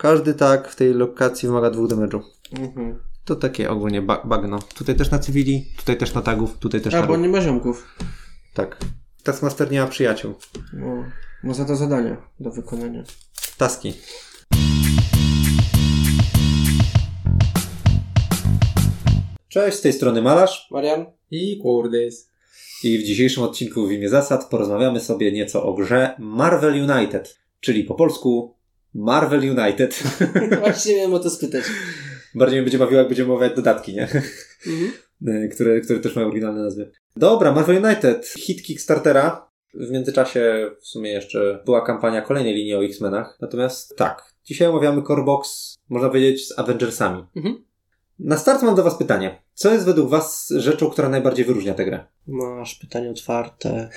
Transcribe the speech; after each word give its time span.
Każdy 0.00 0.34
tak 0.34 0.68
w 0.68 0.76
tej 0.76 0.94
lokacji 0.94 1.48
wymaga 1.48 1.70
dwóch 1.70 1.88
damage'u. 1.90 2.20
Mhm. 2.58 3.00
To 3.24 3.36
takie 3.36 3.70
ogólnie 3.70 4.02
ba- 4.02 4.22
bagno. 4.24 4.58
Tutaj 4.58 4.94
też 4.96 5.10
na 5.10 5.18
cywili, 5.18 5.66
tutaj 5.76 5.96
też 5.96 6.14
na 6.14 6.22
tagów, 6.22 6.58
tutaj 6.58 6.80
też 6.80 6.94
A, 6.94 7.00
na 7.00 7.06
bo 7.06 7.16
nie 7.16 7.28
ma 7.28 7.40
ziomków. 7.40 7.86
Tak. 8.54 8.78
Taskmaster 9.24 9.70
nie 9.72 9.80
ma 9.80 9.86
przyjaciół. 9.86 10.34
No, 10.72 11.04
ma 11.42 11.54
za 11.54 11.64
to 11.64 11.76
zadania 11.76 12.16
do 12.40 12.50
wykonania. 12.50 13.02
Taski. 13.58 13.92
Cześć, 19.48 19.76
z 19.78 19.80
tej 19.80 19.92
strony 19.92 20.22
Malarz 20.22 20.68
Marian? 20.70 21.06
I 21.30 21.58
kurdys. 21.62 22.30
i 22.84 22.98
w 22.98 23.02
dzisiejszym 23.02 23.42
odcinku 23.42 23.86
w 23.86 23.92
imię 23.92 24.08
zasad 24.08 24.50
porozmawiamy 24.50 25.00
sobie 25.00 25.32
nieco 25.32 25.62
o 25.64 25.74
grze 25.74 26.14
Marvel 26.18 26.90
United, 26.90 27.38
czyli 27.60 27.84
po 27.84 27.94
polsku 27.94 28.59
Marvel 28.94 29.40
United. 29.40 30.02
Właśnie 30.60 30.96
miałem 30.96 31.14
o 31.14 31.18
to 31.18 31.30
spytać. 31.30 31.64
Bardziej 32.34 32.58
mnie 32.58 32.64
będzie 32.64 32.78
bawiło, 32.78 32.98
jak 32.98 33.08
będziemy 33.08 33.32
omawiać 33.32 33.56
dodatki, 33.56 33.94
nie? 33.94 34.02
Mhm. 34.02 34.92
Które, 35.54 35.80
które 35.80 36.00
też 36.00 36.16
mają 36.16 36.28
oryginalne 36.28 36.62
nazwy. 36.62 36.92
Dobra, 37.16 37.52
Marvel 37.52 37.84
United, 37.84 38.26
hit 38.26 38.62
Kickstartera. 38.62 39.50
W 39.74 39.90
międzyczasie 39.90 40.70
w 40.80 40.86
sumie 40.86 41.10
jeszcze 41.10 41.62
była 41.64 41.86
kampania 41.86 42.22
kolejnej 42.22 42.54
linii 42.54 42.74
o 42.74 42.84
X-Menach. 42.84 43.38
Natomiast 43.40 43.96
tak, 43.96 44.34
dzisiaj 44.44 44.68
omawiamy 44.68 45.02
Core 45.02 45.24
Box, 45.24 45.74
można 45.88 46.08
powiedzieć, 46.08 46.48
z 46.48 46.58
Avengersami. 46.58 47.24
Mhm. 47.36 47.64
Na 48.18 48.36
start 48.36 48.62
mam 48.62 48.74
do 48.74 48.82
Was 48.82 48.98
pytanie. 48.98 49.42
Co 49.54 49.72
jest 49.72 49.84
według 49.84 50.10
Was 50.10 50.52
rzeczą, 50.56 50.90
która 50.90 51.08
najbardziej 51.08 51.44
wyróżnia 51.44 51.74
tę 51.74 51.84
grę? 51.84 52.06
Masz 52.26 52.74
pytanie 52.74 53.10
otwarte. 53.10 53.88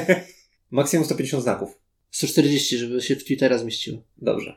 Maksimum 0.70 1.04
150 1.04 1.42
znaków. 1.42 1.81
140, 2.16 2.78
żeby 2.78 3.00
się 3.02 3.16
w 3.16 3.24
Twittera 3.24 3.58
zmieściło. 3.58 3.98
Dobrze. 4.18 4.56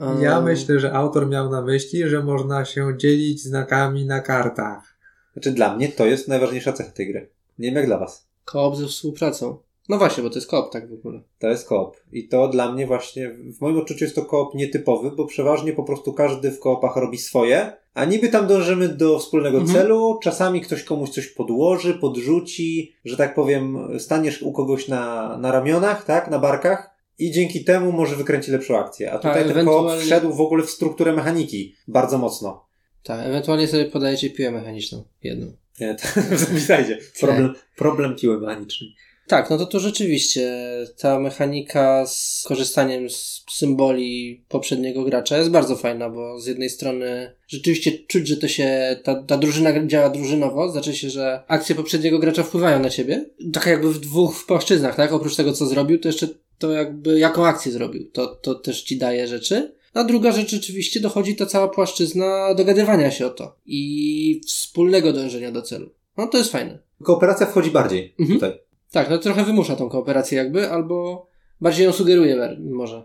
A- 0.00 0.14
Ja 0.22 0.40
myślę, 0.40 0.80
że 0.80 0.92
autor 0.92 1.28
miał 1.28 1.50
na 1.50 1.62
myśli, 1.62 2.08
że 2.08 2.22
można 2.22 2.64
się 2.64 2.94
dzielić 2.96 3.42
znakami 3.42 4.06
na 4.06 4.20
kartach. 4.20 4.98
Znaczy 5.32 5.50
dla 5.50 5.76
mnie 5.76 5.88
to 5.88 6.06
jest 6.06 6.28
najważniejsza 6.28 6.72
cecha 6.72 6.90
tej 6.90 7.12
gry. 7.12 7.30
Nie 7.58 7.66
wiem 7.68 7.74
jak 7.76 7.86
dla 7.86 7.98
Was. 7.98 8.26
Koop 8.44 8.76
ze 8.76 8.86
współpracą. 8.86 9.58
No 9.88 9.98
właśnie, 9.98 10.22
bo 10.22 10.30
to 10.30 10.34
jest 10.34 10.48
koop 10.50 10.72
tak 10.72 10.90
w 10.90 10.92
ogóle. 10.92 11.20
To 11.38 11.48
jest 11.48 11.68
koop. 11.68 11.96
I 12.12 12.28
to 12.28 12.48
dla 12.48 12.72
mnie 12.72 12.86
właśnie, 12.86 13.30
w 13.30 13.60
moim 13.60 13.78
odczuciu 13.78 14.04
jest 14.04 14.14
to 14.16 14.24
koop 14.24 14.54
nietypowy, 14.54 15.10
bo 15.10 15.26
przeważnie 15.26 15.72
po 15.72 15.82
prostu 15.84 16.12
każdy 16.12 16.50
w 16.50 16.60
koopach 16.60 16.96
robi 16.96 17.18
swoje, 17.18 17.72
a 17.94 18.04
niby 18.04 18.28
tam 18.28 18.46
dążymy 18.46 18.88
do 18.88 19.18
wspólnego 19.18 19.58
Mhm. 19.58 19.78
celu, 19.78 20.18
czasami 20.22 20.60
ktoś 20.60 20.82
komuś 20.82 21.10
coś 21.10 21.26
podłoży, 21.26 21.94
podrzuci, 21.94 22.94
że 23.04 23.16
tak 23.16 23.34
powiem, 23.34 23.78
staniesz 23.98 24.42
u 24.42 24.52
kogoś 24.52 24.88
na, 24.88 25.36
na 25.38 25.52
ramionach, 25.52 26.04
tak, 26.04 26.30
na 26.30 26.38
barkach 26.38 26.93
i 27.18 27.30
dzięki 27.30 27.64
temu 27.64 27.92
może 27.92 28.16
wykręci 28.16 28.50
lepszą 28.50 28.78
akcję. 28.78 29.12
A 29.12 29.16
tutaj 29.16 29.44
Tak, 29.44 29.54
ten 29.54 29.64
koop 29.64 29.76
ewentualnie- 29.78 30.04
wszedł 30.04 30.32
w 30.32 30.40
ogóle 30.40 30.62
w 30.64 30.70
strukturę 30.70 31.12
mechaniki 31.12 31.74
bardzo 31.88 32.18
mocno. 32.18 32.66
Tak, 33.02 33.26
ewentualnie 33.26 33.68
sobie 33.68 33.84
podajecie 33.84 34.30
piłę 34.30 34.50
mechaniczną. 34.50 35.04
Jedną. 35.22 35.52
Nie, 35.80 35.96
zapisajcie. 36.36 36.98
Problem, 37.20 37.54
problem 37.76 38.16
piły 38.16 38.40
mechanicznej. 38.40 38.94
Tak, 39.26 39.50
no 39.50 39.58
to 39.58 39.66
tu 39.66 39.80
rzeczywiście 39.80 40.58
ta 40.98 41.20
mechanika 41.20 42.06
z 42.06 42.44
korzystaniem 42.48 43.10
z 43.10 43.44
symboli 43.52 44.44
poprzedniego 44.48 45.04
gracza 45.04 45.38
jest 45.38 45.50
bardzo 45.50 45.76
fajna, 45.76 46.10
bo 46.10 46.40
z 46.40 46.46
jednej 46.46 46.70
strony 46.70 47.34
rzeczywiście 47.48 47.92
czuć, 48.08 48.28
że 48.28 48.36
to 48.36 48.48
się, 48.48 48.96
ta, 49.04 49.22
ta 49.22 49.36
drużyna 49.38 49.86
działa 49.86 50.10
drużynowo, 50.10 50.68
znaczy 50.68 50.94
się, 50.96 51.10
że 51.10 51.42
akcje 51.48 51.74
poprzedniego 51.74 52.18
gracza 52.18 52.42
wpływają 52.42 52.80
na 52.80 52.90
ciebie. 52.90 53.24
Tak 53.52 53.66
jakby 53.66 53.92
w 53.92 53.98
dwóch 54.00 54.46
płaszczyznach, 54.46 54.96
tak? 54.96 55.12
Oprócz 55.12 55.36
tego, 55.36 55.52
co 55.52 55.66
zrobił, 55.66 55.98
to 55.98 56.08
jeszcze 56.08 56.28
to 56.66 56.72
jakby 56.72 57.18
jaką 57.18 57.46
akcję 57.46 57.72
zrobił. 57.72 58.10
To, 58.10 58.26
to 58.26 58.54
też 58.54 58.82
ci 58.82 58.98
daje 58.98 59.28
rzeczy. 59.28 59.74
A 59.94 60.04
druga 60.04 60.32
rzecz 60.32 60.50
rzeczywiście 60.50 61.00
dochodzi 61.00 61.36
ta 61.36 61.46
cała 61.46 61.68
płaszczyzna 61.68 62.54
dogadywania 62.54 63.10
się 63.10 63.26
o 63.26 63.30
to 63.30 63.56
i 63.66 64.40
wspólnego 64.46 65.12
dążenia 65.12 65.52
do 65.52 65.62
celu. 65.62 65.90
No 66.16 66.26
to 66.26 66.38
jest 66.38 66.52
fajne. 66.52 66.78
Kooperacja 67.02 67.46
wchodzi 67.46 67.70
bardziej 67.70 68.14
Mhm. 68.20 68.38
tutaj. 68.40 68.60
Tak, 68.92 69.10
no 69.10 69.18
trochę 69.18 69.44
wymusza 69.44 69.76
tą 69.76 69.88
kooperację 69.88 70.38
jakby, 70.38 70.70
albo 70.70 71.26
bardziej 71.60 71.84
ją 71.86 71.92
sugeruje 71.92 72.56
może. 72.60 73.02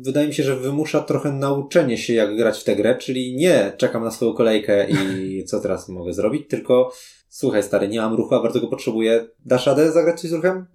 Wydaje 0.00 0.28
mi 0.28 0.34
się, 0.34 0.42
że 0.42 0.56
wymusza 0.56 1.00
trochę 1.00 1.32
nauczenie 1.32 1.98
się, 1.98 2.12
jak 2.14 2.36
grać 2.36 2.58
w 2.58 2.64
tę 2.64 2.76
grę, 2.76 2.96
czyli 3.00 3.36
nie 3.36 3.72
czekam 3.76 4.04
na 4.04 4.10
swoją 4.10 4.34
kolejkę 4.34 4.86
i 4.90 5.44
co 5.48 5.60
teraz 5.60 5.88
mogę 5.88 6.12
zrobić, 6.12 6.48
tylko 6.48 6.92
słuchaj 7.28 7.62
stary, 7.62 7.88
nie 7.88 8.00
mam 8.00 8.14
ruchu, 8.14 8.34
a 8.34 8.42
bardzo 8.42 8.60
go 8.60 8.66
potrzebuję. 8.66 9.26
Dasz 9.46 9.66
radę 9.66 9.92
zagrać 9.92 10.20
coś 10.20 10.30
z 10.30 10.32
ruchem? 10.32 10.66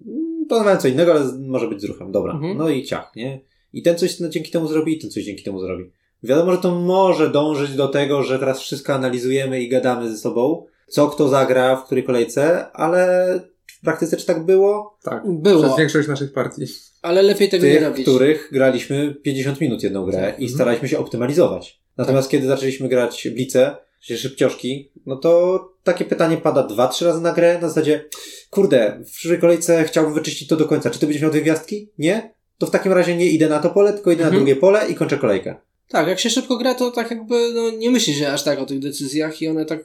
Mm, 0.46 0.48
Planowałem 0.48 0.78
co 0.78 0.88
innego, 0.88 1.12
ale 1.12 1.24
może 1.38 1.68
być 1.68 1.80
z 1.80 1.84
ruchem. 1.84 2.12
Dobra. 2.12 2.32
Mhm. 2.32 2.56
No 2.58 2.68
i 2.68 2.84
ciach, 2.84 3.12
nie? 3.16 3.40
I 3.72 3.82
ten 3.82 3.98
coś 3.98 4.20
no, 4.20 4.28
dzięki 4.28 4.50
temu 4.50 4.68
zrobi, 4.68 4.96
i 4.96 4.98
ten 4.98 5.10
coś 5.10 5.24
dzięki 5.24 5.42
temu 5.44 5.60
zrobi. 5.60 5.90
Wiadomo, 6.22 6.52
że 6.52 6.58
to 6.58 6.74
może 6.74 7.30
dążyć 7.30 7.70
do 7.74 7.88
tego, 7.88 8.22
że 8.22 8.38
teraz 8.38 8.60
wszystko 8.60 8.94
analizujemy 8.94 9.62
i 9.62 9.68
gadamy 9.68 10.10
ze 10.10 10.18
sobą, 10.18 10.66
co 10.88 11.06
kto 11.08 11.28
zagra, 11.28 11.76
w 11.76 11.84
której 11.86 12.04
kolejce, 12.04 12.72
ale 12.72 13.26
w 13.66 13.80
praktyce 13.80 14.16
czy 14.16 14.26
tak 14.26 14.44
było? 14.46 14.98
Tak. 15.02 15.22
Było, 15.26 15.62
Przez 15.62 15.76
większość 15.78 16.08
naszych 16.08 16.32
partii. 16.32 16.62
ale 17.02 17.22
lepiej 17.22 17.48
tego 17.48 17.66
nie 17.66 17.72
tych, 17.74 17.82
robić. 17.82 18.02
których 18.06 18.48
graliśmy 18.52 19.14
50 19.22 19.60
minut 19.60 19.82
jedną 19.82 20.04
grę 20.06 20.18
Tak. 20.20 20.30
i 20.40 20.42
Mhm. 20.42 20.50
staraliśmy 20.50 20.88
się 20.88 20.98
optymalizować. 20.98 21.80
Natomiast 21.96 22.30
kiedy 22.30 22.46
zaczęliśmy 22.46 22.88
grać 22.88 23.28
blice, 23.34 23.76
czy 24.06 24.18
szybcioszki, 24.18 24.90
no 25.06 25.16
to 25.16 25.60
takie 25.84 26.04
pytanie 26.04 26.36
pada 26.36 26.62
dwa, 26.62 26.88
trzy 26.88 27.04
razy 27.04 27.20
na 27.20 27.32
grę 27.32 27.58
na 27.62 27.68
zasadzie, 27.68 28.04
kurde, 28.50 29.00
w 29.06 29.10
przyszłej 29.10 29.38
kolejce 29.40 29.84
chciałbym 29.84 30.14
wyczyścić 30.14 30.48
to 30.48 30.56
do 30.56 30.64
końca. 30.64 30.90
Czy 30.90 30.98
ty 30.98 31.06
będziesz 31.06 31.22
miał 31.22 31.30
dwie 31.30 31.42
gwiazdki? 31.42 31.90
Nie? 31.98 32.34
To 32.58 32.66
w 32.66 32.70
takim 32.70 32.92
razie 32.92 33.16
nie 33.16 33.26
idę 33.26 33.48
na 33.48 33.58
to 33.58 33.70
pole, 33.70 33.92
tylko 33.92 34.10
idę 34.12 34.22
Mhm. 34.24 34.34
na 34.34 34.38
drugie 34.38 34.56
pole 34.60 34.88
i 34.88 34.94
kończę 34.94 35.18
kolejkę. 35.18 35.54
Tak, 35.88 36.08
jak 36.08 36.20
się 36.20 36.30
szybko 36.30 36.56
gra, 36.56 36.74
to 36.74 36.90
tak 36.90 37.10
jakby 37.10 37.52
no, 37.54 37.70
nie 37.70 37.90
myśli 37.90 38.14
się 38.14 38.28
aż 38.32 38.42
tak 38.42 38.58
o 38.58 38.66
tych 38.66 38.78
decyzjach 38.78 39.42
i 39.42 39.48
one 39.48 39.64
tak 39.64 39.80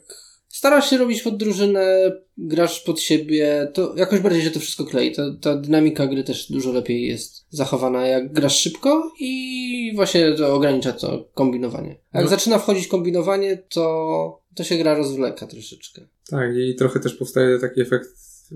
starasz 0.51 0.89
się 0.89 0.97
robić 0.97 1.21
pod 1.21 1.37
drużynę, 1.37 2.11
grasz 2.37 2.79
pod 2.79 2.99
siebie, 3.01 3.71
to 3.73 3.93
jakoś 3.97 4.19
bardziej 4.19 4.41
się 4.41 4.51
to 4.51 4.59
wszystko 4.59 4.85
klei. 4.85 5.11
Ta, 5.15 5.23
ta 5.41 5.55
dynamika 5.55 6.07
gry 6.07 6.23
też 6.23 6.51
dużo 6.51 6.71
lepiej 6.71 7.07
jest 7.07 7.45
zachowana, 7.49 8.07
jak 8.07 8.33
grasz 8.33 8.59
szybko 8.59 9.11
i 9.19 9.91
właśnie 9.95 10.33
to 10.33 10.53
ogranicza 10.55 10.93
to 10.93 11.29
kombinowanie. 11.33 11.95
Jak 12.13 12.23
No. 12.23 12.29
zaczyna 12.29 12.59
wchodzić 12.59 12.87
kombinowanie, 12.87 13.57
to, 13.69 14.41
to 14.55 14.63
się 14.63 14.77
gra 14.77 14.95
rozwleka 14.95 15.47
troszeczkę. 15.47 16.01
Tak, 16.29 16.55
i 16.57 16.75
trochę 16.75 16.99
też 16.99 17.13
powstaje 17.13 17.59
taki 17.59 17.81
efekt 17.81 18.09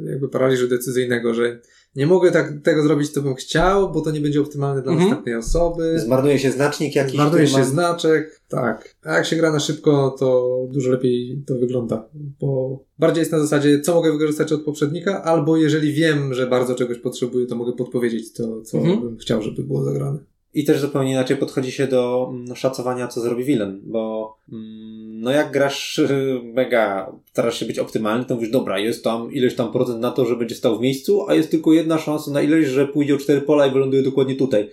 jakby 0.06 0.30
paraliżu 0.30 0.68
decyzyjnego, 0.68 1.34
że 1.34 1.60
nie 1.96 2.08
mogę 2.08 2.32
tak, 2.32 2.54
tego 2.64 2.84
zrobić, 2.84 3.10
co 3.10 3.22
bym 3.22 3.36
chciał, 3.36 3.92
bo 3.92 4.02
to 4.02 4.12
nie 4.12 4.22
będzie 4.22 4.42
optymalne 4.42 4.82
dla 4.82 4.92
Mhm. 4.92 5.10
następnej 5.10 5.36
osoby. 5.36 6.00
Zmarnuje 6.00 6.40
się 6.40 6.52
znacznik 6.52 6.96
jakiś, 6.96 7.14
Zmarnuje 7.16 7.48
się 7.48 7.58
ma- 7.58 7.64
znaczek, 7.64 8.42
tak. 8.50 8.96
A 9.04 9.14
jak 9.14 9.26
się 9.26 9.36
gra 9.36 9.52
na 9.52 9.60
szybko, 9.60 10.16
to 10.20 10.58
dużo 10.72 10.92
lepiej 10.92 11.44
to 11.48 11.56
wygląda. 11.56 12.06
Bo 12.42 12.80
bardziej 13.00 13.20
jest 13.22 13.32
na 13.32 13.40
zasadzie, 13.40 13.82
co 13.82 13.94
mogę 13.96 14.12
wykorzystać 14.12 14.52
od 14.52 14.62
poprzednika, 14.64 15.24
albo 15.24 15.58
jeżeli 15.58 15.94
wiem, 15.94 16.34
że 16.34 16.48
bardzo 16.48 16.76
czegoś 16.76 16.98
potrzebuję, 16.98 17.46
to 17.48 17.56
mogę 17.56 17.74
podpowiedzieć 17.74 18.34
to, 18.34 18.62
co 18.62 18.78
Mhm. 18.78 19.02
bym 19.02 19.18
chciał, 19.18 19.42
żeby 19.42 19.64
było 19.64 19.84
zagrane. 19.84 20.20
I 20.54 20.66
też 20.66 20.82
zupełnie 20.82 21.12
inaczej 21.12 21.38
podchodzi 21.38 21.72
się 21.72 21.88
do 21.88 22.30
mm, 22.34 22.56
szacowania, 22.56 23.08
co 23.08 23.22
zrobi 23.22 23.44
villain, 23.44 23.82
bo 23.86 24.36
mm, 24.52 24.85
no 25.26 25.32
jak 25.32 25.52
grasz 25.52 26.02
mega, 26.60 27.12
starasz 27.32 27.60
się 27.60 27.66
być 27.66 27.80
optymalny, 27.80 28.26
to 28.26 28.36
mówisz, 28.36 28.50
dobra, 28.50 28.80
jest 28.80 29.04
tam 29.04 29.32
ileś 29.34 29.56
tam 29.56 29.72
procent 29.72 30.00
na 30.00 30.12
to, 30.12 30.26
że 30.26 30.36
będzie 30.36 30.56
stał 30.56 30.78
w 30.78 30.82
miejscu, 30.82 31.30
a 31.30 31.34
jest 31.34 31.52
tylko 31.52 31.74
jedna 31.74 31.98
szansa 31.98 32.32
na 32.32 32.42
ileś, 32.42 32.68
że 32.68 32.88
pójdzie 32.88 33.16
o 33.16 33.18
cztery 33.18 33.42
pola 33.42 33.68
i 33.68 33.72
wyląduje 33.72 34.04
dokładnie 34.04 34.36
tutaj. 34.36 34.70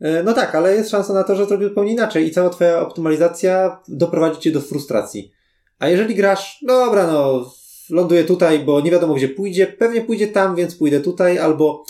E, 0.00 0.22
No 0.22 0.32
tak, 0.32 0.54
ale 0.54 0.74
jest 0.74 0.90
szansa 0.90 1.14
na 1.14 1.24
to, 1.24 1.34
że 1.34 1.46
zrobi 1.46 1.64
zupełnie 1.64 1.92
inaczej 1.92 2.26
i 2.26 2.30
cała 2.30 2.50
twoja 2.50 2.80
optymalizacja 2.80 3.80
doprowadzi 3.88 4.40
cię 4.40 4.50
do 4.50 4.60
frustracji. 4.60 5.32
A 5.78 5.88
jeżeli 5.88 6.14
grasz, 6.14 6.58
dobra, 6.66 7.06
no, 7.06 7.50
ląduję 7.90 8.24
tutaj, 8.24 8.58
bo 8.58 8.80
nie 8.80 8.90
wiadomo 8.90 9.14
gdzie 9.14 9.28
pójdzie, 9.28 9.66
pewnie 9.66 10.00
pójdzie 10.00 10.28
tam, 10.28 10.56
więc 10.56 10.74
pójdę 10.74 11.00
tutaj, 11.00 11.38
albo 11.38 11.84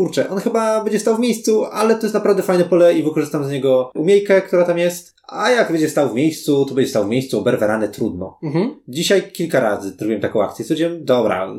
kurczę, 0.00 0.30
on 0.30 0.38
chyba 0.38 0.84
będzie 0.84 1.00
stał 1.00 1.16
w 1.16 1.20
miejscu, 1.20 1.64
ale 1.64 1.94
to 1.94 2.02
jest 2.02 2.14
naprawdę 2.14 2.42
fajne 2.42 2.64
pole 2.64 2.94
i 2.94 3.02
wykorzystam 3.02 3.44
z 3.44 3.50
niego 3.50 3.90
umiejkę, 3.94 4.42
która 4.42 4.64
tam 4.64 4.78
jest. 4.78 5.14
A 5.28 5.50
jak 5.50 5.72
będzie 5.72 5.88
stał 5.88 6.10
w 6.10 6.14
miejscu, 6.14 6.64
to 6.64 6.74
będzie 6.74 6.90
stał 6.90 7.04
w 7.04 7.08
miejscu, 7.08 7.38
oberwę 7.38 7.66
ranę, 7.66 7.88
trudno. 7.88 8.38
Mhm. 8.42 8.80
Dzisiaj 8.88 9.32
kilka 9.32 9.60
razy 9.60 9.90
zrobiłem 9.98 10.22
taką 10.22 10.42
akcję. 10.42 10.64
Stwierdziłem, 10.64 11.04
dobra, 11.04 11.54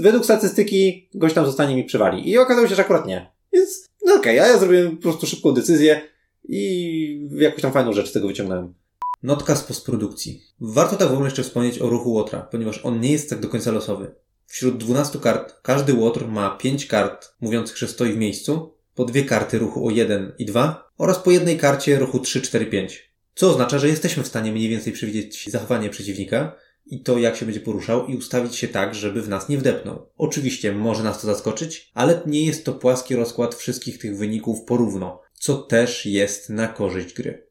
według 0.00 0.24
statystyki 0.24 1.08
gość 1.14 1.34
tam 1.34 1.46
zostanie 1.46 1.76
mi 1.76 1.84
przewali. 1.84 2.30
I 2.30 2.38
okazało 2.38 2.68
się, 2.68 2.74
że 2.74 2.82
akurat 2.82 3.06
nie. 3.06 3.32
Więc, 3.52 3.86
no 4.06 4.14
okej, 4.14 4.40
a 4.40 4.46
ja 4.46 4.58
zrobiłem 4.58 4.96
po 4.96 5.02
prostu 5.02 5.26
szybką 5.26 5.52
decyzję 5.52 6.00
i 6.48 7.28
jakąś 7.32 7.62
tam 7.62 7.72
fajną 7.72 7.92
rzecz 7.92 8.10
z 8.10 8.12
tego 8.12 8.28
wyciągnąłem. 8.28 8.74
Notka 9.22 9.56
z 9.56 9.64
postprodukcji. 9.64 10.42
Warto 10.60 10.96
tak 10.96 11.08
w 11.08 11.12
ogóle 11.12 11.26
jeszcze 11.26 11.42
wspomnieć 11.42 11.78
o 11.78 11.88
ruchu 11.88 12.12
Łotra, 12.12 12.40
ponieważ 12.40 12.80
on 12.84 13.00
nie 13.00 13.12
jest 13.12 13.30
tak 13.30 13.40
do 13.40 13.48
końca 13.48 13.72
losowy. 13.72 14.14
Wśród 14.50 14.78
12 14.78 15.18
kart 15.18 15.54
każdy 15.62 15.94
Łotr 15.94 16.26
ma 16.26 16.50
5 16.50 16.86
kart 16.86 17.34
mówiących, 17.40 17.78
że 17.78 17.88
stoi 17.88 18.12
w 18.12 18.16
miejscu, 18.16 18.74
po 18.94 19.04
dwie 19.04 19.24
karty 19.24 19.58
ruchu 19.58 19.86
o 19.86 19.90
1 19.90 20.32
i 20.38 20.46
2 20.46 20.90
oraz 20.98 21.18
po 21.18 21.30
jednej 21.30 21.58
karcie 21.58 21.98
ruchu 21.98 22.18
3, 22.18 22.40
4, 22.40 22.66
5. 22.66 23.12
Co 23.34 23.50
oznacza, 23.50 23.78
że 23.78 23.88
jesteśmy 23.88 24.22
w 24.22 24.28
stanie 24.28 24.52
mniej 24.52 24.68
więcej 24.68 24.92
przewidzieć 24.92 25.50
zachowanie 25.50 25.90
przeciwnika 25.90 26.56
i 26.86 27.02
to, 27.02 27.18
jak 27.18 27.36
się 27.36 27.46
będzie 27.46 27.60
poruszał 27.60 28.06
i 28.06 28.16
ustawić 28.16 28.56
się 28.56 28.68
tak, 28.68 28.94
żeby 28.94 29.22
w 29.22 29.28
nas 29.28 29.48
nie 29.48 29.58
wdepnął. 29.58 30.06
Oczywiście 30.16 30.72
może 30.72 31.02
nas 31.02 31.20
to 31.20 31.26
zaskoczyć, 31.26 31.90
ale 31.94 32.22
nie 32.26 32.46
jest 32.46 32.64
to 32.64 32.72
płaski 32.72 33.16
rozkład 33.16 33.54
wszystkich 33.54 33.98
tych 33.98 34.16
wyników 34.16 34.64
porówno, 34.64 35.20
co 35.34 35.56
też 35.56 36.06
jest 36.06 36.50
na 36.50 36.68
korzyść 36.68 37.14
gry. 37.14 37.46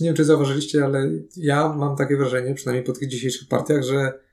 Nie 0.00 0.06
wiem, 0.06 0.16
czy 0.16 0.24
zauważyliście, 0.24 0.84
ale 0.84 1.10
ja 1.36 1.68
mam 1.68 1.96
takie 1.96 2.16
wrażenie, 2.16 2.54
przynajmniej 2.54 2.84
po 2.84 2.92
tych 2.92 3.08
dzisiejszych 3.08 3.48
partiach, 3.48 3.82
że 3.82 4.27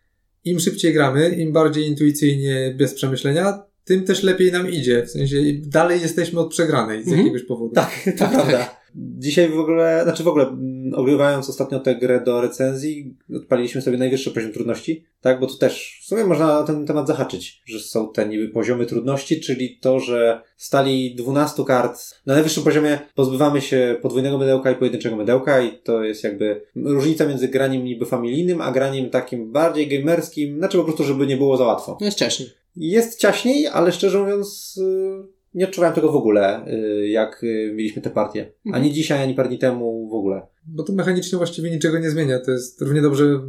im 0.46 0.60
szybciej 0.60 0.94
gramy, 0.94 1.30
im 1.30 1.54
bardziej 1.54 1.88
intuicyjnie, 1.88 2.76
bez 2.78 2.94
przemyślenia, 2.94 3.64
tym 3.84 4.04
też 4.04 4.24
lepiej 4.24 4.52
nam 4.52 4.72
idzie. 4.72 5.04
W 5.06 5.10
sensie 5.12 5.38
dalej 5.54 6.02
jesteśmy 6.02 6.40
od 6.40 6.50
przegranej 6.50 7.04
z 7.04 7.08
Mhm. 7.08 7.26
jakiegoś 7.28 7.48
powodu. 7.48 7.74
Tak, 7.76 7.92
to 8.18 8.28
prawda. 8.28 8.76
Dzisiaj 8.96 9.50
w 9.50 9.60
ogóle, 9.60 10.00
znaczy 10.04 10.24
w 10.24 10.28
ogóle, 10.28 10.58
ogrywając 10.94 11.50
ostatnio 11.50 11.80
tę 11.80 11.96
grę 11.96 12.22
do 12.22 12.42
recenzji, 12.42 13.16
odpaliliśmy 13.36 13.82
sobie 13.82 13.98
najwyższy 13.98 14.32
poziom 14.32 14.52
trudności, 14.52 15.06
tak? 15.22 15.40
Bo 15.40 15.48
tu 15.48 15.58
też 15.58 16.00
w 16.04 16.08
sumie 16.08 16.26
można 16.26 16.48
na 16.48 16.64
ten 16.64 16.86
temat 16.86 17.08
zahaczyć, 17.08 17.62
że 17.66 17.80
są 17.80 18.12
te 18.12 18.28
niby 18.28 18.50
poziomy 18.50 18.86
trudności, 18.86 19.40
czyli 19.40 19.78
to, 19.78 20.00
że 20.00 20.42
stali 20.58 21.16
12 21.16 21.64
kart 21.64 22.00
na 22.26 22.34
najwyższym 22.34 22.64
poziomie 22.64 23.00
pozbywamy 23.16 23.62
się 23.62 23.98
podwójnego 24.02 24.38
mydełka 24.38 24.72
i 24.72 24.76
pojedynczego 24.76 25.16
mydełka 25.16 25.62
i 25.62 25.78
to 25.78 26.04
jest 26.04 26.24
jakby 26.24 26.62
różnica 26.76 27.26
między 27.26 27.48
graniem 27.48 27.84
niby 27.84 28.06
familijnym, 28.06 28.62
a 28.62 28.72
graniem 28.72 29.10
takim 29.10 29.52
bardziej 29.52 29.88
gamerskim, 29.88 30.58
znaczy 30.58 30.78
po 30.78 30.84
prostu, 30.84 31.04
żeby 31.04 31.28
nie 31.28 31.38
było 31.38 31.58
za 31.58 31.66
łatwo. 31.66 31.98
No 32.00 32.06
jest 32.06 32.18
ciaśniej. 32.18 32.50
Jest 32.76 33.20
ciaśniej, 33.20 33.68
ale 33.68 33.92
szczerze 33.92 34.20
mówiąc, 34.20 34.78
y, 34.78 35.35
nie 35.56 35.66
odczuwałem 35.66 35.96
tego 35.96 36.12
w 36.12 36.16
ogóle, 36.16 36.68
y, 36.68 37.08
jak 37.08 37.44
y, 37.44 37.74
mieliśmy 37.76 38.02
te 38.02 38.10
partie. 38.10 38.52
Mhm. 38.66 38.84
Ani 38.84 38.94
dzisiaj, 38.94 39.24
ani 39.24 39.34
parę 39.34 39.50
dni 39.50 39.58
temu 39.58 40.10
w 40.10 40.14
ogóle. 40.14 40.42
Bo 40.68 40.84
to 40.84 40.94
mechanicznie 40.94 41.38
właściwie 41.38 41.72
niczego 41.72 42.00
nie 42.00 42.10
zmienia. 42.10 42.40
To 42.40 42.52
jest 42.52 42.82
równie 42.82 43.02
dobrze 43.02 43.42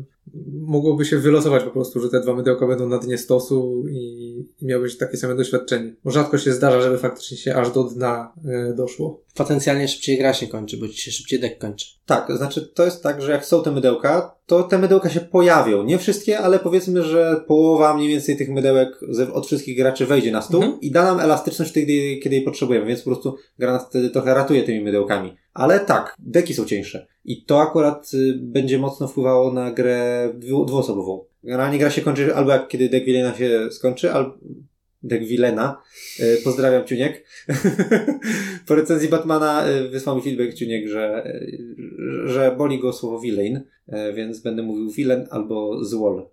mogłoby 0.52 1.04
się 1.04 1.18
wylosować 1.18 1.64
po 1.64 1.70
prostu, 1.70 2.00
że 2.00 2.08
te 2.08 2.20
dwa 2.20 2.34
mydełka 2.34 2.66
będą 2.66 2.88
na 2.88 2.98
dnie 2.98 3.18
stosu 3.18 3.84
i, 3.90 4.36
i 4.60 4.66
miałbyś 4.66 4.96
takie 4.96 5.16
same 5.16 5.34
doświadczenie. 5.34 5.94
Bo 6.04 6.10
rzadko 6.10 6.38
się 6.38 6.52
zdarza, 6.52 6.80
żeby 6.80 6.98
faktycznie 6.98 7.36
się 7.36 7.54
aż 7.54 7.70
do 7.70 7.84
dna 7.84 8.32
e, 8.44 8.74
doszło. 8.74 9.20
Potencjalnie 9.36 9.88
szybciej 9.88 10.18
gra 10.18 10.34
się 10.34 10.46
kończy, 10.46 10.76
bo 10.76 10.88
ci 10.88 11.02
się 11.02 11.10
szybciej 11.10 11.40
dek 11.40 11.58
kończy. 11.58 11.86
Tak, 12.06 12.36
znaczy 12.36 12.72
to 12.74 12.84
jest 12.84 13.02
tak, 13.02 13.22
że 13.22 13.32
jak 13.32 13.44
są 13.44 13.62
te 13.62 13.70
mydełka, 13.70 14.36
to 14.46 14.62
te 14.62 14.78
mydełka 14.78 15.10
się 15.10 15.20
pojawią. 15.20 15.84
Nie 15.84 15.98
wszystkie, 15.98 16.38
ale 16.38 16.58
powiedzmy, 16.58 17.02
że 17.02 17.40
połowa 17.46 17.94
mniej 17.94 18.08
więcej 18.08 18.36
tych 18.36 18.48
mydełek 18.48 18.88
od 19.32 19.46
wszystkich 19.46 19.76
graczy 19.76 20.06
wejdzie 20.06 20.32
na 20.32 20.42
stół 20.42 20.62
Mhm. 20.62 20.80
i 20.80 20.90
da 20.90 21.04
nam 21.04 21.20
elastyczność 21.20 21.70
wtedy, 21.70 22.16
kiedy 22.22 22.36
jej 22.36 22.44
potrzebujemy, 22.44 22.86
więc 22.86 23.00
po 23.02 23.10
prostu 23.10 23.36
gra 23.58 23.72
nas 23.72 23.86
wtedy 23.86 24.10
trochę 24.10 24.34
ratuje 24.34 24.62
tymi 24.62 24.80
mydełkami. 24.80 25.36
Ale 25.54 25.80
tak, 25.80 26.14
deki 26.18 26.54
są 26.54 26.64
cieńsze. 26.64 27.06
I 27.24 27.44
to 27.44 27.60
akurat 27.60 28.10
y, 28.14 28.38
będzie 28.42 28.78
mocno 28.78 29.08
wpływało 29.08 29.52
na 29.52 29.70
grę 29.70 30.30
dwu, 30.34 30.64
dwuosobową. 30.64 31.24
Generalnie 31.44 31.78
gra 31.78 31.90
się 31.90 32.02
kończy 32.02 32.34
albo 32.34 32.50
jak 32.50 32.68
kiedy 32.68 32.88
dek 32.88 33.04
Wilena 33.04 33.34
się 33.34 33.68
skończy, 33.70 34.12
albo 34.12 34.34
dek 35.02 35.24
Wilena. 35.24 35.82
Y, 36.20 36.40
pozdrawiam 36.44 36.86
Ciuniek. 36.86 37.26
po 38.66 38.74
recenzji 38.74 39.08
Batmana 39.08 39.68
y, 39.68 39.88
wysłał 39.88 40.16
mi 40.16 40.22
feedback 40.22 40.54
Ciuniek, 40.54 40.88
że, 40.88 41.26
y, 41.26 42.28
że 42.28 42.54
boli 42.58 42.78
go 42.78 42.92
słowo 42.92 43.20
villain, 43.20 43.60
więc 44.14 44.40
będę 44.40 44.62
mówił 44.62 44.90
villain 44.90 45.26
albo 45.30 45.84
złol. 45.84 46.28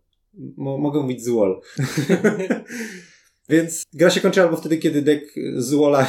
Mo- 0.57 0.77
mogę 0.77 1.01
mówić 1.01 1.23
złol. 1.23 1.61
Więc 3.49 3.83
gra 3.93 4.09
się 4.09 4.21
kończy 4.21 4.41
albo 4.41 4.57
wtedy, 4.57 4.77
kiedy 4.77 5.01
dek 5.01 5.33
złola 5.55 6.07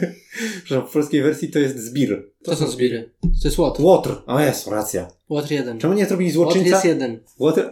Przepraszam, 0.64 0.88
w 0.88 0.92
polskiej 0.92 1.22
wersji 1.22 1.50
to 1.50 1.58
jest 1.58 1.78
zbir. 1.78 2.30
To 2.44 2.56
są 2.56 2.66
zbiry. 2.66 3.10
To 3.20 3.48
jest 3.48 3.58
łotr. 3.58 3.82
Łotr. 3.82 4.22
O 4.26 4.40
jest, 4.40 4.66
racja. 4.66 5.08
Łotr 5.28 5.50
jeden. 5.50 5.78
Czemu 5.78 5.94
nie 5.94 6.06
zrobili 6.06 6.38
Łotr 6.38 6.52
złoczyńca? 6.52 6.70
jest 6.76 6.84
jeden. 6.84 7.20
Łotr... 7.38 7.70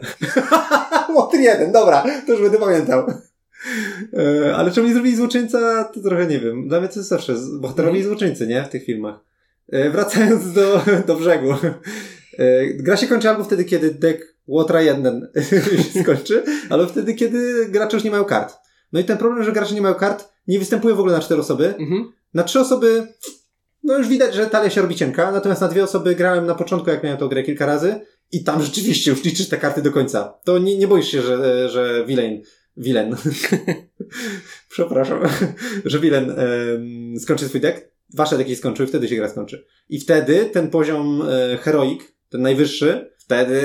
Łotr 1.16 1.36
jeden, 1.36 1.72
dobra, 1.72 2.04
to 2.26 2.32
już 2.32 2.42
będę 2.42 2.58
pamiętał. 2.58 3.06
E, 4.12 4.56
ale 4.56 4.70
czemu 4.70 4.86
nie 4.86 4.94
zrobili 4.94 5.16
złoczyńca, 5.16 5.84
to 5.84 6.00
trochę 6.00 6.26
nie 6.26 6.40
wiem. 6.40 6.68
Dla 6.68 6.80
mnie 6.80 6.88
to 6.88 7.00
jest 7.00 7.08
zawsze 7.08 7.34
bohaterowie 7.60 8.00
i 8.00 8.02
złoczyńcy, 8.02 8.46
nie? 8.46 8.64
W 8.64 8.68
tych 8.68 8.84
filmach. 8.84 9.20
E, 9.68 9.90
wracając 9.90 10.52
do, 10.52 10.82
do 11.06 11.16
brzegu. 11.16 11.52
E, 12.38 12.66
gra 12.66 12.96
się 12.96 13.06
kończy 13.06 13.28
albo 13.30 13.44
wtedy, 13.44 13.64
kiedy 13.64 13.94
deck 13.94 14.30
Łotra 14.46 14.82
1 14.82 15.28
się 15.50 16.02
skończy, 16.02 16.44
albo 16.70 16.86
wtedy, 16.86 17.14
kiedy 17.14 17.68
gracze 17.68 17.96
już 17.96 18.04
nie 18.04 18.10
mają 18.10 18.24
kart. 18.24 18.56
No 18.92 19.00
i 19.00 19.04
ten 19.04 19.18
problem, 19.18 19.44
że 19.44 19.52
gracze 19.52 19.74
nie 19.74 19.82
mają 19.82 19.94
kart, 19.94 20.28
nie 20.46 20.58
występuje 20.58 20.94
w 20.94 21.00
ogóle 21.00 21.14
na 21.14 21.20
cztery 21.20 21.40
osoby. 21.40 21.74
Mhm. 21.78 22.12
Na 22.34 22.42
trzy 22.42 22.60
osoby, 22.60 23.06
no 23.82 23.98
już 23.98 24.08
widać, 24.08 24.34
że 24.34 24.46
talia 24.46 24.70
się 24.70 24.82
robi 24.82 24.94
cienka, 24.94 25.32
natomiast 25.32 25.60
na 25.60 25.68
dwie 25.68 25.84
osoby 25.84 26.14
grałem 26.14 26.46
na 26.46 26.54
początku, 26.54 26.90
jak 26.90 27.04
miałem 27.04 27.18
tą 27.18 27.28
grę 27.28 27.42
kilka 27.42 27.66
razy 27.66 28.00
i 28.32 28.44
tam 28.44 28.62
rzeczywiście 28.62 29.10
już 29.10 29.24
liczysz 29.24 29.48
te 29.48 29.56
karty 29.56 29.82
do 29.82 29.92
końca. 29.92 30.34
To 30.44 30.58
nie, 30.58 30.78
nie 30.78 30.88
boisz 30.88 31.08
się, 31.08 31.22
że, 31.22 31.68
że 31.68 32.04
Villain, 32.06 32.42
Villain, 32.76 33.16
przepraszam, 34.70 35.20
że 35.84 35.98
Villain 35.98 36.30
em, 36.30 37.14
skończy 37.20 37.48
swój 37.48 37.60
deck. 37.60 37.90
Wasze 38.14 38.38
deki 38.38 38.56
skończyły, 38.56 38.88
wtedy 38.88 39.08
się 39.08 39.16
gra 39.16 39.28
skończy. 39.28 39.64
I 39.88 40.00
wtedy 40.00 40.46
ten 40.52 40.70
poziom 40.70 41.22
e, 41.22 41.56
heroik, 41.56 42.14
ten 42.28 42.42
najwyższy, 42.42 43.10
wtedy 43.18 43.62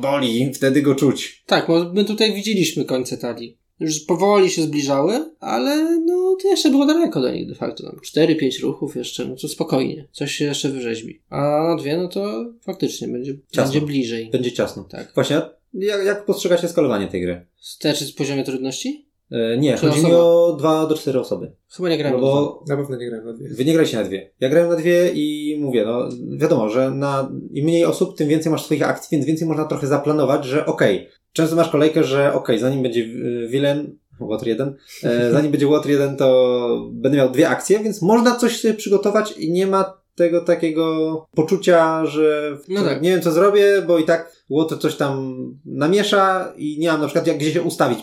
boli, 0.00 0.54
wtedy 0.54 0.82
go 0.82 0.94
czuć. 0.94 1.42
Tak, 1.46 1.66
bo 1.66 1.92
my 1.92 2.04
tutaj 2.04 2.34
widzieliśmy 2.34 2.84
końce 2.84 3.16
talii. 3.18 3.58
Już 3.80 4.00
powoli 4.00 4.50
się 4.50 4.62
zbliżały, 4.62 5.30
ale 5.40 6.00
no 6.06 6.36
to 6.42 6.48
jeszcze 6.48 6.70
było 6.70 6.86
daleko 6.86 7.20
do 7.20 7.32
nich 7.32 7.48
de 7.48 7.54
facto. 7.54 7.82
Tam 7.82 8.26
4-5 8.26 8.62
ruchów 8.62 8.96
jeszcze, 8.96 9.24
no 9.24 9.36
to 9.36 9.48
spokojnie. 9.48 10.08
Coś 10.12 10.32
się 10.32 10.44
jeszcze 10.44 10.68
wyrzeźbi. 10.68 11.22
A 11.28 11.62
na 11.68 11.76
dwie, 11.76 11.96
no 11.96 12.08
to 12.08 12.52
faktycznie 12.60 13.08
będzie, 13.08 13.34
Ciasno. 13.50 13.72
będzie 13.72 13.86
bliżej. 13.86 14.30
Będzie 14.30 14.52
ciasno. 14.52 14.84
Tak. 14.84 15.12
Właśnie, 15.14 15.42
jak, 15.74 16.04
jak 16.04 16.24
postrzegacie 16.24 16.68
skalowanie 16.68 17.08
tej 17.08 17.20
gry? 17.22 17.46
Też 17.80 18.00
jest 18.00 18.12
w 18.12 18.16
poziomie 18.16 18.44
trudności? 18.44 19.08
E, 19.30 19.58
nie, 19.58 19.74
Czy 19.74 19.80
chodzi 19.86 19.98
mi 20.00 20.06
osoba? 20.06 20.22
o 20.24 20.56
dwa 20.58 20.86
do 20.86 20.94
cztery 20.94 21.20
osoby. 21.20 21.52
Chyba 21.76 21.88
nie 21.88 21.98
grałem 21.98 22.20
No 22.20 22.26
dwa. 22.26 22.34
bo 22.40 22.64
Na 22.68 22.76
pewno 22.76 22.96
nie 22.96 23.06
grałem 23.06 23.26
na 23.26 23.32
dwie. 23.32 23.48
Wy 23.48 23.64
nie 23.64 23.72
graliście 23.72 23.96
na 23.96 24.04
dwie. 24.04 24.30
Ja 24.40 24.48
grałem 24.48 24.70
na 24.70 24.76
dwie 24.76 25.10
i 25.14 25.56
mówię, 25.60 25.84
no 25.86 26.08
wiadomo, 26.36 26.68
że 26.68 26.90
na 26.90 27.32
im 27.52 27.64
mniej 27.64 27.84
osób, 27.84 28.16
tym 28.16 28.28
więcej 28.28 28.52
masz 28.52 28.64
swoich 28.64 28.88
akcji, 28.88 29.08
więc 29.16 29.26
więcej 29.26 29.48
można 29.48 29.64
trochę 29.64 29.86
zaplanować, 29.86 30.44
że 30.44 30.66
okej, 30.66 31.08
często 31.32 31.56
masz 31.56 31.68
kolejkę, 31.68 32.04
że 32.04 32.32
okej, 32.34 32.58
zanim 32.58 32.82
będzie 32.82 33.00
y, 33.00 33.48
Villain, 33.50 33.98
Water 34.20 34.48
1, 34.48 34.74
e, 35.04 35.30
zanim 35.32 35.50
będzie 35.50 35.66
Water 35.66 35.90
1, 35.90 36.16
to 36.16 36.88
będę 36.92 37.18
miał 37.18 37.30
dwie 37.30 37.48
akcje, 37.48 37.78
więc 37.78 38.02
można 38.02 38.36
coś 38.36 38.60
sobie 38.60 38.74
przygotować 38.74 39.32
i 39.38 39.52
nie 39.52 39.66
ma 39.66 40.01
tego 40.14 40.40
takiego 40.40 41.26
poczucia, 41.34 42.06
że 42.06 42.58
No 42.68 42.82
tak. 42.84 43.02
nie 43.02 43.10
wiem 43.10 43.20
co 43.22 43.32
zrobię, 43.32 43.82
bo 43.86 43.98
i 43.98 44.04
tak 44.04 44.32
Water 44.50 44.78
coś 44.78 44.96
tam 44.96 45.34
namiesza 45.64 46.52
i 46.56 46.78
nie 46.78 46.88
mam 46.88 47.00
na 47.00 47.06
przykład 47.06 47.26
jak 47.26 47.38
gdzie 47.38 47.52
się 47.52 47.62
ustawić, 47.62 47.98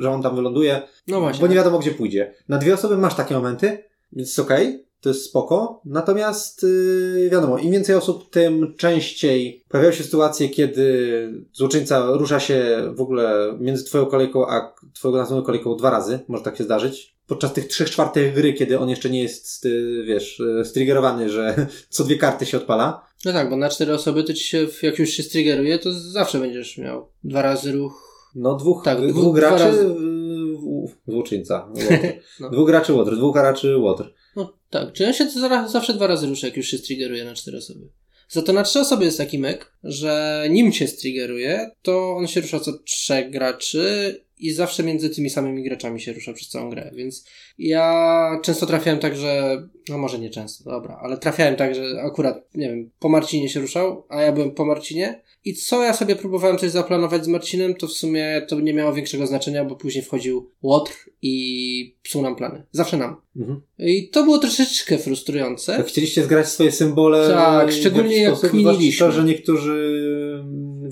że, 0.00 0.10
on 0.10 0.22
tam 0.22 0.36
wyląduje, 0.36 0.82
No 1.08 1.20
właśnie. 1.20 1.40
bo 1.40 1.46
nie 1.46 1.54
wiadomo, 1.56 1.78
gdzie 1.78 1.90
pójdzie. 1.90 2.34
Na 2.48 2.58
dwie 2.58 2.74
osoby 2.74 2.96
masz 2.98 3.14
takie 3.14 3.34
momenty, 3.34 3.78
więc 4.12 4.28
jest 4.28 4.38
okej, 4.38 4.86
to 5.00 5.08
jest 5.08 5.24
spoko. 5.24 5.80
Natomiast 5.84 6.62
yy, 6.62 7.28
wiadomo, 7.30 7.58
im 7.58 7.72
więcej 7.72 7.96
osób, 7.96 8.30
tym 8.30 8.74
częściej 8.76 9.64
pojawiają 9.68 9.94
się 9.94 10.04
sytuacje, 10.04 10.48
kiedy 10.48 11.28
złoczyńca 11.52 12.06
rusza 12.12 12.40
się 12.40 12.82
w 12.96 13.00
ogóle 13.00 13.56
między 13.60 13.84
twoją 13.84 14.06
kolejką 14.06 14.46
a 14.46 14.74
twoją 14.94 15.16
następną 15.16 15.44
kolejką 15.44 15.76
dwa 15.76 15.90
razy. 15.90 16.18
Może 16.28 16.44
tak 16.44 16.56
się 16.56 16.64
zdarzyć. 16.64 17.16
Podczas 17.32 17.52
tych 17.52 17.66
trzech 17.68 17.90
czwartych 17.90 18.34
gry, 18.34 18.52
kiedy 18.52 18.78
on 18.78 18.88
jeszcze 18.88 19.10
nie 19.10 19.22
jest, 19.22 19.64
yy, 19.64 20.04
wiesz, 20.04 20.38
yy, 20.38 20.64
striggerowany, 20.64 21.30
że 21.30 21.66
co 21.88 22.04
dwie 22.04 22.16
karty 22.16 22.46
się 22.46 22.56
odpala. 22.56 23.06
No 23.24 23.32
tak, 23.32 23.50
bo 23.50 23.56
na 23.56 23.68
cztery 23.68 23.94
osoby 23.94 24.24
to 24.24 24.32
ci 24.34 24.44
się, 24.44 24.66
jak 24.82 24.98
już 24.98 25.10
się 25.10 25.22
striggeruje, 25.22 25.78
to 25.78 25.92
zawsze 25.92 26.38
będziesz 26.38 26.78
miał 26.78 27.08
dwa 27.24 27.42
razy 27.42 27.72
ruch. 27.72 28.08
No 28.34 28.54
dwóch, 28.56 28.82
Tak, 28.84 28.98
dwóch, 29.00 29.22
dwóch- 29.24 29.34
graczy, 29.34 29.64
razy. 29.64 29.84
w- 29.88 31.10
złoczyńca. 31.12 31.68
Water. 31.74 32.20
No. 32.40 32.50
Dwóch 32.50 32.66
graczy 32.66 32.92
Water, 32.92 33.16
dwóch 33.16 33.34
graczy 33.34 33.74
Water. 33.78 34.14
No 34.36 34.52
tak, 34.70 34.92
czy 34.92 35.06
on 35.06 35.12
się 35.12 35.26
zawsze 35.68 35.94
dwa 35.94 36.06
razy 36.06 36.26
rusza, 36.26 36.46
jak 36.46 36.56
już 36.56 36.66
się 36.66 36.78
striggeruje 36.78 37.24
na 37.24 37.34
cztery 37.34 37.58
osoby. 37.58 37.88
Za 38.28 38.42
to 38.42 38.52
na 38.52 38.62
trzy 38.62 38.80
osoby 38.80 39.04
jest 39.04 39.18
taki 39.18 39.38
myk, 39.38 39.72
że 39.84 40.44
nim 40.50 40.72
się 40.72 40.88
striggeruje, 40.88 41.70
to 41.82 42.16
on 42.16 42.26
się 42.26 42.40
rusza 42.40 42.60
co 42.60 42.72
trzech 42.78 43.30
graczy 43.30 44.16
i 44.42 44.52
zawsze 44.52 44.82
między 44.82 45.10
tymi 45.10 45.30
samymi 45.30 45.64
graczami 45.64 46.00
się 46.00 46.12
rusza 46.12 46.32
przez 46.32 46.48
całą 46.48 46.70
grę, 46.70 46.90
więc 46.94 47.26
ja 47.58 48.40
często 48.42 48.66
trafiałem 48.66 49.00
tak, 49.00 49.16
że, 49.16 49.62
no 49.88 49.98
może 49.98 50.18
nie 50.18 50.30
często, 50.30 50.70
dobra, 50.70 50.98
ale 51.02 51.18
trafiałem 51.18 51.56
tak, 51.56 51.74
że 51.74 52.02
akurat, 52.02 52.54
nie 52.54 52.68
wiem, 52.68 52.90
po 52.98 53.08
Marcinie 53.08 53.48
się 53.48 53.60
ruszał, 53.60 54.06
a 54.08 54.22
ja 54.22 54.32
byłem 54.32 54.50
po 54.50 54.64
Marcinie 54.64 55.22
i 55.44 55.54
co 55.54 55.82
ja 55.82 55.94
sobie 55.94 56.16
próbowałem 56.16 56.58
coś 56.58 56.70
zaplanować 56.70 57.24
z 57.24 57.28
Marcinem, 57.28 57.74
to 57.74 57.86
w 57.86 57.92
sumie 57.92 58.42
to 58.48 58.60
nie 58.60 58.74
miało 58.74 58.92
większego 58.92 59.26
znaczenia, 59.26 59.64
bo 59.64 59.76
później 59.76 60.04
wchodził 60.04 60.50
Łotr 60.62 60.92
i 61.22 61.96
psuł 62.02 62.22
nam 62.22 62.36
plany. 62.36 62.62
Zawsze 62.72 62.96
nam. 62.96 63.16
Mhm. 63.36 63.60
I 63.78 64.08
to 64.08 64.24
było 64.24 64.38
troszeczkę 64.38 64.98
frustrujące. 64.98 65.72
Jak 65.72 65.86
chcieliście 65.86 66.24
zgrać 66.24 66.48
swoje 66.48 66.72
symbole. 66.72 67.28
Tak, 67.28 67.72
szczególnie 67.72 68.16
jakiś 68.16 68.22
jak 68.22 68.36
sposób, 68.36 68.50
kminiliśmy. 68.50 69.06
To, 69.06 69.12
że 69.12 69.24
niektórzy 69.24 70.02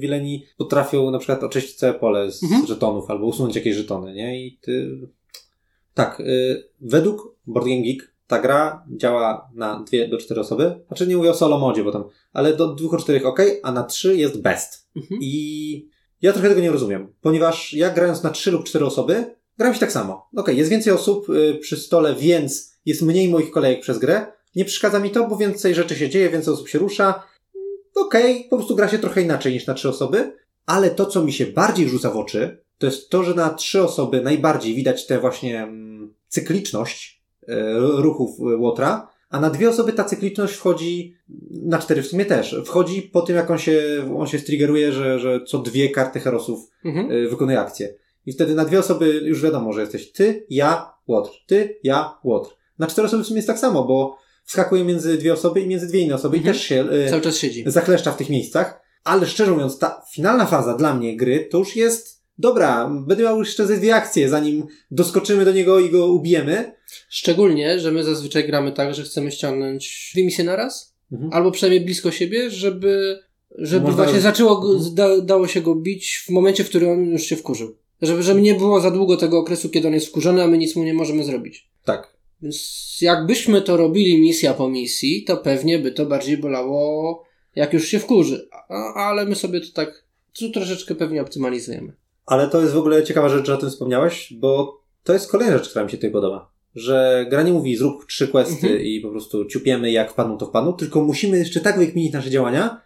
wileni 0.01 0.47
potrafią 0.57 1.11
na 1.11 1.19
przykład 1.19 1.45
oczyścić 1.45 1.77
całe 1.77 1.95
pole 1.95 2.33
z 2.33 2.43
Mhm. 2.43 2.67
żetonów 2.67 3.11
albo 3.11 3.27
usunąć 3.27 3.57
jakieś 3.57 3.77
żetony, 3.77 4.15
nie? 4.15 4.47
I 4.47 4.59
ty. 4.61 4.99
Tak, 5.95 6.21
y, 6.21 6.69
według 6.81 7.37
Board 7.47 7.69
Game 7.69 7.83
Geek 7.83 8.15
ta 8.27 8.39
gra 8.39 8.85
działa 8.97 9.51
na 9.55 9.85
dwie 9.87 10.09
do 10.09 10.19
cztery 10.19 10.41
osoby. 10.41 10.81
Znaczy 10.87 11.07
nie 11.07 11.17
mówię 11.17 11.31
o 11.31 11.35
solo 11.35 11.59
modzie, 11.59 11.85
bo 11.85 11.93
tam, 11.93 12.05
ale 12.33 12.57
do 12.57 12.75
dwóch 12.75 12.95
o 12.95 12.97
czterech 12.97 13.27
ok, 13.27 13.41
a 13.63 13.73
na 13.73 13.83
trzy 13.85 14.17
jest 14.17 14.43
best. 14.43 14.89
Mhm. 14.97 15.21
I 15.23 15.89
ja 16.23 16.33
trochę 16.33 16.49
tego 16.49 16.61
nie 16.61 16.71
rozumiem, 16.71 17.13
ponieważ 17.21 17.75
ja 17.75 17.91
grając 17.91 18.23
na 18.23 18.31
trzy 18.31 18.51
lub 18.51 18.65
cztery 18.65 18.85
osoby, 18.87 19.35
gram 19.59 19.75
się 19.75 19.81
tak 19.81 19.93
samo. 19.93 20.29
Okej, 20.37 20.57
jest 20.57 20.71
więcej 20.71 20.93
osób 20.93 21.29
y, 21.31 21.55
przy 21.61 21.77
stole, 21.77 22.15
więc 22.15 22.75
jest 22.87 23.03
mniej 23.03 23.29
moich 23.29 23.51
kolejek 23.51 23.81
przez 23.81 23.99
grę. 23.99 24.27
Nie 24.57 24.65
przeszkadza 24.65 25.01
mi 25.01 25.11
to, 25.11 25.29
bo 25.29 25.37
więcej 25.37 25.75
rzeczy 25.75 25.97
się 25.97 26.09
dzieje, 26.09 26.31
więcej 26.31 26.55
osób 26.55 26.69
się 26.69 26.79
rusza. 26.79 27.23
Okej, 27.95 28.47
po 28.51 28.57
prostu 28.57 28.77
gra 28.77 28.89
się 28.89 28.99
trochę 28.99 29.23
inaczej 29.23 29.53
niż 29.53 29.67
na 29.67 29.75
trzy 29.75 29.89
osoby, 29.89 30.33
ale 30.67 30.91
to, 30.91 31.07
co 31.07 31.25
mi 31.25 31.33
się 31.33 31.47
bardziej 31.47 31.89
rzuca 31.89 32.11
w 32.11 32.17
oczy, 32.17 32.63
to 32.79 32.87
jest 32.87 33.11
to, 33.11 33.25
że 33.25 33.35
na 33.35 33.51
trzy 33.51 33.83
osoby 33.83 34.21
najbardziej 34.21 34.75
widać 34.75 35.07
tę 35.07 35.19
właśnie 35.19 35.63
mm, 35.63 36.15
cykliczność 36.29 37.23
e, 37.49 37.79
ruchów 37.79 38.31
e, 38.41 38.57
Łotra, 38.57 39.09
a 39.31 39.41
na 39.41 39.51
dwie 39.51 39.69
osoby 39.69 39.93
ta 39.93 40.05
cykliczność 40.05 40.55
wchodzi, 40.55 41.17
na 41.51 41.79
cztery 41.79 42.03
w 42.03 42.07
sumie 42.07 42.25
też, 42.25 42.57
wchodzi 42.65 43.03
po 43.03 43.23
tym, 43.23 43.37
jak 43.37 43.51
on 43.51 43.59
się, 43.59 43.83
on 44.19 44.27
się 44.27 44.39
striggeruje, 44.39 44.93
że, 44.93 45.19
że 45.19 45.41
co 45.45 45.59
dwie 45.59 45.89
karty 45.89 46.21
herosów 46.21 46.71
Mhm. 46.85 47.13
y, 47.13 47.29
wykonuje 47.29 47.61
akcję. 47.61 47.95
I 48.27 48.33
wtedy 48.33 48.55
na 48.55 48.65
dwie 48.65 48.79
osoby 48.79 49.21
już 49.25 49.43
wiadomo, 49.43 49.73
że 49.73 49.81
jesteś 49.81 50.13
ty, 50.13 50.47
ja, 50.51 50.93
Łotr. 51.09 51.31
Ty, 51.47 51.79
ja, 51.83 52.19
Łotr. 52.25 52.51
Na 52.79 52.87
cztery 52.87 53.07
osoby 53.07 53.25
w 53.25 53.27
sumie 53.27 53.39
jest 53.39 53.49
tak 53.49 53.59
samo, 53.59 53.85
bo 53.85 54.17
wskakuje 54.51 54.85
między 54.85 55.19
dwie 55.19 55.33
osoby 55.33 55.61
i 55.61 55.67
między 55.67 55.87
dwie 55.87 56.01
inne 56.01 56.15
osoby 56.15 56.37
Mhm. 56.37 56.55
i 56.55 56.57
też 56.59 56.67
się 56.67 56.85
y, 57.07 57.11
Cały 57.11 57.23
czas 57.23 57.37
siedzi. 57.37 57.65
zachleszcza 57.67 58.13
w 58.13 58.17
tych 58.17 58.29
miejscach. 58.31 58.81
Ale 59.05 59.27
szczerze 59.27 59.51
mówiąc, 59.53 59.79
ta 59.79 60.03
finalna 60.15 60.47
faza 60.47 60.75
dla 60.77 60.95
mnie 60.95 61.17
gry 61.17 61.49
to 61.51 61.59
już 61.59 61.77
jest 61.77 62.23
dobra. 62.39 62.91
Będę 63.07 63.23
miał 63.25 63.39
jeszcze 63.39 63.67
ze 63.67 63.77
dwie 63.77 63.95
akcje, 63.95 64.29
zanim 64.29 64.67
doskoczymy 64.91 65.45
do 65.45 65.53
niego 65.53 65.81
i 65.81 65.91
go 65.91 66.07
ubijemy. 66.07 66.73
Szczególnie, 67.09 67.81
że 67.81 67.93
my 67.93 68.05
zazwyczaj 68.05 68.47
gramy 68.47 68.73
tak, 68.73 68.95
że 68.95 69.03
chcemy 69.03 69.33
ściągnąć 69.33 70.11
dwie 70.15 70.25
misje 70.25 70.45
na 70.45 70.57
raz, 70.57 70.95
Mhm. 71.13 71.33
albo 71.33 71.51
przynajmniej 71.51 71.85
blisko 71.85 72.11
siebie, 72.11 72.51
żeby, 72.51 73.19
żeby 73.59 73.87
Można- 73.87 74.05
właśnie 74.05 74.21
zaczęło 74.21 74.73
Mhm. 74.75 74.95
da, 74.95 75.21
dało 75.21 75.47
się 75.47 75.61
go 75.61 75.75
bić 75.75 76.25
w 76.27 76.31
momencie, 76.31 76.65
w 76.65 76.69
którym 76.69 76.91
on 76.91 77.05
już 77.05 77.23
się 77.23 77.37
wkurzył. 77.37 77.77
Żeby, 78.03 78.23
żeby 78.23 78.41
nie 78.41 78.55
było 78.55 78.81
za 78.81 78.91
długo 78.91 79.17
tego 79.17 79.39
okresu, 79.39 79.69
kiedy 79.69 79.89
on 79.89 79.95
jest 79.95 80.07
wkurzony, 80.07 80.43
a 80.43 80.47
my 80.47 80.59
nic 80.59 80.77
mu 80.77 80.85
nie 80.85 80.95
możemy 80.95 81.25
zrobić. 81.25 81.71
Tak. 81.85 82.20
Więc 82.43 82.97
jakbyśmy 83.01 83.63
to 83.63 83.77
robili 83.77 84.21
misja 84.21 84.55
po 84.55 84.69
misji, 84.69 85.25
to 85.25 85.37
pewnie 85.37 85.79
by 85.79 85.93
to 85.93 86.07
bardziej 86.07 86.37
bolało, 86.37 87.23
jak 87.57 87.73
już 87.73 87.89
się 87.89 87.99
wkurzy. 87.99 88.49
A, 88.69 88.95
ale 88.95 89.25
my 89.25 89.35
sobie 89.35 89.61
to 89.61 89.67
tak 89.75 90.05
tu 90.39 90.51
troszeczkę 90.51 90.95
pewnie 90.95 91.23
optymalizujemy. 91.23 91.93
Ale 92.27 92.49
to 92.49 92.61
jest 92.61 92.73
w 92.73 92.79
ogóle 92.79 93.05
ciekawa 93.05 93.29
rzecz, 93.29 93.47
że 93.47 93.55
o 93.55 93.57
tym 93.57 93.71
wspomniałeś, 93.71 94.33
bo 94.33 94.81
to 95.05 95.13
jest 95.13 95.31
kolejna 95.31 95.59
rzecz, 95.59 95.69
która 95.71 95.85
mi 95.85 95.91
się 95.91 95.97
tutaj 95.97 96.11
podoba. 96.11 96.51
Że 96.75 97.27
gra 97.31 97.43
nie 97.43 97.53
mówi 97.53 97.77
zrób 97.77 98.07
trzy 98.07 98.29
questy 98.29 98.67
Mhm. 98.67 98.81
i 98.81 99.01
po 99.01 99.11
prostu 99.11 99.45
ciupiemy 99.45 99.91
jak 99.91 100.13
wpadną 100.13 100.39
to 100.39 100.47
wpadną, 100.47 100.73
tylko 100.73 101.05
musimy 101.05 101.39
jeszcze 101.39 101.61
tak 101.61 101.79
wykminić 101.79 102.13
nasze 102.13 102.31
działania, 102.31 102.81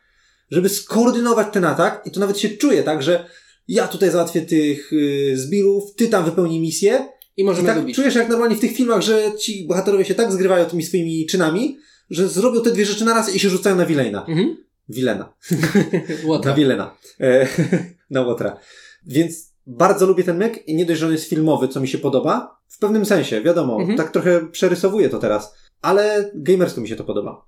żeby 0.51 0.69
skoordynować 0.69 1.47
ten 1.53 1.65
atak 1.65 2.03
i 2.07 2.11
to 2.11 2.21
nawet 2.21 2.39
się 2.39 2.49
czuje 2.49 2.83
tak, 2.83 3.03
że 3.03 3.27
ja 3.69 3.89
tutaj 3.89 4.11
załatwię 4.11 4.43
tych 4.43 4.93
y, 4.93 5.33
zbirów, 5.37 5.95
ty 5.95 6.09
tam 6.09 6.25
wypełnij 6.25 6.61
misję 6.61 7.09
I 7.37 7.43
i 7.43 7.45
możemy 7.45 7.69
tak 7.69 7.79
go 7.79 7.85
bić. 7.85 7.97
czujesz 7.97 8.15
jak 8.15 8.29
normalnie 8.29 8.57
w 8.57 8.61
tych 8.61 8.73
filmach, 8.77 9.03
że 9.03 9.33
ci 9.41 9.67
bohaterowie 9.67 10.05
się 10.05 10.15
tak 10.15 10.33
zgrywają 10.33 10.65
tymi 10.65 10.83
swoimi 10.83 11.27
czynami, 11.27 11.79
że 12.11 12.29
zrobią 12.29 12.63
te 12.63 12.71
dwie 12.71 12.85
rzeczy 12.85 13.05
naraz 13.05 13.35
i 13.35 13.39
się 13.39 13.49
rzucają 13.49 13.77
na 13.77 13.87
Wilejna. 13.87 14.25
Mhm. 14.27 14.57
Wilena. 14.89 15.33
Na 16.45 16.55
Wielena. 16.55 16.97
E, 17.21 17.47
na 18.11 18.21
Łotra. 18.21 18.57
Więc 19.07 19.53
bardzo 19.67 20.07
lubię 20.07 20.25
ten 20.25 20.37
myk 20.39 20.69
i 20.69 20.75
nie 20.75 20.87
dość, 20.87 21.01
że 21.01 21.07
on 21.07 21.13
jest 21.13 21.29
filmowy, 21.29 21.69
co 21.69 21.81
mi 21.81 21.89
się 21.89 21.99
podoba. 21.99 22.59
W 22.69 22.79
pewnym 22.79 23.07
sensie, 23.07 23.41
wiadomo, 23.43 23.77
Mhm. 23.81 23.99
tak 23.99 24.11
trochę 24.11 24.47
przerysowuję 24.51 25.09
to 25.09 25.19
teraz, 25.19 25.55
ale 25.83 26.31
gamersko 26.35 26.81
mi 26.81 26.89
się 26.89 26.97
to 26.97 27.05
podoba. 27.05 27.45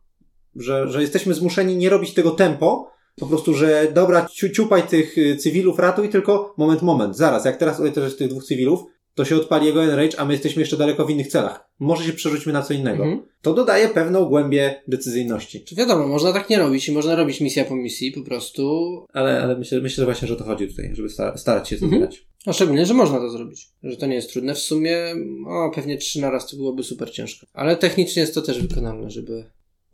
Że, 0.56 0.88
że 0.88 1.00
jesteśmy 1.00 1.34
zmuszeni 1.34 1.76
nie 1.76 1.90
robić 1.90 2.14
tego 2.14 2.30
tempo, 2.30 2.90
po 3.16 3.26
prostu, 3.26 3.54
że 3.54 3.86
dobra, 3.94 4.26
ciu, 4.26 4.48
ciupaj 4.50 4.82
tych 4.82 5.18
y, 5.18 5.36
cywilów, 5.36 5.78
ratuj, 5.78 6.08
tylko 6.08 6.54
moment, 6.56 6.82
moment, 6.82 7.16
zaraz, 7.16 7.44
jak 7.44 7.56
teraz 7.56 7.80
też 7.94 8.16
tych 8.16 8.28
dwóch 8.28 8.44
cywilów, 8.44 8.80
to 9.16 9.25
się 9.25 9.37
odpali 9.37 9.66
jego 9.66 9.85
enrage, 9.85 10.20
a 10.20 10.25
my 10.25 10.32
jesteśmy 10.32 10.61
jeszcze 10.62 10.76
daleko 10.76 11.04
w 11.06 11.11
innych 11.11 11.26
celach. 11.28 11.68
Może 11.78 12.04
się 12.04 12.12
przerzućmy 12.12 12.52
na 12.52 12.62
co 12.62 12.75
innego. 12.75 13.04
Mhm. 13.04 13.23
To 13.42 13.54
dodaje 13.54 13.88
pewną 13.88 14.25
głębię 14.25 14.82
decyzyjności. 14.88 15.64
Czy 15.64 15.75
wiadomo, 15.75 16.08
można 16.08 16.32
tak 16.32 16.50
nie 16.50 16.58
robić 16.58 16.88
i 16.88 16.92
można 16.92 17.16
robić 17.16 17.40
misja 17.40 17.64
po 17.64 17.76
misji 17.76 18.12
po 18.12 18.23
prostu. 18.23 19.06
Ale, 19.12 19.42
ale 19.42 19.58
myślę, 19.58 19.80
myślę 19.80 20.02
że 20.02 20.04
właśnie, 20.04 20.28
że 20.28 20.35
o 20.35 20.37
to 20.37 20.44
chodzi 20.44 20.68
tutaj, 20.68 20.90
żeby 20.94 21.08
sta- 21.08 21.37
starać 21.37 21.68
się 21.68 21.76
to 21.76 21.85
Mhm. 21.85 22.02
zbierać. 22.02 22.26
A 22.46 22.52
szczególnie, 22.52 22.87
że 22.87 22.94
można 22.94 23.18
to 23.18 23.30
zrobić. 23.30 23.68
Że 23.82 23.96
to 23.96 24.06
nie 24.06 24.14
jest 24.14 24.32
trudne. 24.32 24.54
W 24.54 24.58
sumie, 24.58 24.99
o, 25.46 25.70
pewnie 25.75 25.96
trzy 25.99 26.20
na 26.20 26.30
raz 26.30 26.50
to 26.50 26.56
byłoby 26.56 26.82
super 26.82 27.11
ciężko. 27.12 27.46
Ale 27.52 27.76
technicznie 27.76 28.20
jest 28.20 28.35
to 28.35 28.42
też 28.42 28.62
wykonalne, 28.62 29.11
żeby. 29.11 29.44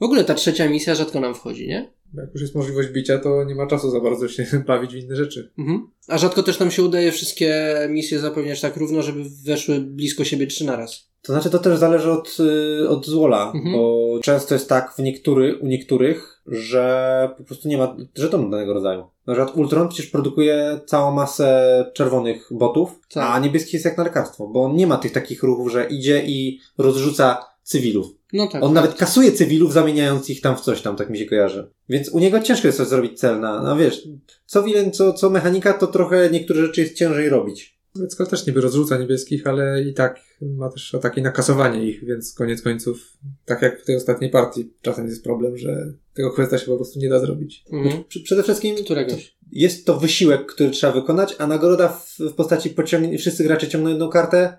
W 0.00 0.04
ogóle 0.04 0.24
ta 0.24 0.34
trzecia 0.34 0.68
misja 0.68 0.94
rzadko 0.94 1.20
nam 1.20 1.34
wchodzi, 1.34 1.68
nie? 1.68 1.92
Jak 2.14 2.32
już 2.32 2.42
jest 2.42 2.54
możliwość 2.54 2.88
bicia, 2.88 3.18
to 3.18 3.44
nie 3.44 3.54
ma 3.54 3.66
czasu 3.66 3.90
za 3.90 4.00
bardzo 4.00 4.28
się 4.28 4.46
bawić 4.66 4.92
w 4.94 4.96
inne 4.96 5.16
rzeczy. 5.16 5.52
Mhm. 5.58 5.90
A 6.08 6.18
rzadko 6.18 6.42
też 6.42 6.58
nam 6.58 6.70
się 6.70 6.82
udaje 6.82 7.12
wszystkie 7.12 7.76
misje 7.90 8.18
zapewniać 8.18 8.60
tak 8.60 8.76
równo, 8.76 9.02
żeby 9.02 9.22
weszły 9.44 9.80
blisko 9.80 10.24
siebie 10.24 10.46
trzy 10.46 10.64
na 10.64 10.76
raz. 10.76 11.12
To 11.22 11.32
znaczy, 11.32 11.50
to 11.50 11.58
też 11.58 11.78
zależy 11.78 12.10
od, 12.10 12.36
y, 12.84 12.88
od 12.88 13.06
złola, 13.06 13.52
Mhm. 13.54 13.74
bo 13.74 14.08
często 14.22 14.54
jest 14.54 14.68
tak 14.68 14.94
w 14.94 14.98
niektóry, 14.98 15.58
u 15.58 15.66
niektórych, 15.66 16.42
że 16.46 17.28
po 17.38 17.44
prostu 17.44 17.68
nie 17.68 17.78
ma 17.78 17.96
żetonu 18.14 18.50
danego 18.50 18.72
rodzaju. 18.74 19.04
Na 19.26 19.34
przykład 19.34 19.56
Ultron 19.56 19.88
przecież 19.88 20.06
produkuje 20.10 20.80
całą 20.86 21.14
masę 21.14 21.84
czerwonych 21.94 22.48
botów, 22.50 23.00
Tak. 23.14 23.30
a 23.30 23.38
niebieski 23.38 23.76
jest 23.76 23.84
jak 23.84 23.98
na 23.98 24.04
lekarstwo, 24.04 24.46
bo 24.46 24.62
on 24.64 24.76
nie 24.76 24.86
ma 24.86 24.96
tych 24.96 25.12
takich 25.12 25.42
ruchów, 25.42 25.72
że 25.72 25.84
idzie 25.86 26.22
i 26.26 26.60
rozrzuca 26.78 27.51
cywilów. 27.62 28.06
No 28.32 28.46
tak. 28.46 28.62
On 28.62 28.72
nawet 28.72 28.94
kasuje 28.94 29.32
cywilów, 29.32 29.72
zamieniając 29.72 30.30
ich 30.30 30.40
tam 30.40 30.56
w 30.56 30.60
coś 30.60 30.82
tam, 30.82 30.96
tak 30.96 31.10
mi 31.10 31.18
się 31.18 31.26
kojarzy. 31.26 31.70
Więc 31.88 32.08
u 32.08 32.18
niego 32.18 32.40
ciężko 32.40 32.68
jest 32.68 32.78
coś 32.78 32.88
zrobić 32.88 33.18
cel 33.20 33.40
na, 33.40 33.62
no 33.62 33.76
wiesz, 33.76 34.08
co 34.46 34.62
wilen, 34.62 34.92
co, 34.92 35.12
co 35.12 35.30
mechanika, 35.30 35.72
to 35.72 35.86
trochę 35.86 36.30
niektóre 36.30 36.60
rzeczy 36.66 36.80
jest 36.80 36.94
ciężej 36.94 37.28
robić. 37.28 37.82
Skoro 38.08 38.30
też 38.30 38.46
niby 38.46 38.60
rozrzuca 38.60 38.98
niebieskich, 38.98 39.46
ale 39.46 39.82
i 39.82 39.94
tak 39.94 40.20
ma 40.40 40.68
też 40.68 40.94
ataki 40.94 41.22
na 41.22 41.30
kasowanie 41.30 41.86
ich, 41.86 42.04
więc 42.04 42.34
koniec 42.34 42.62
końców, 42.62 43.16
tak 43.44 43.62
jak 43.62 43.82
w 43.82 43.84
tej 43.84 43.96
ostatniej 43.96 44.30
partii, 44.30 44.72
czasem 44.82 45.06
jest 45.06 45.24
problem, 45.24 45.56
że 45.56 45.92
tego 46.14 46.30
questa 46.30 46.58
się 46.58 46.66
po 46.66 46.76
prostu 46.76 46.98
nie 46.98 47.08
da 47.08 47.20
zrobić. 47.20 47.64
Mhm. 47.72 48.04
Przede 48.24 48.42
wszystkim 48.42 48.76
Któregoś. 48.84 49.36
jest 49.52 49.86
to 49.86 49.96
wysiłek, 49.96 50.46
który 50.46 50.70
trzeba 50.70 50.92
wykonać, 50.92 51.36
a 51.38 51.46
nagroda 51.46 51.88
w, 51.88 52.18
w 52.18 52.32
postaci 52.32 52.70
pociągnięcia, 52.70 53.18
wszyscy 53.18 53.44
gracze 53.44 53.68
ciągną 53.68 53.90
jedną 53.90 54.08
kartę, 54.08 54.58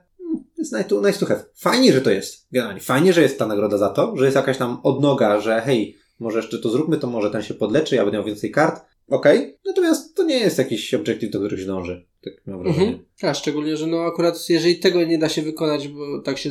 jest 0.63 0.73
nice 0.73 0.89
to, 0.89 1.07
nice 1.07 1.19
to 1.19 1.25
have. 1.25 1.45
Fajnie, 1.55 1.93
że 1.93 2.01
to 2.01 2.11
jest. 2.11 2.47
Generalnie 2.51 2.81
fajnie, 2.81 3.13
że 3.13 3.21
jest 3.21 3.39
ta 3.39 3.47
nagroda 3.47 3.77
za 3.77 3.89
to, 3.89 4.17
że 4.17 4.25
jest 4.25 4.35
jakaś 4.35 4.57
tam 4.57 4.79
odnoga, 4.83 5.39
że 5.39 5.61
hej, 5.61 5.97
może 6.19 6.39
jeszcze 6.39 6.59
to 6.59 6.69
zróbmy, 6.69 6.97
to 6.97 7.07
może 7.07 7.31
ten 7.31 7.43
się 7.43 7.53
podleczy, 7.53 7.95
ja 7.95 8.03
będę 8.03 8.17
miał 8.17 8.25
więcej 8.25 8.51
kart. 8.51 8.81
Okej, 9.09 9.57
natomiast 9.65 10.15
to 10.15 10.23
nie 10.23 10.39
jest 10.39 10.57
jakiś 10.57 10.93
obiektyw, 10.93 11.31
do 11.31 11.39
którego 11.39 11.61
się 11.61 11.67
dąży. 11.67 12.05
Tak 12.23 12.33
mam 12.45 12.63
wrażenie. 12.63 12.87
Mhm. 12.87 13.05
A 13.21 13.33
szczególnie, 13.33 13.77
że 13.77 13.87
no 13.87 14.01
akurat 14.01 14.49
jeżeli 14.49 14.79
tego 14.79 15.03
nie 15.03 15.17
da 15.17 15.29
się 15.29 15.41
wykonać, 15.41 15.87
bo 15.87 16.21
tak 16.21 16.37
się 16.37 16.49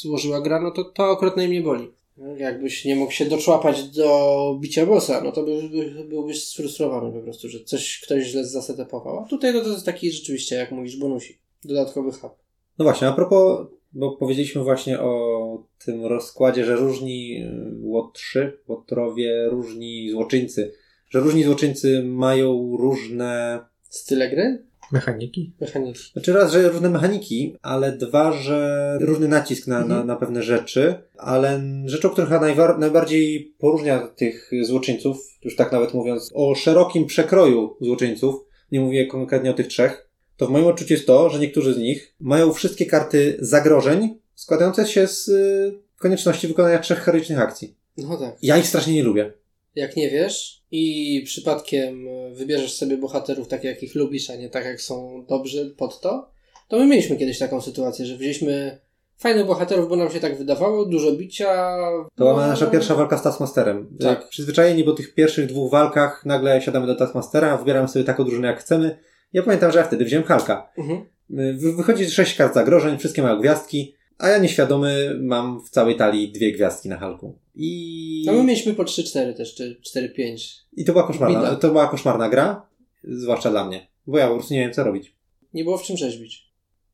złożyła 0.00 0.40
gra, 0.40 0.60
no 0.60 0.70
to 0.70 0.84
to 0.84 1.10
akurat 1.12 1.36
najmniej 1.36 1.62
boli. 1.62 1.90
Jakbyś 2.36 2.84
nie 2.84 2.96
mógł 2.96 3.12
się 3.12 3.24
doczłapać 3.24 3.88
do 3.88 4.58
bicia 4.60 4.86
bossa, 4.86 5.20
no 5.24 5.32
to 5.32 5.42
by, 5.42 5.68
by, 5.68 6.04
byłbyś 6.04 6.44
sfrustrowany 6.44 7.12
po 7.12 7.20
prostu, 7.20 7.48
że 7.48 7.64
coś 7.64 8.00
ktoś 8.00 8.24
źle 8.24 8.44
zasetepował. 8.44 9.18
A 9.18 9.28
tutaj 9.28 9.54
no 9.54 9.60
to 9.60 9.68
jest 9.68 9.86
taki 9.86 10.12
rzeczywiście, 10.12 10.56
jak 10.56 10.72
mówisz, 10.72 10.96
bonusik. 10.96 11.38
Dodatkowy 11.64 12.12
hub. 12.12 12.32
No 12.78 12.84
właśnie, 12.84 13.08
a 13.08 13.12
propos, 13.12 13.66
bo 13.92 14.16
powiedzieliśmy 14.16 14.62
właśnie 14.62 15.00
o 15.00 15.64
tym 15.84 16.06
rozkładzie, 16.06 16.64
że 16.64 16.76
różni 16.76 17.42
y, 17.42 17.80
łotrzy, 17.82 18.58
łotrowie, 18.68 19.46
różni 19.50 20.10
złoczyńcy, 20.10 20.72
że 21.10 21.20
różni 21.20 21.42
złoczyńcy 21.44 22.02
mają 22.04 22.76
różne 22.80 23.60
Style 23.88 24.30
gry? 24.30 24.64
Mechaniki? 24.92 25.52
Mechaniki. 25.60 26.00
Znaczy 26.12 26.32
raz, 26.32 26.52
że 26.52 26.68
różne 26.68 26.90
mechaniki, 26.90 27.56
ale 27.62 27.92
dwa, 27.92 28.32
że 28.32 28.98
różny 29.00 29.28
nacisk 29.28 29.66
na, 29.66 29.78
na, 29.78 29.84
Mhm. 29.84 30.06
na 30.06 30.16
pewne 30.16 30.42
rzeczy, 30.42 30.94
ale 31.18 31.62
rzeczą, 31.84 32.10
która 32.10 32.26
chyba 32.26 32.40
najwar- 32.40 32.78
najbardziej 32.78 33.54
poróżnia 33.58 33.98
tych 34.08 34.50
złoczyńców, 34.62 35.38
już 35.44 35.56
tak 35.56 35.72
nawet 35.72 35.94
mówiąc 35.94 36.30
o 36.34 36.54
szerokim 36.54 37.06
przekroju 37.06 37.76
złoczyńców, 37.80 38.34
nie 38.72 38.80
mówię 38.80 39.06
konkretnie 39.06 39.50
o 39.50 39.54
tych 39.54 39.66
trzech, 39.66 40.07
to 40.38 40.46
w 40.46 40.50
moim 40.50 40.66
odczuciu 40.66 40.94
jest 40.94 41.06
to, 41.06 41.30
że 41.30 41.38
niektórzy 41.38 41.74
z 41.74 41.78
nich 41.78 42.14
mają 42.20 42.52
wszystkie 42.52 42.86
karty 42.86 43.36
zagrożeń 43.40 44.18
składające 44.34 44.86
się 44.86 45.06
z 45.06 45.28
y, 45.28 45.78
konieczności 45.98 46.48
wykonania 46.48 46.78
trzech 46.78 46.98
heroicznych 46.98 47.38
akcji. 47.38 47.74
No 47.96 48.16
tak. 48.16 48.36
Ja 48.42 48.56
ich 48.56 48.66
strasznie 48.66 48.94
nie 48.94 49.02
lubię. 49.02 49.32
Jak 49.74 49.96
nie 49.96 50.10
wiesz 50.10 50.62
i 50.70 51.22
przypadkiem 51.26 52.08
wybierzesz 52.32 52.74
sobie 52.74 52.96
bohaterów 52.96 53.48
tak, 53.48 53.64
jak 53.64 53.82
ich 53.82 53.94
lubisz, 53.94 54.30
a 54.30 54.36
nie 54.36 54.48
tak, 54.48 54.64
jak 54.64 54.80
są 54.80 55.24
dobrzy 55.28 55.74
pod 55.76 56.00
to, 56.00 56.30
to 56.68 56.78
my 56.78 56.86
mieliśmy 56.86 57.16
kiedyś 57.16 57.38
taką 57.38 57.60
sytuację, 57.60 58.06
że 58.06 58.16
wzięliśmy 58.16 58.78
fajnych 59.18 59.46
bohaterów, 59.46 59.88
bo 59.88 59.96
nam 59.96 60.10
się 60.10 60.20
tak 60.20 60.38
wydawało, 60.38 60.84
dużo 60.84 61.12
bicia. 61.12 61.76
To 62.16 62.24
była 62.24 62.32
no, 62.32 62.48
nasza 62.48 62.66
pierwsza 62.66 62.94
walka 62.94 63.18
z 63.18 63.22
Taskmasterem. 63.22 63.96
Tak. 64.00 64.28
Przyzwyczajeni 64.28 64.84
po 64.84 64.92
tych 64.92 65.14
pierwszych 65.14 65.46
dwóch 65.46 65.70
walkach 65.70 66.24
nagle 66.24 66.62
siadamy 66.62 66.86
do 66.86 66.94
Taskmastera, 66.94 67.56
wybieramy 67.56 67.88
sobie 67.88 68.04
taką 68.04 68.24
drużynę 68.24 68.48
jak 68.48 68.60
chcemy. 68.60 68.98
Ja 69.32 69.42
pamiętam, 69.42 69.72
że 69.72 69.78
ja 69.78 69.84
wtedy 69.84 70.04
wziąłem 70.04 70.26
Halka. 70.26 70.72
Mhm. 70.78 71.04
Wy- 71.30 71.72
Wychodzi 71.76 72.10
sześć 72.10 72.34
kart 72.36 72.54
zagrożeń, 72.54 72.98
wszystkie 72.98 73.22
mają 73.22 73.40
gwiazdki, 73.40 73.94
a 74.18 74.28
ja 74.28 74.38
nieświadomy 74.38 75.18
mam 75.22 75.60
w 75.64 75.70
całej 75.70 75.96
talii 75.96 76.32
dwie 76.32 76.52
gwiazdki 76.52 76.88
na 76.88 76.96
Halku. 76.98 77.38
I, 77.54 78.22
No 78.26 78.32
my 78.32 78.44
mieliśmy 78.44 78.74
po 78.74 78.84
3-4 78.84 79.34
też, 79.34 79.54
czy 79.54 79.80
4-5. 79.96 80.36
I 80.72 80.84
to 80.84 80.92
była 80.92 81.06
koszmarna, 81.06 81.40
Bida. 81.40 81.56
to 81.56 81.68
była 81.68 81.88
koszmarna 81.88 82.28
gra, 82.28 82.66
zwłaszcza 83.04 83.50
dla 83.50 83.64
mnie, 83.64 83.86
bo 84.06 84.18
ja 84.18 84.28
po 84.28 84.34
prostu 84.34 84.54
nie 84.54 84.60
wiem 84.60 84.72
co 84.72 84.84
robić. 84.84 85.14
Nie 85.54 85.64
było 85.64 85.78
w 85.78 85.82
czym 85.82 85.96
rzeźbić. 85.96 86.48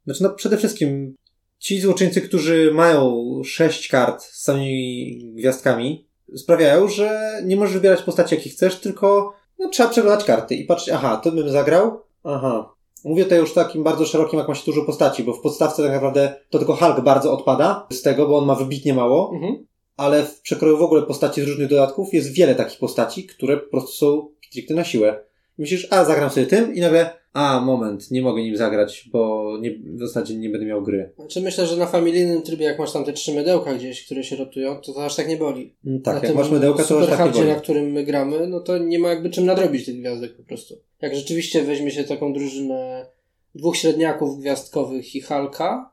Znaczy, 0.05 0.23
no 0.23 0.31
przede 0.31 0.57
wszystkim 0.57 1.15
ci 1.59 1.81
złoczyńcy, 1.81 2.21
którzy 2.21 2.71
mają 2.75 3.25
sześć 3.45 3.89
kart 3.89 4.23
z 4.23 4.43
samymi 4.43 5.19
gwiazdkami, 5.35 6.09
sprawiają, 6.37 6.89
że 6.89 7.33
nie 7.45 7.57
możesz 7.57 7.75
wybierać 7.75 8.03
postaci, 8.03 8.35
jakich 8.35 8.53
chcesz, 8.53 8.77
tylko 8.77 9.35
no, 9.59 9.69
trzeba 9.69 9.89
przeglądać 9.89 10.25
karty 10.25 10.55
i 10.55 10.65
patrzeć, 10.65 10.89
aha, 10.95 11.21
to 11.25 11.33
bym 11.33 11.49
zagrał, 11.51 12.01
aha. 12.25 12.75
Mówię 13.05 13.25
tutaj 13.25 13.39
już 13.39 13.53
takim 13.55 13.85
bardzo 13.85 14.07
szerokim, 14.07 14.39
jak 14.39 14.49
ma 14.49 14.55
się 14.55 14.65
dużo 14.67 14.83
postaci, 14.83 15.25
bo 15.25 15.33
w 15.33 15.41
podstawce 15.41 15.83
tak 15.83 15.93
naprawdę 15.93 16.35
to 16.51 16.59
tylko 16.59 16.77
Hulk 16.77 17.01
bardzo 17.01 17.33
odpada 17.33 17.87
z 17.91 18.03
tego, 18.03 18.29
bo 18.29 18.39
on 18.39 18.45
ma 18.47 18.55
wybitnie 18.55 18.95
mało, 18.95 19.31
Mhm. 19.35 19.67
ale 19.97 20.23
w 20.23 20.41
przekroju 20.41 20.79
w 20.79 20.83
ogóle 20.83 21.03
postaci 21.03 21.43
z 21.43 21.49
różnych 21.49 21.69
dodatków 21.69 22.15
jest 22.15 22.33
wiele 22.35 22.55
takich 22.55 22.79
postaci, 22.79 23.27
które 23.27 23.57
po 23.57 23.71
prostu 23.71 23.93
są 23.93 24.29
stricte 24.49 24.75
na 24.75 24.85
siłę. 24.85 25.25
I 25.59 25.63
myślisz, 25.63 25.89
a 25.91 26.05
zagram 26.05 26.31
sobie 26.31 26.47
tym 26.47 26.75
i 26.75 26.81
nagle, 26.81 27.11
a 27.35 27.61
moment, 27.61 28.11
nie 28.11 28.23
mogę 28.23 28.43
nim 28.43 28.57
zagrać, 28.57 29.09
bo 29.13 29.53
nie, 29.61 29.71
w 29.71 29.99
zasadzie 29.99 30.37
nie 30.37 30.51
będę 30.51 30.67
miał 30.67 30.83
gry. 30.83 31.11
Znaczy 31.17 31.41
myślę, 31.41 31.67
że 31.67 31.77
na 31.77 31.87
familijnym 31.87 32.43
trybie, 32.43 32.65
jak 32.65 32.79
masz 32.79 32.93
tam 32.93 33.05
te 33.05 33.13
trzy 33.13 33.35
mydełka 33.35 33.75
gdzieś, 33.75 34.05
które 34.05 34.25
się 34.25 34.37
rotują, 34.37 34.77
to 34.77 34.93
to 34.93 35.05
aż 35.05 35.17
tak 35.17 35.29
nie 35.29 35.37
boli. 35.37 35.75
Mm, 35.87 35.99
na 35.99 36.05
Tak, 36.05 36.15
jak 36.15 36.27
tym 36.27 36.37
masz 36.37 36.51
mydełka, 36.51 36.85
to 36.85 37.01
aż 37.01 37.09
tak 37.09 37.27
nie 37.27 37.33
boli. 37.33 37.49
na 37.49 37.55
którym 37.55 37.93
my 37.93 38.05
gramy, 38.05 38.47
no 38.47 38.61
to 38.61 38.79
nie 38.79 38.99
ma 38.99 39.09
jakby 39.09 39.31
czym 39.31 39.47
nadrobić 39.47 39.85
tych 39.85 40.01
gwiazdek 40.01 40.37
po 40.37 40.43
prostu. 40.43 40.75
Jak 41.03 41.15
rzeczywiście 41.15 41.63
weźmie 41.63 41.91
się 41.91 42.05
taką 42.05 42.33
drużynę 42.33 43.07
dwóch 43.55 43.77
średniaków 43.77 44.39
gwiazdkowych 44.41 45.17
i 45.17 45.21
Halka, 45.21 45.91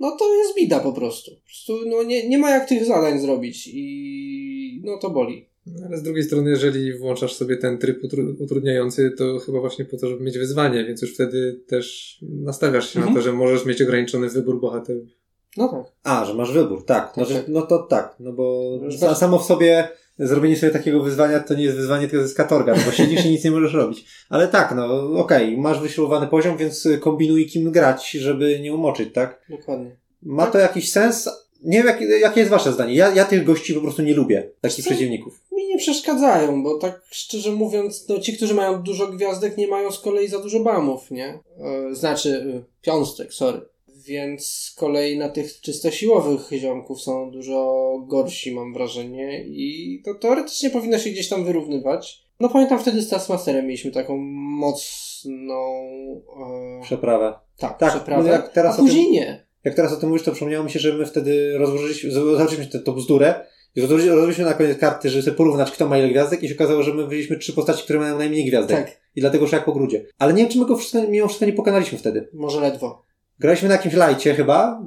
no 0.00 0.16
to 0.18 0.34
jest 0.34 0.56
bida 0.56 0.80
po 0.80 0.92
prostu. 0.92 1.30
Po 1.30 1.46
prostu 1.46 1.72
no 1.86 2.02
nie, 2.02 2.28
nie 2.28 2.38
ma 2.38 2.50
jak 2.50 2.68
tych 2.68 2.84
zadań 2.84 3.18
zrobić 3.18 3.70
i 3.72 4.80
no 4.84 4.98
to 4.98 5.10
boli. 5.10 5.51
Ale 5.86 5.96
z 5.98 6.02
drugiej 6.02 6.22
strony, 6.22 6.50
jeżeli 6.50 6.98
włączasz 6.98 7.34
sobie 7.34 7.56
ten 7.56 7.78
tryb 7.78 8.02
utru- 8.04 8.34
utrudniający, 8.42 9.10
to 9.18 9.38
chyba 9.38 9.60
właśnie 9.60 9.84
po 9.84 9.96
to, 9.96 10.08
żeby 10.08 10.24
mieć 10.24 10.38
wyzwanie, 10.38 10.84
więc 10.84 11.02
już 11.02 11.14
wtedy 11.14 11.60
też 11.66 12.18
nastawiasz 12.22 12.88
się 12.90 12.98
Mhm. 12.98 13.14
na 13.14 13.20
to, 13.20 13.24
że 13.24 13.32
możesz 13.32 13.66
mieć 13.66 13.82
ograniczony 13.82 14.28
wybór 14.28 14.60
bohaterów. 14.60 15.08
No 15.56 15.68
tak. 15.68 15.92
A, 16.02 16.24
że 16.24 16.34
masz 16.34 16.52
wybór, 16.52 16.84
tak. 16.84 17.12
No, 17.16 17.24
Tak, 17.24 17.32
że, 17.32 17.38
tak. 17.38 17.48
no 17.48 17.62
to 17.62 17.78
tak, 17.78 18.16
no 18.20 18.32
bo 18.32 18.78
samo 19.14 19.38
w 19.38 19.44
sobie 19.44 19.88
zrobienie 20.18 20.56
sobie 20.56 20.72
takiego 20.72 21.02
wyzwania 21.02 21.40
to 21.40 21.54
nie 21.54 21.64
jest 21.64 21.76
wyzwanie, 21.76 22.02
tylko 22.02 22.16
to 22.16 22.22
jest 22.22 22.36
katorga, 22.36 22.74
no 22.74 22.80
bo 22.86 22.92
siedzisz 22.92 23.26
i 23.26 23.30
nic 23.30 23.44
nie 23.44 23.50
możesz 23.50 23.74
robić. 23.74 24.04
Ale 24.28 24.48
tak, 24.48 24.74
no 24.76 25.02
okej, 25.18 25.56
masz 25.58 25.80
wyśrubowany 25.80 26.26
poziom, 26.26 26.56
więc 26.56 26.88
kombinuj 27.00 27.46
kim 27.46 27.70
grać, 27.70 28.10
żeby 28.10 28.60
nie 28.60 28.74
umoczyć, 28.74 29.12
tak? 29.14 29.42
Dokładnie. 29.50 29.96
Ma 30.22 30.46
to 30.46 30.58
jakiś 30.58 30.92
sens? 30.92 31.28
Nie 31.64 31.78
wiem, 31.78 31.86
jak, 31.86 32.00
jakie 32.20 32.40
jest 32.40 32.50
wasze 32.50 32.72
zdanie. 32.72 32.94
Ja, 32.94 33.14
ja 33.14 33.24
tych 33.24 33.44
gości 33.44 33.74
po 33.74 33.80
prostu 33.80 34.02
nie 34.02 34.14
lubię, 34.14 34.50
takich 34.60 34.84
Co? 34.84 34.90
przeciwników. 34.90 35.40
Mi 35.62 35.68
nie 35.68 35.78
przeszkadzają, 35.78 36.62
bo 36.62 36.78
tak 36.78 37.02
szczerze 37.10 37.52
mówiąc, 37.52 38.08
no 38.08 38.18
ci, 38.18 38.36
którzy 38.36 38.54
mają 38.54 38.82
dużo 38.82 39.06
gwiazdek, 39.06 39.56
nie 39.56 39.66
mają 39.66 39.90
z 39.90 39.98
kolei 40.00 40.28
za 40.28 40.38
dużo 40.38 40.60
bamów, 40.60 41.10
nie? 41.10 41.26
E, 41.90 41.94
znaczy, 41.94 42.44
e, 42.58 42.82
piąstek, 42.82 43.34
sorry. 43.34 43.60
Więc 44.06 44.46
z 44.46 44.74
kolei 44.74 45.18
na 45.18 45.28
tych 45.28 45.60
czysto 45.60 45.90
siłowych 45.90 46.48
ziomków 46.52 47.02
są 47.02 47.30
dużo 47.30 47.92
gorsi, 48.06 48.54
mam 48.54 48.74
wrażenie, 48.74 49.44
i 49.44 50.02
to 50.04 50.14
teoretycznie 50.14 50.70
powinno 50.70 50.98
się 50.98 51.10
gdzieś 51.10 51.28
tam 51.28 51.44
wyrównywać. 51.44 52.22
No 52.40 52.48
pamiętam 52.48 52.78
wtedy 52.78 53.02
z 53.02 53.08
Taskmasterem 53.08 53.66
mieliśmy 53.66 53.90
taką 53.90 54.16
mocną... 54.16 55.60
E, 56.80 56.82
Przeprawę. 56.82 57.34
tak, 57.58 57.78
Tak, 57.78 57.90
przeprawę. 57.90 58.22
no 58.22 58.32
jak 58.32 58.52
teraz 58.52 58.74
a 58.78 58.82
później 58.82 59.04
tym- 59.04 59.12
nie. 59.12 59.46
Jak 59.64 59.74
teraz 59.74 59.92
o 59.92 59.96
tym 59.96 60.08
mówisz, 60.08 60.24
to 60.24 60.32
przypomniało 60.32 60.64
mi 60.64 60.70
się, 60.70 60.78
że 60.78 60.92
my 60.92 61.06
wtedy 61.06 61.58
rozłożyliśmy, 61.58 62.10
zobaczyliśmy 62.10 62.80
tę 62.80 62.92
bzdurę 62.92 63.46
i 63.76 63.80
rozłożyliśmy 63.80 64.44
na 64.44 64.54
koniec 64.54 64.78
karty, 64.78 65.10
żeby 65.10 65.22
sobie 65.22 65.36
porównać, 65.36 65.70
kto 65.70 65.88
ma 65.88 65.98
ile 65.98 66.08
gwiazdek 66.08 66.42
i 66.42 66.48
się 66.48 66.54
okazało, 66.54 66.82
że 66.82 66.94
my 66.94 67.06
wyjęliśmy 67.06 67.38
trzy 67.38 67.52
postaci, 67.52 67.84
które 67.84 67.98
mają 67.98 68.18
najmniej 68.18 68.44
gwiazdek. 68.44 68.76
Tak, 68.76 69.00
I 69.16 69.20
dlatego 69.20 69.46
szło 69.46 69.56
jak 69.56 69.64
po 69.64 69.72
grudzie. 69.72 70.06
Ale 70.18 70.32
nie 70.32 70.42
wiem, 70.42 70.52
czy 70.52 70.58
my 70.58 70.66
go 70.66 70.76
wszystko, 70.76 71.02
mimo 71.08 71.26
wszystko 71.26 71.46
nie 71.46 71.52
pokonaliśmy 71.52 71.98
wtedy. 71.98 72.28
może 72.32 72.60
ledwo. 72.60 73.04
Graliśmy 73.38 73.68
na 73.68 73.74
jakimś 73.74 73.94
lajcie 73.94 74.34
chyba, 74.34 74.82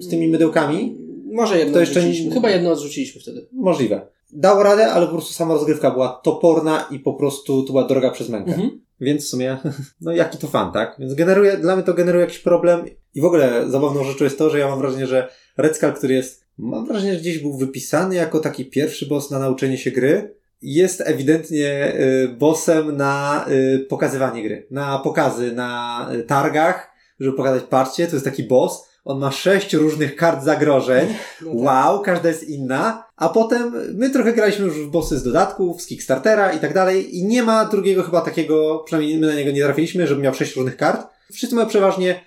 z 0.00 0.08
tymi 0.08 0.28
mydełkami. 0.28 0.98
Może 1.32 1.58
jedno 1.58 1.74
To 1.74 1.80
jeszcze 1.80 2.08
nie- 2.08 2.30
Chyba 2.30 2.50
jedno 2.50 2.72
odrzuciliśmy 2.72 3.20
wtedy. 3.20 3.46
Możliwe. 3.52 4.06
Dało 4.32 4.62
radę, 4.62 4.92
ale 4.92 5.06
po 5.06 5.12
prostu 5.12 5.32
sama 5.34 5.54
rozgrywka 5.54 5.90
była 5.90 6.20
toporna 6.24 6.88
i 6.90 6.98
po 6.98 7.14
prostu 7.14 7.62
to 7.62 7.72
była 7.72 7.84
droga 7.84 8.10
przez 8.10 8.28
mękę. 8.28 8.52
Mhm. 8.52 8.80
Więc 9.00 9.24
w 9.24 9.28
sumie, 9.28 9.58
no 10.00 10.12
jaki 10.12 10.38
to 10.38 10.46
fan, 10.46 10.72
tak? 10.72 10.96
Więc 10.98 11.14
generuje, 11.14 11.56
dla 11.56 11.76
mnie 11.76 11.84
to 11.84 11.94
generuje 11.94 12.24
jakiś 12.24 12.38
problem. 12.38 12.84
I 13.14 13.20
w 13.20 13.24
ogóle 13.24 13.70
zabawną 13.70 14.04
rzeczą 14.04 14.24
jest 14.24 14.38
to, 14.38 14.50
że 14.50 14.58
ja 14.58 14.68
mam 14.68 14.78
wrażenie, 14.78 15.06
że 15.06 15.28
Red 15.56 15.76
Skull, 15.76 15.92
który 15.92 16.14
jest, 16.14 16.43
mam 16.58 16.86
wrażenie, 16.86 17.14
że 17.14 17.20
gdzieś 17.20 17.38
był 17.38 17.56
wypisany 17.56 18.14
jako 18.14 18.40
taki 18.40 18.64
pierwszy 18.64 19.06
boss 19.06 19.30
na 19.30 19.38
nauczenie 19.38 19.78
się 19.78 19.90
gry, 19.90 20.34
jest 20.62 21.00
ewidentnie 21.00 21.94
y, 21.94 22.28
bossem 22.28 22.96
na 22.96 23.44
y, 23.48 23.86
pokazywanie 23.88 24.42
gry. 24.42 24.66
Na 24.70 24.98
pokazy 24.98 25.52
na 25.52 26.08
y, 26.14 26.22
targach, 26.22 26.90
żeby 27.20 27.36
pokazać, 27.36 27.62
patrzcie, 27.62 28.06
to 28.06 28.16
jest 28.16 28.24
taki 28.24 28.42
boss. 28.42 28.88
On 29.04 29.18
ma 29.18 29.32
sześć 29.32 29.74
różnych 29.74 30.16
kart 30.16 30.44
zagrożeń. 30.44 31.08
No 31.42 31.50
tak. 31.50 31.60
Wow, 31.60 32.02
każda 32.02 32.28
jest 32.28 32.48
inna. 32.48 33.06
A 33.16 33.28
potem 33.28 33.72
my 33.94 34.10
trochę 34.10 34.32
graliśmy 34.32 34.64
już 34.64 34.78
w 34.78 34.90
bossy 34.90 35.18
z 35.18 35.22
dodatków, 35.22 35.82
z 35.82 35.86
Kickstartera 35.86 36.52
i 36.52 36.58
tak 36.58 36.74
dalej 36.74 37.18
i 37.18 37.24
nie 37.24 37.42
ma 37.42 37.64
drugiego 37.64 38.02
chyba 38.02 38.20
takiego, 38.20 38.82
przynajmniej 38.86 39.18
my 39.18 39.26
na 39.26 39.34
niego 39.34 39.50
nie 39.50 39.62
trafiliśmy, 39.62 40.06
żeby 40.06 40.22
miał 40.22 40.34
sześć 40.34 40.56
różnych 40.56 40.76
kart. 40.76 41.06
Wszyscy 41.32 41.56
mają 41.56 41.68
przeważnie 41.68 42.20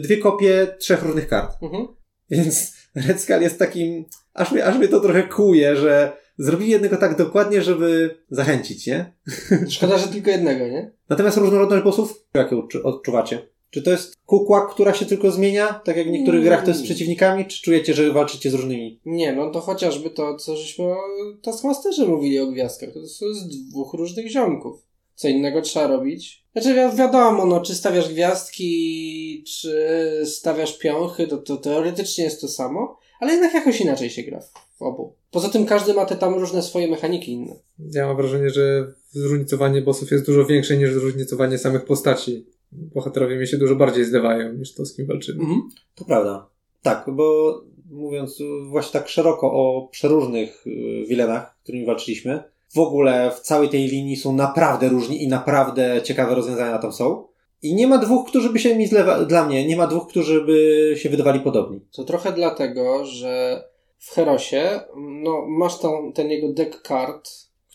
dwie 0.00 0.18
kopie 0.18 0.66
trzech 0.78 1.02
różnych 1.02 1.28
kart. 1.28 1.62
Mhm. 1.62 1.86
Więc 2.30 2.72
Red 2.94 3.20
Skull 3.20 3.40
jest 3.40 3.58
takim, 3.58 4.04
aż 4.34 4.52
mnie, 4.52 4.64
aż 4.64 4.78
mnie 4.78 4.88
to 4.88 5.00
trochę 5.00 5.22
kłuje, 5.22 5.76
że 5.76 6.12
zrobili 6.38 6.70
jednego 6.70 6.96
tak 6.96 7.16
dokładnie, 7.16 7.62
żeby 7.62 8.16
zachęcić, 8.30 8.86
nie? 8.86 9.12
Szkoda, 9.70 9.98
że 9.98 10.08
tylko 10.08 10.30
jednego, 10.30 10.68
nie? 10.68 10.90
Natomiast 11.08 11.36
różnorodność 11.36 11.84
bossów, 11.84 12.24
jak 12.34 12.52
ją 12.52 12.58
odczu- 12.60 12.80
odczuwacie? 12.84 13.48
Czy 13.70 13.82
to 13.82 13.90
jest 13.90 14.16
kukła, 14.26 14.66
która 14.66 14.94
się 14.94 15.06
tylko 15.06 15.30
zmienia, 15.30 15.80
tak 15.84 15.96
jak 15.96 16.06
w 16.08 16.10
niektórych 16.10 16.40
Mm. 16.40 16.48
grach 16.48 16.62
to 16.64 16.70
jest 16.70 16.80
z 16.80 16.84
przeciwnikami, 16.84 17.46
czy 17.46 17.62
czujecie, 17.62 17.94
że 17.94 18.12
walczycie 18.12 18.50
z 18.50 18.54
różnymi? 18.54 19.00
Nie, 19.06 19.32
no 19.32 19.50
to 19.50 19.60
chociażby 19.60 20.10
to, 20.10 20.36
co 20.36 20.56
żeśmy 20.56 20.84
o 20.84 20.96
Taskmasterze 21.42 22.06
mówili 22.06 22.38
o 22.38 22.46
gwiazdkach. 22.46 22.92
To 22.92 22.98
jest 22.98 23.18
z 23.18 23.48
dwóch 23.70 23.94
różnych 23.94 24.30
ziomków. 24.30 24.82
Co 25.14 25.28
innego 25.28 25.62
trzeba 25.62 25.86
robić. 25.86 26.44
Znaczy 26.52 26.74
wi- 26.74 26.96
wiadomo, 26.96 27.46
no, 27.46 27.60
czy 27.60 27.74
stawiasz 27.74 28.08
gwiazdki, 28.08 29.44
czy 29.46 29.76
stawiasz 30.24 30.78
piąchy, 30.78 31.26
to, 31.26 31.38
to 31.38 31.56
teoretycznie 31.56 32.24
jest 32.24 32.40
to 32.40 32.48
samo, 32.48 32.98
ale 33.20 33.32
jednak 33.32 33.54
jakoś 33.54 33.80
inaczej 33.80 34.10
się 34.10 34.22
gra 34.22 34.40
w, 34.40 34.52
w 34.78 34.82
obu. 34.82 35.14
Poza 35.30 35.48
tym 35.48 35.66
każdy 35.66 35.94
ma 35.94 36.06
te 36.06 36.16
tam 36.16 36.34
różne 36.34 36.62
swoje 36.62 36.88
mechaniki 36.88 37.32
inne. 37.32 37.56
Ja 37.92 38.06
mam 38.06 38.16
wrażenie, 38.16 38.50
że 38.50 38.92
zróżnicowanie 39.10 39.82
bossów 39.82 40.10
jest 40.10 40.26
dużo 40.26 40.46
większe 40.46 40.76
niż 40.76 40.92
zróżnicowanie 40.92 41.58
samych 41.58 41.84
postaci. 41.84 42.46
Bohaterowie 42.72 43.36
mi 43.36 43.46
się 43.46 43.56
dużo 43.58 43.76
bardziej 43.76 44.04
zlewają 44.04 44.52
niż 44.52 44.74
to, 44.74 44.86
z 44.86 44.96
kim 44.96 45.06
walczymy. 45.06 45.40
Mhm. 45.40 45.60
To 45.94 46.04
prawda. 46.04 46.46
Tak, 46.82 47.04
bo 47.12 47.54
mówiąc 47.90 48.38
właśnie 48.70 48.92
tak 49.00 49.08
szeroko 49.08 49.46
o 49.52 49.88
przeróżnych 49.92 50.66
y, 50.66 51.04
wilenach, 51.08 51.58
którymi 51.62 51.86
walczyliśmy, 51.86 52.42
w 52.74 52.78
ogóle 52.78 53.30
w 53.30 53.40
całej 53.40 53.68
tej 53.68 53.86
linii 53.86 54.16
są 54.16 54.32
naprawdę 54.32 54.88
różni 54.88 55.22
i 55.22 55.28
naprawdę 55.28 56.00
ciekawe 56.04 56.34
rozwiązania 56.34 56.78
tam 56.78 56.92
są. 56.92 57.26
I 57.62 57.74
nie 57.74 57.86
ma 57.86 57.98
dwóch, 57.98 58.28
którzy 58.28 58.50
by 58.50 58.58
się 58.58 58.76
mi 58.76 58.86
zlewa... 58.86 59.24
Dla 59.24 59.46
mnie, 59.46 59.66
nie 59.66 59.76
ma 59.76 59.86
dwóch, 59.86 60.08
którzy 60.08 60.44
by 60.44 60.94
się 60.96 61.08
wydawali 61.08 61.40
podobni. 61.40 61.80
To 61.92 62.04
trochę 62.04 62.32
dlatego, 62.32 63.04
że 63.04 63.64
w 63.98 64.14
Herosie 64.14 64.80
no, 64.96 65.46
masz 65.48 65.78
tam 65.78 66.12
ten 66.12 66.30
jego 66.30 66.52
deck 66.52 66.82
kart, 66.82 67.30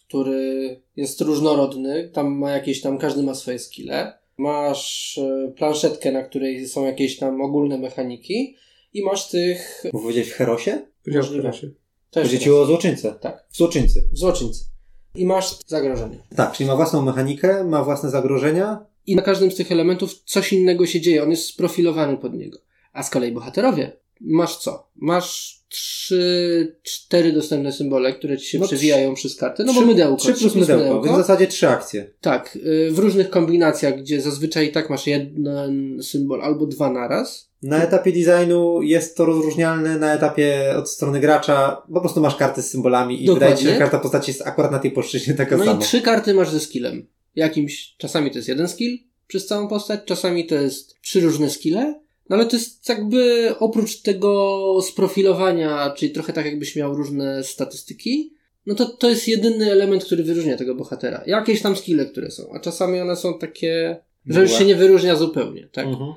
który 0.07 0.81
jest 0.95 1.21
różnorodny. 1.21 2.09
Tam 2.13 2.37
ma 2.37 2.51
jakieś 2.51 2.81
tam, 2.81 2.97
każdy 2.97 3.23
ma 3.23 3.35
swoje 3.35 3.59
skille. 3.59 4.19
Masz 4.37 5.17
e, 5.17 5.53
planszetkę, 5.57 6.11
na 6.11 6.23
której 6.23 6.67
są 6.67 6.85
jakieś 6.85 7.17
tam 7.17 7.41
ogólne 7.41 7.77
mechaniki. 7.77 8.55
I 8.93 9.03
masz 9.03 9.29
tych. 9.29 9.83
Powiedzieć 9.91 10.29
w 10.29 10.33
Herosie? 10.33 10.85
Powiedział 11.03 11.23
Możliwe. 11.23 11.43
Herosie. 11.43 11.71
Też 12.11 12.39
ci 12.39 12.51
o 12.51 12.65
złoczyńcę. 12.65 13.15
Tak. 13.21 13.47
W 13.49 13.57
złoczyńcy. 13.57 14.09
w 14.11 14.17
złoczyńcy. 14.17 14.63
I 15.15 15.25
masz 15.25 15.59
zagrożenie. 15.67 16.23
Tak, 16.35 16.51
czyli 16.51 16.69
ma 16.69 16.75
własną 16.75 17.01
mechanikę, 17.01 17.63
ma 17.63 17.83
własne 17.83 18.09
zagrożenia. 18.09 18.85
I 19.05 19.15
na 19.15 19.21
każdym 19.21 19.51
z 19.51 19.55
tych 19.55 19.71
elementów 19.71 20.13
coś 20.25 20.53
innego 20.53 20.85
się 20.85 21.01
dzieje. 21.01 21.23
On 21.23 21.29
jest 21.31 21.45
sprofilowany 21.45 22.17
pod 22.17 22.33
niego. 22.33 22.59
A 22.93 23.03
z 23.03 23.09
kolei 23.09 23.31
bohaterowie, 23.31 23.97
masz 24.21 24.57
co? 24.57 24.87
Masz 24.95 25.59
trzy, 25.69 26.77
cztery 26.83 27.33
dostępne 27.33 27.71
symbole, 27.71 28.13
które 28.13 28.37
ci 28.37 28.45
się 28.45 28.59
No, 28.59 28.67
przewijają 28.67 29.13
przez 29.13 29.35
kartę. 29.35 29.63
No 29.63 29.73
bo 29.73 29.81
mydełko. 29.81 30.21
Trzy 30.21 30.33
plus 30.33 30.55
mydełko, 30.55 31.01
więc 31.01 31.15
w 31.15 31.19
zasadzie 31.19 31.47
trzy 31.47 31.67
akcje. 31.67 32.11
Tak, 32.21 32.55
y, 32.55 32.91
w 32.91 32.99
różnych 32.99 33.29
kombinacjach, 33.29 33.97
gdzie 33.99 34.21
zazwyczaj 34.21 34.71
tak 34.71 34.89
masz 34.89 35.07
jeden 35.07 35.99
symbol 36.03 36.41
albo 36.41 36.65
dwa 36.65 36.91
naraz. 36.91 37.49
Na 37.63 37.83
etapie 37.83 38.11
designu 38.11 38.81
jest 38.81 39.17
to 39.17 39.25
rozróżnialne, 39.25 39.99
na 39.99 40.13
etapie 40.13 40.73
od 40.77 40.89
strony 40.89 41.19
gracza 41.19 41.81
po 41.93 41.99
prostu 42.01 42.21
masz 42.21 42.35
karty 42.35 42.61
z 42.61 42.67
symbolami 42.71 43.23
i 43.23 43.25
Dokładnie. 43.25 43.47
wydaje 43.47 43.57
ci 43.57 43.63
się, 43.65 43.69
że 43.73 43.79
karta 43.79 43.99
postaci 43.99 44.31
jest 44.31 44.47
akurat 44.47 44.71
na 44.71 44.79
tej 44.79 44.91
płaszczyźnie 44.91 45.33
taka 45.33 45.57
No 45.57 45.65
sama. 45.65 45.79
i 45.79 45.83
trzy 45.83 46.01
karty 46.01 46.33
masz 46.33 46.49
ze 46.49 46.59
skillem. 46.59 47.07
Jakimś, 47.35 47.95
czasami 47.97 48.31
to 48.31 48.37
jest 48.37 48.47
jeden 48.49 48.67
skill 48.67 48.97
przez 49.27 49.45
całą 49.45 49.67
postać, 49.67 49.99
czasami 50.05 50.45
to 50.45 50.55
jest 50.55 50.95
trzy 51.01 51.21
różne 51.21 51.49
skille. 51.49 51.99
No 52.29 52.35
ale 52.35 52.45
to 52.45 52.55
jest 52.55 52.89
jakby 52.89 53.53
oprócz 53.59 54.01
tego 54.01 54.81
sprofilowania, 54.81 55.93
czyli 55.97 56.11
trochę 56.11 56.33
tak 56.33 56.45
jakbyś 56.45 56.75
miał 56.75 56.95
różne 56.95 57.43
statystyki, 57.43 58.33
no 58.65 58.75
to 58.75 58.85
to 58.85 59.09
jest 59.09 59.27
jedyny 59.27 59.71
element, 59.71 60.05
który 60.05 60.23
wyróżnia 60.23 60.57
tego 60.57 60.75
bohatera. 60.75 61.23
Jakieś 61.27 61.61
tam 61.61 61.75
skille, 61.75 62.05
które 62.05 62.31
są, 62.31 62.49
a 62.53 62.59
czasami 62.59 63.01
one 63.01 63.15
są 63.15 63.39
takie, 63.39 63.97
że 64.25 64.41
już 64.41 64.51
się 64.51 64.65
nie 64.65 64.75
wyróżnia 64.75 65.15
zupełnie, 65.15 65.69
tak? 65.71 65.87
Mhm. 65.87 66.13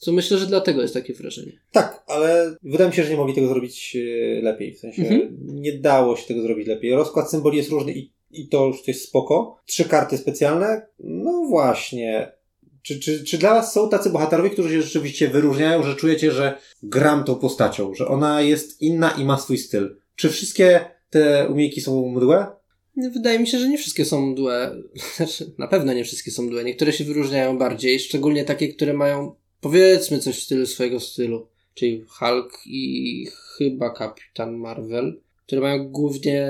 Co 0.00 0.12
myślę, 0.12 0.38
że 0.38 0.46
dlatego 0.46 0.82
jest 0.82 0.94
takie 0.94 1.14
wrażenie. 1.14 1.52
Tak, 1.72 2.04
ale 2.06 2.56
wydaje 2.62 2.90
mi 2.90 2.96
się, 2.96 3.04
że 3.04 3.10
nie 3.10 3.16
mogli 3.16 3.34
tego 3.34 3.48
zrobić 3.48 3.96
e, 3.96 4.42
lepiej. 4.42 4.74
W 4.74 4.78
sensie 4.78 5.02
Mhm. 5.02 5.36
nie 5.40 5.72
dało 5.72 6.16
się 6.16 6.26
tego 6.26 6.42
zrobić 6.42 6.66
lepiej. 6.66 6.94
Rozkład 6.94 7.30
symboli 7.30 7.56
jest 7.58 7.70
różny 7.70 7.92
i, 7.92 8.12
i 8.30 8.48
to 8.48 8.66
już 8.66 8.88
jest 8.88 9.04
spoko. 9.04 9.60
Trzy 9.66 9.84
karty 9.84 10.18
specjalne? 10.18 10.86
No 10.98 11.42
właśnie. 11.48 12.32
Czy, 12.86 13.00
czy, 13.00 13.24
czy 13.24 13.38
dla 13.38 13.54
Was 13.54 13.72
są 13.72 13.88
tacy 13.88 14.10
bohaterowie, 14.10 14.50
którzy 14.50 14.70
się 14.70 14.82
rzeczywiście 14.82 15.28
wyróżniają, 15.28 15.82
że 15.82 15.94
czujecie, 15.94 16.32
że 16.32 16.58
gram 16.82 17.24
tą 17.24 17.34
postacią, 17.34 17.94
że 17.94 18.08
ona 18.08 18.42
jest 18.42 18.82
inna 18.82 19.10
i 19.10 19.24
ma 19.24 19.38
swój 19.38 19.58
styl? 19.58 19.96
Czy 20.16 20.28
wszystkie 20.28 20.84
te 21.10 21.48
umiejki 21.48 21.80
są 21.80 22.08
mdłe? 22.08 22.46
Wydaje 22.96 23.38
mi 23.38 23.46
się, 23.46 23.58
że 23.58 23.68
nie 23.68 23.78
wszystkie 23.78 24.04
są 24.04 24.26
mdłe. 24.26 24.76
Znaczy, 25.16 25.52
na 25.58 25.68
pewno 25.68 25.92
nie 25.92 26.04
wszystkie 26.04 26.30
są 26.30 26.42
mdłe. 26.42 26.64
Niektóre 26.64 26.92
się 26.92 27.04
wyróżniają 27.04 27.58
bardziej, 27.58 28.00
szczególnie 28.00 28.44
takie, 28.44 28.68
które 28.68 28.92
mają 28.92 29.34
powiedzmy 29.60 30.18
coś 30.18 30.38
w 30.38 30.42
stylu 30.42 30.66
swojego 30.66 31.00
stylu. 31.00 31.48
Czyli 31.74 32.04
Hulk 32.08 32.52
i 32.66 33.26
chyba 33.58 33.90
Kapitan 33.90 34.56
Marvel, 34.56 35.20
które 35.46 35.60
mają 35.60 35.88
głównie 35.88 36.48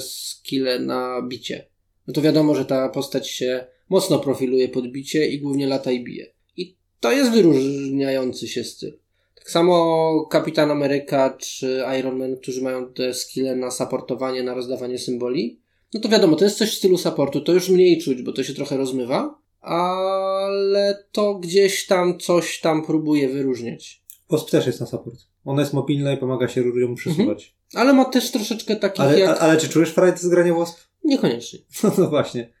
skille 0.00 0.78
na 0.78 1.22
bicie. 1.28 1.66
No 2.06 2.14
to 2.14 2.22
wiadomo, 2.22 2.54
że 2.54 2.64
ta 2.64 2.88
postać 2.88 3.28
się 3.30 3.73
mocno 3.88 4.18
profiluje 4.18 4.68
pod 4.68 4.88
bicie 4.88 5.26
i 5.26 5.40
głównie 5.40 5.66
lata 5.66 5.92
i 5.92 6.04
bije. 6.04 6.26
I 6.56 6.76
to 7.00 7.12
jest 7.12 7.30
wyróżniający 7.30 8.48
się 8.48 8.64
styl. 8.64 8.98
Tak 9.34 9.50
samo 9.50 10.26
Kapitan 10.30 10.70
Ameryka 10.70 11.36
czy 11.40 11.82
Iron 12.00 12.18
Man, 12.18 12.36
którzy 12.36 12.62
mają 12.62 12.92
te 12.92 13.14
skille 13.14 13.56
na 13.56 13.70
supportowanie, 13.70 14.42
na 14.42 14.54
rozdawanie 14.54 14.98
symboli. 14.98 15.60
No 15.94 16.00
to 16.00 16.08
wiadomo, 16.08 16.36
to 16.36 16.44
jest 16.44 16.58
coś 16.58 16.70
w 16.70 16.78
stylu 16.78 16.98
supportu, 16.98 17.40
to 17.40 17.52
już 17.52 17.68
mniej 17.68 17.98
czuć, 17.98 18.22
bo 18.22 18.32
to 18.32 18.44
się 18.44 18.54
trochę 18.54 18.76
rozmywa, 18.76 19.38
ale 19.60 21.04
to 21.12 21.34
gdzieś 21.34 21.86
tam 21.86 22.18
coś 22.18 22.60
tam 22.60 22.86
próbuje 22.86 23.28
wyróżniać. 23.28 24.02
Wasp 24.30 24.50
też 24.50 24.66
jest 24.66 24.80
na 24.80 24.86
support. 24.86 25.20
Ona 25.44 25.62
jest 25.62 25.72
mobilna 25.72 26.12
i 26.12 26.16
pomaga 26.16 26.48
się 26.48 26.60
ludziom 26.60 26.94
przesuwać. 26.94 27.54
Ale 27.74 27.92
ma 27.92 28.04
też 28.04 28.30
troszeczkę 28.30 28.76
takich 28.76 29.00
Ale, 29.00 29.20
jak... 29.20 29.42
ale 29.42 29.56
czy 29.56 29.68
czujesz 29.68 29.90
frajdę 29.90 30.18
z 30.18 30.28
grania 30.28 30.54
Wasp? 30.54 30.78
Niekoniecznie. 31.04 31.58
No, 31.82 31.92
no 31.98 32.08
właśnie. 32.08 32.52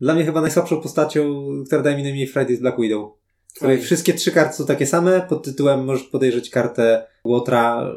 Dla 0.00 0.14
mnie 0.14 0.24
chyba 0.24 0.40
najsłabszą 0.40 0.80
postacią, 0.80 1.44
która 1.66 1.82
daje 1.82 1.96
mi 1.96 2.02
najmniej 2.02 2.26
frajdy 2.26 2.52
jest 2.52 2.62
Black 2.62 2.80
Widow. 2.80 3.12
Której 3.56 3.76
Oj. 3.76 3.82
wszystkie 3.82 4.14
trzy 4.14 4.32
karty 4.32 4.56
są 4.56 4.66
takie 4.66 4.86
same, 4.86 5.26
pod 5.28 5.44
tytułem 5.44 5.84
możesz 5.84 6.02
podejrzeć 6.02 6.50
kartę 6.50 7.06
Łotra 7.24 7.92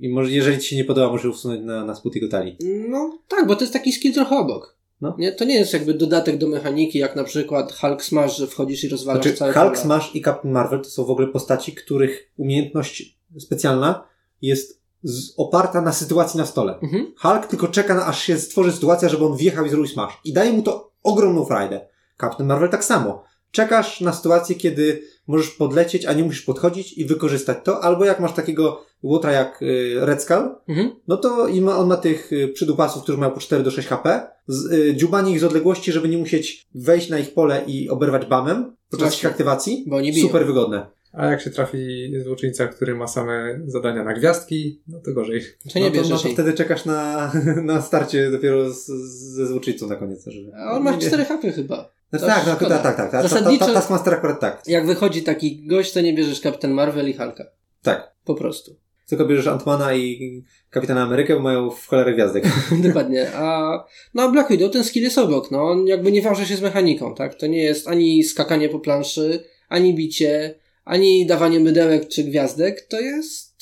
i 0.00 0.08
może, 0.08 0.30
jeżeli 0.30 0.58
ci 0.58 0.68
się 0.68 0.76
nie 0.76 0.84
podoba, 0.84 1.08
możesz 1.08 1.24
ją 1.24 1.30
usunąć 1.30 1.64
na, 1.64 1.84
na 1.84 1.94
spód 1.94 2.14
jego 2.14 2.28
talii. 2.28 2.56
No 2.88 3.18
tak, 3.28 3.46
bo 3.46 3.56
to 3.56 3.60
jest 3.60 3.72
taki 3.72 3.92
skill 3.92 4.14
trochę 4.14 4.36
obok. 4.36 4.76
No. 5.00 5.16
Nie, 5.18 5.32
to 5.32 5.44
nie 5.44 5.54
jest 5.54 5.72
jakby 5.72 5.94
dodatek 5.94 6.38
do 6.38 6.48
mechaniki, 6.48 6.98
jak 6.98 7.16
na 7.16 7.24
przykład 7.24 7.72
Hulk 7.72 8.04
Smash, 8.04 8.36
że 8.36 8.46
wchodzisz 8.46 8.84
i 8.84 8.88
rozwalasz 8.88 9.22
Znaczy, 9.22 9.38
całe 9.38 9.52
Hulk. 9.52 9.78
Smash 9.78 10.14
i 10.14 10.22
Captain 10.22 10.54
Marvel 10.54 10.82
to 10.82 10.90
są 10.90 11.04
w 11.04 11.10
ogóle 11.10 11.26
postaci, 11.26 11.72
których 11.72 12.32
umiejętność 12.36 13.18
specjalna 13.38 14.08
jest 14.42 14.82
z, 15.06 15.34
oparta 15.36 15.80
na 15.80 15.92
sytuacji 15.92 16.38
na 16.38 16.46
stole. 16.46 16.78
Mhm. 16.82 17.12
Hulk 17.18 17.46
tylko 17.46 17.68
czeka 17.68 17.94
na 17.94 18.06
aż 18.06 18.22
się 18.22 18.38
stworzy 18.38 18.72
sytuacja, 18.72 19.08
żeby 19.08 19.24
on 19.24 19.36
wjechał 19.36 19.66
i 19.66 19.68
zrobił 19.68 19.86
smash. 19.86 20.20
I 20.24 20.32
daje 20.32 20.52
mu 20.52 20.62
to 20.62 20.90
ogromną 21.02 21.44
frajdę. 21.44 21.80
Captain 22.20 22.48
Marvel 22.48 22.68
tak 22.70 22.84
samo. 22.84 23.22
Czekasz 23.50 24.00
na 24.00 24.12
sytuację, 24.12 24.56
kiedy 24.56 25.02
możesz 25.26 25.50
podlecieć, 25.50 26.06
a 26.06 26.12
nie 26.12 26.24
musisz 26.24 26.42
podchodzić 26.42 26.98
i 26.98 27.04
wykorzystać 27.04 27.58
to, 27.64 27.84
albo 27.84 28.04
jak 28.04 28.20
masz 28.20 28.32
takiego 28.32 28.82
łotra 29.02 29.32
jak 29.32 29.62
y, 29.62 29.96
Red 30.00 30.22
Skull, 30.22 30.54
Mhm. 30.68 30.90
no 31.08 31.16
to 31.16 31.46
i 31.48 31.60
ma, 31.60 31.76
on 31.78 31.88
ma 31.88 31.96
tych 31.96 32.32
y, 32.32 32.48
przydupasów, 32.48 33.02
którzy 33.02 33.18
mają 33.18 33.32
po 33.32 33.40
4 33.40 33.62
do 33.64 33.70
6 33.70 33.88
HP, 33.88 34.20
z, 34.46 34.72
y, 34.72 34.94
dziubanie 34.96 35.32
ich 35.32 35.40
z 35.40 35.44
odległości, 35.44 35.92
żeby 35.92 36.08
nie 36.08 36.18
musieć 36.18 36.66
wejść 36.74 37.10
na 37.10 37.18
ich 37.18 37.34
pole 37.34 37.64
i 37.66 37.88
oberwać 37.88 38.26
bamem 38.26 38.76
podczas 38.90 39.08
Właśnie. 39.08 39.26
ich 39.28 39.32
aktywacji. 39.32 39.84
Bo 39.86 40.00
biją. 40.00 40.26
Super 40.26 40.46
wygodne. 40.46 40.86
A 41.16 41.26
jak 41.26 41.40
się 41.40 41.50
trafi 41.50 42.12
złoczyńca, 42.24 42.66
który 42.66 42.94
ma 42.94 43.06
same 43.06 43.60
zadania 43.66 44.04
na 44.04 44.14
gwiazdki, 44.14 44.80
no 44.88 45.00
to 45.00 45.12
gorzej. 45.12 45.42
To 45.72 45.78
nie 45.78 45.84
no 45.84 45.90
to, 45.90 45.96
bierzesz 45.96 46.10
no 46.10 46.18
to 46.18 46.28
wtedy 46.28 46.52
czekasz 46.52 46.84
na, 46.84 47.32
na 47.62 47.82
starcie 47.82 48.30
dopiero 48.30 48.70
z, 48.72 48.86
ze 49.34 49.46
złoczyńcą 49.46 49.86
na 49.86 49.96
koniec. 49.96 50.24
Żeby, 50.26 50.54
A 50.54 50.72
on 50.72 50.82
ma 50.82 50.98
4 50.98 51.24
HP 51.24 51.52
chyba. 51.52 51.90
Znaczy, 52.10 52.26
tak, 52.26 52.44
tak, 52.44 52.58
tak, 52.68 52.82
tak, 52.82 52.96
tak. 52.96 53.10
Ta- 53.10 53.22
ta- 53.22 53.28
Zasadniczo- 53.28 53.58
ta- 53.58 53.74
Taskmaster 53.74 54.14
akurat 54.14 54.40
tak. 54.40 54.62
Jak 54.66 54.86
wychodzi 54.86 55.22
taki 55.22 55.66
gość, 55.66 55.92
to 55.92 56.00
nie 56.00 56.14
bierzesz 56.14 56.40
Captain 56.40 56.74
Marvel 56.74 57.08
i 57.08 57.14
Hulka. 57.14 57.44
Tak. 57.82 58.12
Po 58.24 58.34
prostu. 58.34 58.76
Tylko 59.08 59.24
bierzesz 59.24 59.46
Antmana 59.46 59.94
i 59.94 60.42
Kapitana 60.70 61.02
Amerykę, 61.02 61.34
bo 61.34 61.40
mają 61.40 61.70
w 61.70 61.86
cholerę 61.86 62.14
gwiazdek. 62.14 62.44
Dokładnie. 62.86 63.32
A 63.34 63.84
no 64.14 64.30
Black 64.32 64.50
Widow 64.50 64.72
ten 64.72 64.84
skill 64.84 65.02
jest 65.02 65.18
obok. 65.18 65.50
No 65.50 65.62
on 65.70 65.86
jakby 65.86 66.12
nie 66.12 66.22
wiąże 66.22 66.46
się 66.46 66.56
z 66.56 66.60
mechaniką, 66.62 67.14
tak? 67.14 67.34
To 67.34 67.46
nie 67.46 67.62
jest 67.62 67.88
ani 67.88 68.24
skakanie 68.24 68.68
po 68.68 68.78
planszy, 68.78 69.44
ani 69.68 69.94
bicie, 69.94 70.54
ani 70.86 71.26
dawanie 71.26 71.60
mydełek 71.60 72.08
czy 72.08 72.24
gwiazdek. 72.24 72.86
To 72.88 73.00
jest 73.00 73.56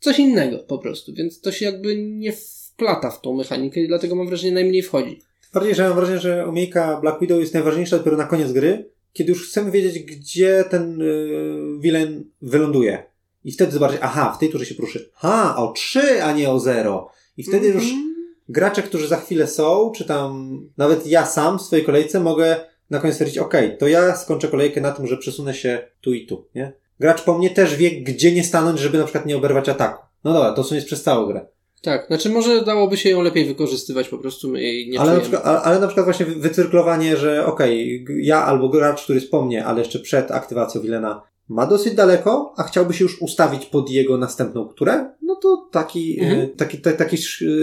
coś 0.00 0.18
innego 0.18 0.58
po 0.58 0.78
prostu. 0.78 1.14
Więc 1.14 1.40
to 1.40 1.52
się 1.52 1.64
jakby 1.64 1.96
nie 1.96 2.32
wplata 2.32 3.10
w 3.10 3.20
tą 3.20 3.36
mechanikę 3.36 3.80
i 3.80 3.88
dlatego 3.88 4.14
mam 4.14 4.26
wrażenie 4.26 4.52
najmniej 4.52 4.82
wchodzi. 4.82 5.20
Bardziej, 5.54 5.74
że 5.74 5.84
mam 5.88 5.94
wrażenie, 5.96 6.18
że 6.20 6.46
umiejka 6.48 7.00
Black 7.00 7.20
Widow 7.20 7.40
jest 7.40 7.54
najważniejsza 7.54 7.98
dopiero 7.98 8.16
na 8.16 8.24
koniec 8.24 8.52
gry, 8.52 8.90
kiedy 9.12 9.32
już 9.32 9.48
chcemy 9.48 9.70
wiedzieć, 9.70 9.98
gdzie 9.98 10.64
ten 10.70 10.98
yy, 10.98 11.78
villain 11.80 12.24
wyląduje. 12.42 13.04
I 13.44 13.52
wtedy 13.52 13.72
zobaczyć, 13.72 13.98
aha, 14.02 14.32
w 14.36 14.40
tej 14.40 14.48
turze 14.50 14.66
się 14.66 14.74
pruszy. 14.74 15.10
Ha, 15.14 15.54
o 15.58 15.72
3, 15.72 16.22
a 16.22 16.32
nie 16.32 16.50
o 16.50 16.60
0. 16.60 17.10
I 17.36 17.42
wtedy 17.42 17.66
już 17.66 17.84
Mhm. 17.84 18.14
gracze, 18.48 18.82
którzy 18.82 19.08
za 19.08 19.16
chwilę 19.16 19.46
są, 19.46 19.92
czy 19.96 20.04
tam 20.04 20.60
nawet 20.76 21.06
ja 21.06 21.26
sam 21.26 21.58
w 21.58 21.62
swojej 21.62 21.84
kolejce 21.84 22.20
mogę 22.20 22.56
na 22.90 22.98
koniec 22.98 23.14
stwierdzić, 23.14 23.38
okej, 23.38 23.76
to 23.78 23.88
ja 23.88 24.16
skończę 24.16 24.48
kolejkę 24.48 24.80
na 24.80 24.90
tym, 24.92 25.06
że 25.06 25.16
przesunę 25.16 25.54
się 25.54 25.78
tu 26.00 26.12
i 26.14 26.26
tu, 26.26 26.44
nie? 26.54 26.72
Gracz 27.00 27.22
po 27.22 27.38
mnie 27.38 27.50
też 27.50 27.76
wie, 27.76 27.90
gdzie 27.90 28.32
nie 28.32 28.44
stanąć, 28.44 28.80
żeby 28.80 28.98
na 28.98 29.04
przykład 29.04 29.26
nie 29.26 29.36
oberwać 29.36 29.68
ataku. 29.68 30.02
No 30.24 30.32
dobra, 30.32 30.52
to 30.52 30.64
są 30.64 30.74
jest 30.74 30.86
przez 30.86 31.02
całą 31.02 31.26
grę. 31.26 31.46
Tak, 31.82 32.06
znaczy 32.06 32.28
może 32.30 32.64
dałoby 32.64 32.96
się 32.96 33.10
ją 33.10 33.22
lepiej 33.22 33.44
wykorzystywać, 33.44 34.08
po 34.08 34.18
prostu 34.18 34.48
my 34.48 34.62
jej 34.62 34.90
nie 34.90 35.00
ale, 35.00 35.14
na 35.14 35.20
przykład, 35.20 35.46
ale, 35.46 35.58
ale 35.60 35.80
na 35.80 35.86
przykład 35.86 36.06
właśnie 36.06 36.26
wy- 36.26 36.34
wycyrklowanie, 36.34 37.16
że 37.16 37.46
okej, 37.46 38.04
g- 38.04 38.16
ja 38.22 38.44
albo 38.44 38.68
gracz, 38.68 39.02
który 39.04 39.18
jest 39.18 39.30
po 39.30 39.42
mnie, 39.44 39.64
ale 39.64 39.78
jeszcze 39.80 39.98
przed 39.98 40.30
aktywacją 40.30 40.80
Wilena 40.80 41.22
ma 41.48 41.66
dosyć 41.66 41.94
daleko, 41.94 42.54
a 42.56 42.62
chciałby 42.62 42.94
się 42.94 43.04
już 43.04 43.22
ustawić 43.22 43.66
pod 43.66 43.90
jego 43.90 44.18
następną 44.18 44.64
turę, 44.64 45.10
no 45.22 45.36
to 45.36 45.68
taki, 45.72 46.20
Mhm. 46.20 46.40
e, 46.40 46.46
taki, 46.48 46.78
ta, 46.78 46.92
taki 46.92 47.16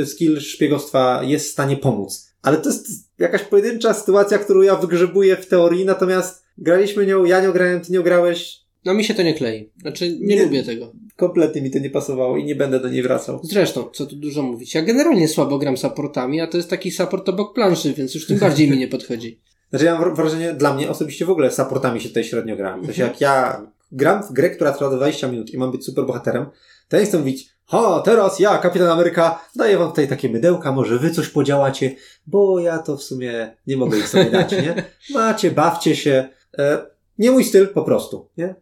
skill 0.06 0.40
szpiegostwa 0.40 1.24
jest 1.24 1.48
w 1.48 1.52
stanie 1.52 1.78
pomóc. 1.78 2.28
Ale 2.42 2.58
to 2.58 2.70
jest 2.70 2.88
jakaś 3.19 3.43
pojedyncza 3.43 3.93
sytuacja, 3.93 4.38
którą 4.38 4.62
ja 4.62 4.75
wygrzebuję 4.75 5.36
w 5.36 5.45
teorii, 5.47 5.86
natomiast 5.86 6.43
graliśmy 6.58 7.06
nią, 7.06 7.25
ja 7.25 7.41
nią 7.41 7.51
grałem, 7.51 7.82
ty 7.82 7.91
nią 7.93 8.01
grałeś, 8.03 8.67
No 8.86 8.93
mi 8.93 9.03
się 9.03 9.13
to 9.13 9.23
nie 9.23 9.34
klei. 9.34 9.69
Znaczy 9.82 10.17
nie, 10.19 10.36
Nie- 10.36 10.43
lubię 10.43 10.63
tego. 10.63 10.91
kompletnie 11.15 11.62
mi 11.62 11.71
to 11.71 11.80
nie 11.80 11.89
pasowało 11.89 12.38
i 12.38 12.43
nie 12.43 12.56
będę 12.56 12.80
do 12.80 12.89
niej 12.89 13.03
wracał. 13.03 13.39
Zresztą, 13.43 13.89
co 13.93 14.06
tu 14.06 14.15
dużo 14.15 14.43
mówić, 14.43 14.75
ja 14.75 14.82
generalnie 14.82 15.27
słabo 15.27 15.58
gram 15.58 15.77
supportami, 15.77 16.41
a 16.41 16.47
to 16.47 16.58
jest 16.58 16.69
taki 16.69 16.91
support 16.91 17.30
obok 17.30 17.53
planszy, 17.56 17.93
więc 17.93 18.15
już 18.15 18.27
tym 18.27 18.39
bardziej 18.39 18.71
mi 18.71 18.77
nie 18.77 18.88
podchodzi. 18.88 19.39
Znaczy 19.69 19.86
ja 19.86 19.99
mam 19.99 20.15
wrażenie, 20.15 20.53
dla 20.53 20.73
mnie 20.73 20.89
osobiście 20.89 21.25
w 21.25 21.30
ogóle 21.30 21.51
supportami 21.51 22.01
się 22.01 22.08
tutaj 22.10 22.23
średnio 22.23 22.56
gram. 22.56 22.82
W 22.82 22.86
sensie 22.86 23.01
jak 23.03 23.21
ja 23.21 23.67
gram 23.91 24.23
w 24.23 24.32
grę, 24.34 24.49
która 24.49 24.71
trwa 24.71 24.89
20 24.89 25.27
minut 25.27 25.49
i 25.53 25.58
mam 25.58 25.71
być 25.71 25.86
super 25.86 26.06
bohaterem, 26.06 26.45
to 26.89 26.95
ja 26.97 27.01
nie 27.03 27.08
chcę 27.10 27.17
mówić, 27.19 27.49
ha, 27.67 28.01
teraz 28.06 28.39
ja, 28.39 28.58
Kapitan 28.58 28.88
Ameryka, 28.89 29.45
daję 29.56 29.77
wam 29.77 29.89
tutaj 29.89 30.08
takie 30.08 30.30
mydełka, 30.30 30.71
może 30.71 30.97
wy 30.99 31.12
coś 31.12 31.30
podziałacie, 31.30 31.95
bo 32.27 32.60
ja 32.60 32.80
to 32.80 32.97
w 32.97 33.03
sumie 33.03 33.58
nie 33.67 33.77
mogę 33.77 33.97
ich 33.97 34.08
sobie 34.10 34.25
dać, 34.32 34.51
nie? 34.51 34.84
Macie, 35.19 35.51
bawcie 35.51 35.95
się. 35.95 36.30
E, 36.58 36.86
nie 37.17 37.32
mój 37.32 37.43
styl, 37.43 37.67
po 37.67 37.84
prostu, 37.84 38.30
nie? 38.38 38.56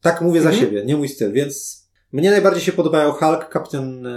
Tak 0.00 0.20
mówię 0.20 0.40
za 0.42 0.48
Mhm. 0.50 0.66
siebie, 0.66 0.84
nie 0.84 0.96
mój 0.96 1.08
styl, 1.08 1.32
więc 1.32 1.82
mnie 2.12 2.30
najbardziej 2.30 2.62
się 2.62 2.72
podobają 2.72 3.12
Hulk, 3.12 3.48
Kapitan 3.48 4.06
e, 4.06 4.10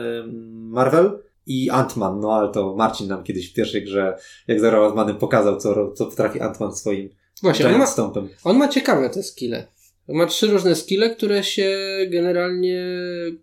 Marvel 0.51 1.19
i 1.45 1.69
Ant-Man, 1.71 2.19
no 2.19 2.34
ale 2.34 2.51
to 2.51 2.75
Marcin 2.75 3.08
nam 3.08 3.23
kiedyś 3.23 3.51
w 3.51 3.53
pierwszej 3.53 3.84
grze, 3.84 4.17
jak 4.47 4.60
zerwał 4.60 4.91
z 4.91 4.95
Manem, 4.95 5.17
pokazał, 5.17 5.58
co, 5.58 5.91
co 5.91 6.05
potrafi 6.05 6.39
Ant-Man 6.39 6.71
swoim 6.75 7.10
Właśnie, 7.41 7.65
on 7.67 7.77
ma, 7.77 7.86
on 8.43 8.58
ma 8.58 8.67
ciekawe 8.67 9.10
te 9.10 9.23
skille. 9.23 9.67
Ma 10.08 10.26
trzy 10.26 10.48
różne 10.48 10.76
skille, 10.76 11.15
które 11.15 11.44
się 11.44 11.78
generalnie 12.10 12.84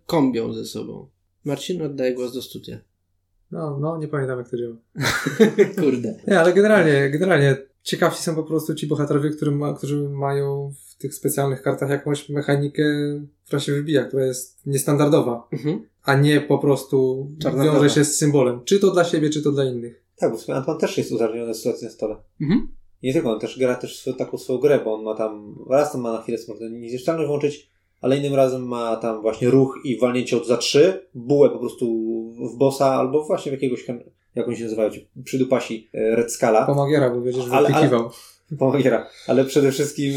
kombią 0.05 0.53
ze 0.53 0.65
sobą. 0.65 1.07
Marcin, 1.45 1.81
oddaję 1.81 2.13
głos 2.13 2.33
do 2.33 2.41
studia. 2.41 2.77
No, 3.51 3.77
no, 3.79 3.97
nie 3.97 4.07
pamiętam 4.07 4.37
jak 4.39 4.49
to 4.49 4.57
działa. 4.57 4.75
Kurde. 5.81 6.19
Nie, 6.27 6.39
ale 6.39 6.53
generalnie, 6.53 7.09
generalnie 7.09 7.57
ciekawsi 7.83 8.23
są 8.23 8.35
po 8.35 8.43
prostu 8.43 8.75
ci 8.75 8.87
bohaterowie, 8.87 9.29
którzy, 9.29 9.51
ma, 9.51 9.73
którzy 9.73 10.09
mają 10.09 10.73
w 10.89 10.95
tych 10.97 11.13
specjalnych 11.15 11.61
kartach 11.61 11.89
jakąś 11.89 12.29
mechanikę, 12.29 12.83
która 13.45 13.59
się 13.59 13.71
wybija, 13.71 14.05
która 14.05 14.25
jest 14.25 14.65
niestandardowa, 14.65 15.47
Mhm. 15.51 15.87
a 16.03 16.15
nie 16.15 16.41
po 16.41 16.57
prostu 16.57 17.27
Czarna 17.41 17.63
wiąże 17.63 17.89
się 17.89 18.05
z 18.05 18.17
symbolem. 18.17 18.61
Czy 18.65 18.79
to 18.79 18.91
dla 18.91 19.03
siebie, 19.03 19.29
czy 19.29 19.41
to 19.41 19.51
dla 19.51 19.63
innych. 19.65 20.03
Tak, 20.17 20.31
bo 20.31 20.37
Ant-Man 20.37 20.79
też 20.79 20.97
jest 20.97 21.11
uzależniony 21.11 21.53
z 21.53 21.57
sytuacji 21.57 21.85
na 21.85 21.91
stole. 21.91 22.15
Mhm. 22.41 22.67
Nie 23.03 23.13
tylko, 23.13 23.33
on 23.33 23.39
też 23.39 23.59
gra 23.59 23.75
też 23.75 23.99
swoją, 23.99 24.15
taką 24.15 24.37
swoją 24.37 24.59
grę, 24.59 24.79
bo 24.83 24.93
on 24.93 25.03
ma 25.03 25.15
tam, 25.15 25.55
raz 25.69 25.91
tam 25.91 26.01
ma 26.01 26.13
na 26.13 26.21
chwilę 26.21 26.37
można 26.47 26.67
niezniszczalność 26.69 27.27
włączyć, 27.27 27.69
ale 28.01 28.17
innym 28.17 28.35
razem 28.35 28.67
ma 28.67 28.95
tam 28.95 29.21
właśnie 29.21 29.49
ruch 29.49 29.79
i 29.83 29.99
walnięcie 29.99 30.37
od 30.37 30.47
za 30.47 30.57
trzy, 30.57 31.05
bułę 31.15 31.49
po 31.49 31.59
prostu 31.59 31.85
w 32.53 32.57
bossa, 32.57 32.93
albo 32.95 33.23
właśnie 33.23 33.51
w 33.51 33.55
jakiegoś, 33.55 33.85
jak 34.35 34.47
oni 34.47 34.57
się 34.57 34.63
nazywają, 34.63 34.89
przydupasi 35.23 35.89
e, 35.93 36.15
Red 36.15 36.33
Scala. 36.33 36.65
Pomagiera, 36.65 37.09
bo 37.09 37.21
będziesz 37.21 37.45
Ale- 37.45 37.55
ale- 37.55 37.67
wypikiwał. 37.67 38.09
Pomagiera. 38.59 39.07
Ale 39.27 39.45
przede 39.45 39.71
wszystkim 39.71 40.13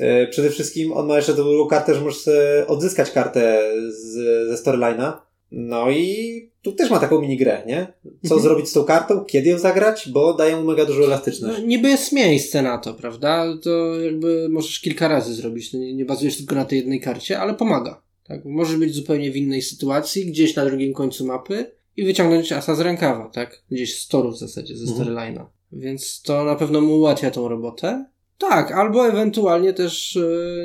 E, 0.00 0.26
Przede 0.26 0.50
wszystkim 0.50 0.92
on 0.92 1.06
ma 1.06 1.16
jeszcze 1.16 1.34
tą 1.34 1.66
kartę, 1.66 1.94
że 1.94 2.00
możesz 2.00 2.28
odzyskać 2.66 3.10
kartę 3.10 3.62
z, 3.88 4.14
ze 4.48 4.54
storyline'a. 4.54 5.12
No 5.52 5.90
i 5.90 6.50
tu 6.62 6.72
też 6.72 6.90
ma 6.90 6.98
taką 6.98 7.20
minigrę, 7.20 7.62
nie? 7.66 7.92
Co 8.04 8.34
Mhm. 8.34 8.40
zrobić 8.42 8.68
z 8.68 8.72
tą 8.72 8.84
kartą, 8.84 9.24
kiedy 9.24 9.50
ją 9.50 9.58
zagrać, 9.58 10.08
bo 10.12 10.34
dają 10.34 10.64
mega 10.64 10.84
dużo 10.84 11.04
elastyczność. 11.04 11.58
No, 11.60 11.66
niby 11.66 11.88
jest 11.88 12.12
miejsce 12.12 12.62
na 12.62 12.78
to, 12.78 12.94
prawda? 12.94 13.44
To 13.62 14.00
jakby 14.00 14.48
możesz 14.50 14.80
kilka 14.80 15.08
razy 15.08 15.34
zrobić. 15.34 15.70
To 15.70 15.78
nie, 15.78 15.94
nie 15.94 16.04
bazujesz 16.04 16.36
tylko 16.36 16.54
na 16.54 16.64
tej 16.64 16.78
jednej 16.78 17.00
karcie, 17.00 17.38
ale 17.40 17.54
pomaga. 17.54 18.02
Tak? 18.24 18.44
Możesz 18.44 18.76
być 18.76 18.94
zupełnie 18.94 19.30
w 19.30 19.36
innej 19.36 19.62
sytuacji, 19.62 20.26
gdzieś 20.26 20.56
na 20.56 20.64
drugim 20.64 20.92
końcu 20.92 21.26
mapy 21.26 21.70
i 21.96 22.04
wyciągnąć 22.04 22.52
asa 22.52 22.74
z 22.74 22.80
rękawa, 22.80 23.28
tak? 23.28 23.62
Gdzieś 23.70 23.98
z 23.98 24.08
toru 24.08 24.30
w 24.32 24.38
zasadzie, 24.38 24.76
ze 24.76 24.90
Mhm. 24.92 25.08
storyline'a. 25.08 25.44
Więc 25.72 26.22
to 26.22 26.44
na 26.44 26.54
pewno 26.54 26.80
mu 26.80 26.94
ułatwia 26.94 27.30
tą 27.30 27.48
robotę. 27.48 28.06
Tak, 28.38 28.72
albo 28.72 29.08
ewentualnie 29.08 29.72
też 29.72 30.16
e, 30.16 30.20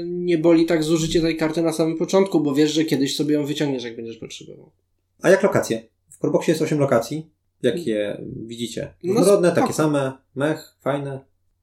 nie 0.05 0.37
boli 0.37 0.65
tak 0.65 0.83
zużycie 0.83 1.21
tej 1.21 1.37
karty 1.37 1.61
na 1.61 1.73
samym 1.73 1.97
początku, 1.97 2.39
bo 2.39 2.55
wiesz, 2.55 2.71
że 2.71 2.83
kiedyś 2.85 3.15
sobie 3.15 3.33
ją 3.33 3.45
wyciągniesz, 3.45 3.83
jak 3.83 3.95
będziesz 3.95 4.17
potrzebował. 4.17 4.71
A 5.21 5.29
jak 5.29 5.43
lokacje? 5.43 5.83
W 6.09 6.17
Coreboxie 6.17 6.51
jest 6.51 6.61
8 6.61 6.79
lokacji. 6.79 7.27
Jakie 7.63 8.21
widzicie? 8.45 8.93
No 9.03 9.13
Różnorodne, 9.13 9.47
spoko. 9.47 9.61
takie 9.61 9.73
same, 9.73 10.11
mech, 10.35 10.75
fajne. 10.81 11.19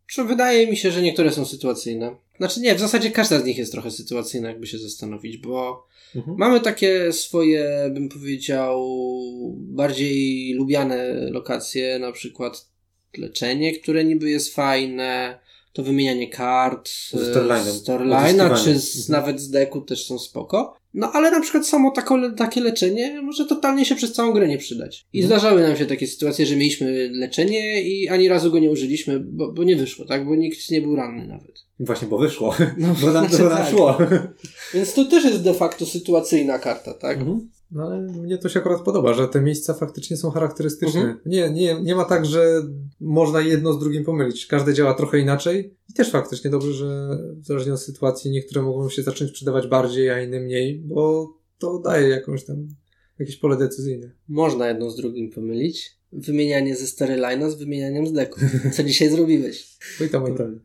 Czy 0.06 0.24
wydaje 0.24 0.66
mi 0.70 0.76
się, 0.76 0.90
że 0.90 1.02
niektóre 1.02 1.32
są 1.32 1.44
sytuacyjne. 1.44 2.16
Znaczy 2.38 2.60
nie, 2.60 2.74
w 2.74 2.80
zasadzie 2.80 3.10
każda 3.10 3.40
z 3.40 3.44
nich 3.44 3.58
jest 3.58 3.72
trochę 3.72 3.90
sytuacyjna, 3.90 4.48
jakby 4.48 4.66
się 4.66 4.78
zastanowić, 4.78 5.36
bo 5.38 5.86
Mhm. 6.16 6.36
mamy 6.38 6.60
takie 6.60 7.12
swoje, 7.12 7.90
bym 7.94 8.08
powiedział, 8.08 8.86
bardziej 9.56 10.52
lubiane 10.54 11.14
lokacje, 11.30 11.98
na 11.98 12.12
przykład 12.12 12.66
leczenie, 13.18 13.72
które 13.78 14.04
niby 14.04 14.30
jest 14.30 14.54
fajne, 14.54 15.38
to 15.72 15.82
wymienianie 15.82 16.28
kart, 16.28 16.88
Z 17.12 17.32
czy 18.64 18.78
z, 18.78 19.08
nawet 19.08 19.40
z 19.40 19.50
deku 19.50 19.80
też 19.80 20.06
są 20.06 20.18
spoko. 20.18 20.76
No 20.94 21.12
ale 21.12 21.30
na 21.30 21.40
przykład 21.40 21.66
samo 21.66 21.90
tako, 21.90 22.30
takie 22.36 22.60
leczenie 22.60 23.22
może 23.22 23.46
totalnie 23.46 23.84
się 23.84 23.94
przez 23.94 24.12
całą 24.12 24.32
grę 24.32 24.48
nie 24.48 24.58
przydać. 24.58 25.06
I 25.12 25.22
Mhm. 25.22 25.40
zdarzały 25.40 25.62
nam 25.62 25.76
się 25.76 25.86
takie 25.86 26.06
sytuacje, 26.06 26.46
że 26.46 26.56
mieliśmy 26.56 27.10
leczenie 27.12 27.82
i 27.82 28.08
ani 28.08 28.28
razu 28.28 28.50
go 28.50 28.58
nie 28.58 28.70
użyliśmy, 28.70 29.20
bo, 29.20 29.52
bo 29.52 29.64
nie 29.64 29.76
wyszło, 29.76 30.04
tak? 30.04 30.26
Bo 30.26 30.36
nikt 30.36 30.70
nie 30.70 30.80
był 30.80 30.96
ranny 30.96 31.26
nawet. 31.26 31.64
Właśnie, 31.80 32.08
bo 32.08 32.18
wyszło. 32.18 32.54
No, 32.78 32.94
Bo 33.02 33.12
nam, 33.12 33.28
znaczy 33.28 33.42
bo 33.42 33.48
nam 33.48 33.58
tak. 33.58 33.70
szło. 33.70 33.98
Więc 34.74 34.94
to 34.94 35.04
też 35.04 35.24
jest 35.24 35.42
de 35.42 35.54
facto 35.54 35.86
sytuacyjna 35.86 36.58
karta, 36.58 36.94
tak? 36.94 37.18
Mhm. 37.18 37.50
No 37.72 37.82
ale 37.82 38.00
mnie 38.00 38.38
to 38.38 38.48
się 38.48 38.60
akurat 38.60 38.80
podoba, 38.80 39.14
że 39.14 39.28
te 39.28 39.40
miejsca 39.40 39.74
faktycznie 39.74 40.16
są 40.16 40.30
charakterystyczne. 40.30 41.00
Mhm. 41.00 41.18
Nie, 41.26 41.50
nie, 41.50 41.82
nie 41.82 41.94
ma 41.94 42.04
tak, 42.04 42.26
że 42.26 42.62
można 43.00 43.40
jedno 43.40 43.72
z 43.72 43.78
drugim 43.78 44.04
pomylić. 44.04 44.46
Każde 44.46 44.74
działa 44.74 44.94
trochę 44.94 45.18
inaczej 45.18 45.76
i 45.88 45.92
też 45.92 46.10
faktycznie 46.10 46.50
dobrze, 46.50 46.72
że 46.72 47.18
zależnie 47.40 47.72
od 47.72 47.80
sytuacji 47.80 48.30
niektóre 48.30 48.62
mogą 48.62 48.88
się 48.88 49.02
zacząć 49.02 49.32
przydawać 49.32 49.66
bardziej, 49.66 50.10
a 50.10 50.22
inne 50.22 50.40
mniej, 50.40 50.82
bo 50.84 51.32
to 51.58 51.78
daje 51.78 52.08
jakąś 52.08 52.44
tam 52.44 52.68
jakieś 53.18 53.36
pole 53.36 53.56
decyzyjne. 53.56 54.10
Można 54.28 54.68
jedno 54.68 54.90
z 54.90 54.96
drugim 54.96 55.30
pomylić. 55.30 56.00
Wymienianie 56.12 56.76
ze 56.76 56.84
storyline'a 56.84 57.50
z 57.50 57.54
wymienianiem 57.54 58.06
z 58.06 58.12
deku. 58.12 58.40
Co 58.72 58.82
dzisiaj 58.82 59.10
zrobiłeś? 59.16 59.78
Oj 60.00 60.08
tam, 60.08 60.24
oj 60.24 60.36
tam. 60.36 60.60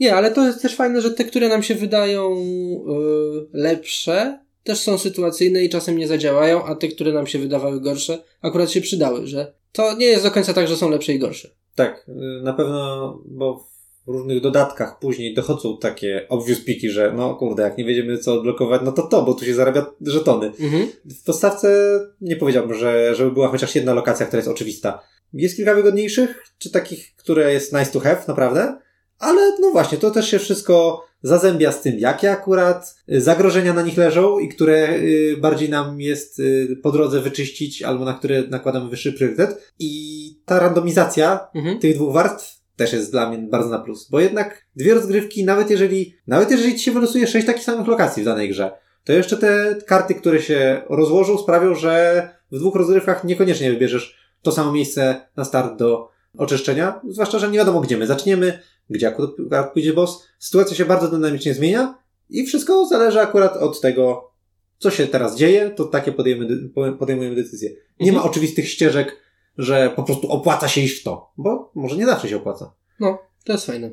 Nie, 0.00 0.14
ale 0.14 0.30
to 0.30 0.46
jest 0.46 0.62
też 0.62 0.76
fajne, 0.76 1.00
że 1.00 1.10
te, 1.10 1.24
które 1.24 1.48
nam 1.48 1.62
się 1.62 1.74
wydają 1.74 2.36
y, 2.36 3.46
lepsze, 3.52 4.43
też 4.64 4.78
są 4.80 4.98
sytuacyjne 4.98 5.64
i 5.64 5.68
czasem 5.68 5.98
nie 5.98 6.08
zadziałają, 6.08 6.64
a 6.64 6.74
te, 6.74 6.88
które 6.88 7.12
nam 7.12 7.26
się 7.26 7.38
wydawały 7.38 7.80
gorsze, 7.80 8.18
akurat 8.42 8.70
się 8.70 8.80
przydały, 8.80 9.26
że 9.26 9.52
to 9.72 9.96
nie 9.96 10.06
jest 10.06 10.24
do 10.24 10.30
końca 10.30 10.54
tak, 10.54 10.68
że 10.68 10.76
są 10.76 10.90
lepsze 10.90 11.12
i 11.12 11.18
gorsze. 11.18 11.48
Tak, 11.74 12.06
na 12.42 12.52
pewno, 12.52 13.22
bo 13.26 13.64
w 14.06 14.08
różnych 14.08 14.40
dodatkach 14.40 14.98
później 14.98 15.34
dochodzą 15.34 15.78
takie 15.78 16.26
obvious 16.28 16.60
piki, 16.60 16.90
że 16.90 17.12
no 17.16 17.34
kurde, 17.34 17.62
jak 17.62 17.78
nie 17.78 17.84
wiedziemy 17.84 18.18
co 18.18 18.34
odblokować, 18.34 18.82
no 18.84 18.92
to 18.92 19.02
to, 19.02 19.22
bo 19.22 19.34
tu 19.34 19.44
się 19.44 19.54
zarabia 19.54 19.86
żetony. 20.00 20.46
Mhm. 20.46 20.88
W 21.04 21.24
podstawce 21.24 22.00
nie 22.20 22.36
powiedziałbym, 22.36 22.78
że 22.78 23.14
żeby 23.14 23.30
była 23.30 23.48
chociaż 23.48 23.74
jedna 23.74 23.94
lokacja, 23.94 24.26
która 24.26 24.38
jest 24.38 24.50
oczywista. 24.50 25.00
Jest 25.32 25.56
kilka 25.56 25.74
wygodniejszych, 25.74 26.44
czy 26.58 26.70
takich, 26.70 27.16
które 27.16 27.52
jest 27.52 27.72
nice 27.72 27.92
to 27.92 28.00
have, 28.00 28.24
naprawdę, 28.28 28.78
ale 29.18 29.52
no 29.60 29.70
właśnie, 29.70 29.98
to 29.98 30.10
też 30.10 30.30
się 30.30 30.38
wszystko 30.38 31.04
zazębia 31.24 31.72
z 31.72 31.82
tym, 31.82 31.98
jakie 31.98 32.30
akurat 32.30 32.96
y, 33.12 33.20
zagrożenia 33.20 33.72
na 33.72 33.82
nich 33.82 33.96
leżą 33.96 34.38
i 34.38 34.48
które 34.48 34.88
y, 34.88 35.36
bardziej 35.40 35.70
nam 35.70 36.00
jest 36.00 36.38
y, 36.38 36.76
po 36.82 36.92
drodze 36.92 37.20
wyczyścić, 37.20 37.82
albo 37.82 38.04
na 38.04 38.14
które 38.14 38.42
nakładamy 38.42 38.90
wyższy 38.90 39.12
priorytet. 39.12 39.72
I 39.78 40.14
ta 40.44 40.60
randomizacja 40.60 41.48
Mhm. 41.54 41.78
tych 41.78 41.94
dwóch 41.94 42.12
warstw 42.12 42.60
też 42.76 42.92
jest 42.92 43.10
dla 43.10 43.30
mnie 43.30 43.38
bardzo 43.38 43.68
na 43.68 43.78
plus. 43.78 44.08
Bo 44.10 44.20
jednak 44.20 44.66
dwie 44.76 44.94
rozgrywki, 44.94 45.44
nawet 45.44 45.70
jeżeli, 45.70 46.14
nawet 46.26 46.50
jeżeli 46.50 46.74
ci 46.74 46.84
się 46.84 46.92
wylosuje 46.92 47.26
sześć 47.26 47.46
takich 47.46 47.64
samych 47.64 47.86
lokacji 47.86 48.22
w 48.22 48.26
danej 48.26 48.48
grze, 48.48 48.70
to 49.04 49.12
jeszcze 49.12 49.36
te 49.36 49.76
karty, 49.86 50.14
które 50.14 50.42
się 50.42 50.82
rozłożą, 50.88 51.38
sprawią, 51.38 51.74
że 51.74 52.28
w 52.52 52.58
dwóch 52.58 52.74
rozgrywkach 52.74 53.24
niekoniecznie 53.24 53.70
wybierzesz 53.70 54.16
to 54.42 54.52
samo 54.52 54.72
miejsce 54.72 55.28
na 55.36 55.44
start 55.44 55.76
do 55.78 56.13
oczyszczenia. 56.38 57.00
Zwłaszcza, 57.08 57.38
że 57.38 57.50
nie 57.50 57.58
wiadomo, 57.58 57.80
gdzie 57.80 57.96
my 57.96 58.06
zaczniemy, 58.06 58.58
gdzie 58.90 59.08
akurat 59.08 59.30
pójdzie 59.72 59.92
boss. 59.92 60.22
Sytuacja 60.38 60.76
się 60.76 60.84
bardzo 60.84 61.08
dynamicznie 61.08 61.54
zmienia 61.54 61.98
i 62.30 62.46
wszystko 62.46 62.86
zależy 62.86 63.20
akurat 63.20 63.56
od 63.56 63.80
tego, 63.80 64.30
co 64.78 64.90
się 64.90 65.06
teraz 65.06 65.36
dzieje, 65.36 65.70
to 65.70 65.84
takie 65.84 66.12
podejmujemy, 66.12 66.68
podejmujemy 66.98 67.36
decyzje. 67.36 67.70
Nie 68.00 68.10
Mhm. 68.10 68.14
ma 68.14 68.30
oczywistych 68.30 68.68
ścieżek, 68.68 69.16
że 69.58 69.92
po 69.96 70.02
prostu 70.02 70.28
opłaca 70.28 70.68
się 70.68 70.80
iść 70.80 71.00
w 71.00 71.04
to, 71.04 71.32
bo 71.36 71.70
może 71.74 71.96
nie 71.96 72.06
zawsze 72.06 72.28
się 72.28 72.36
opłaca. 72.36 72.74
No, 73.00 73.18
to 73.44 73.52
jest 73.52 73.66
fajne. 73.66 73.90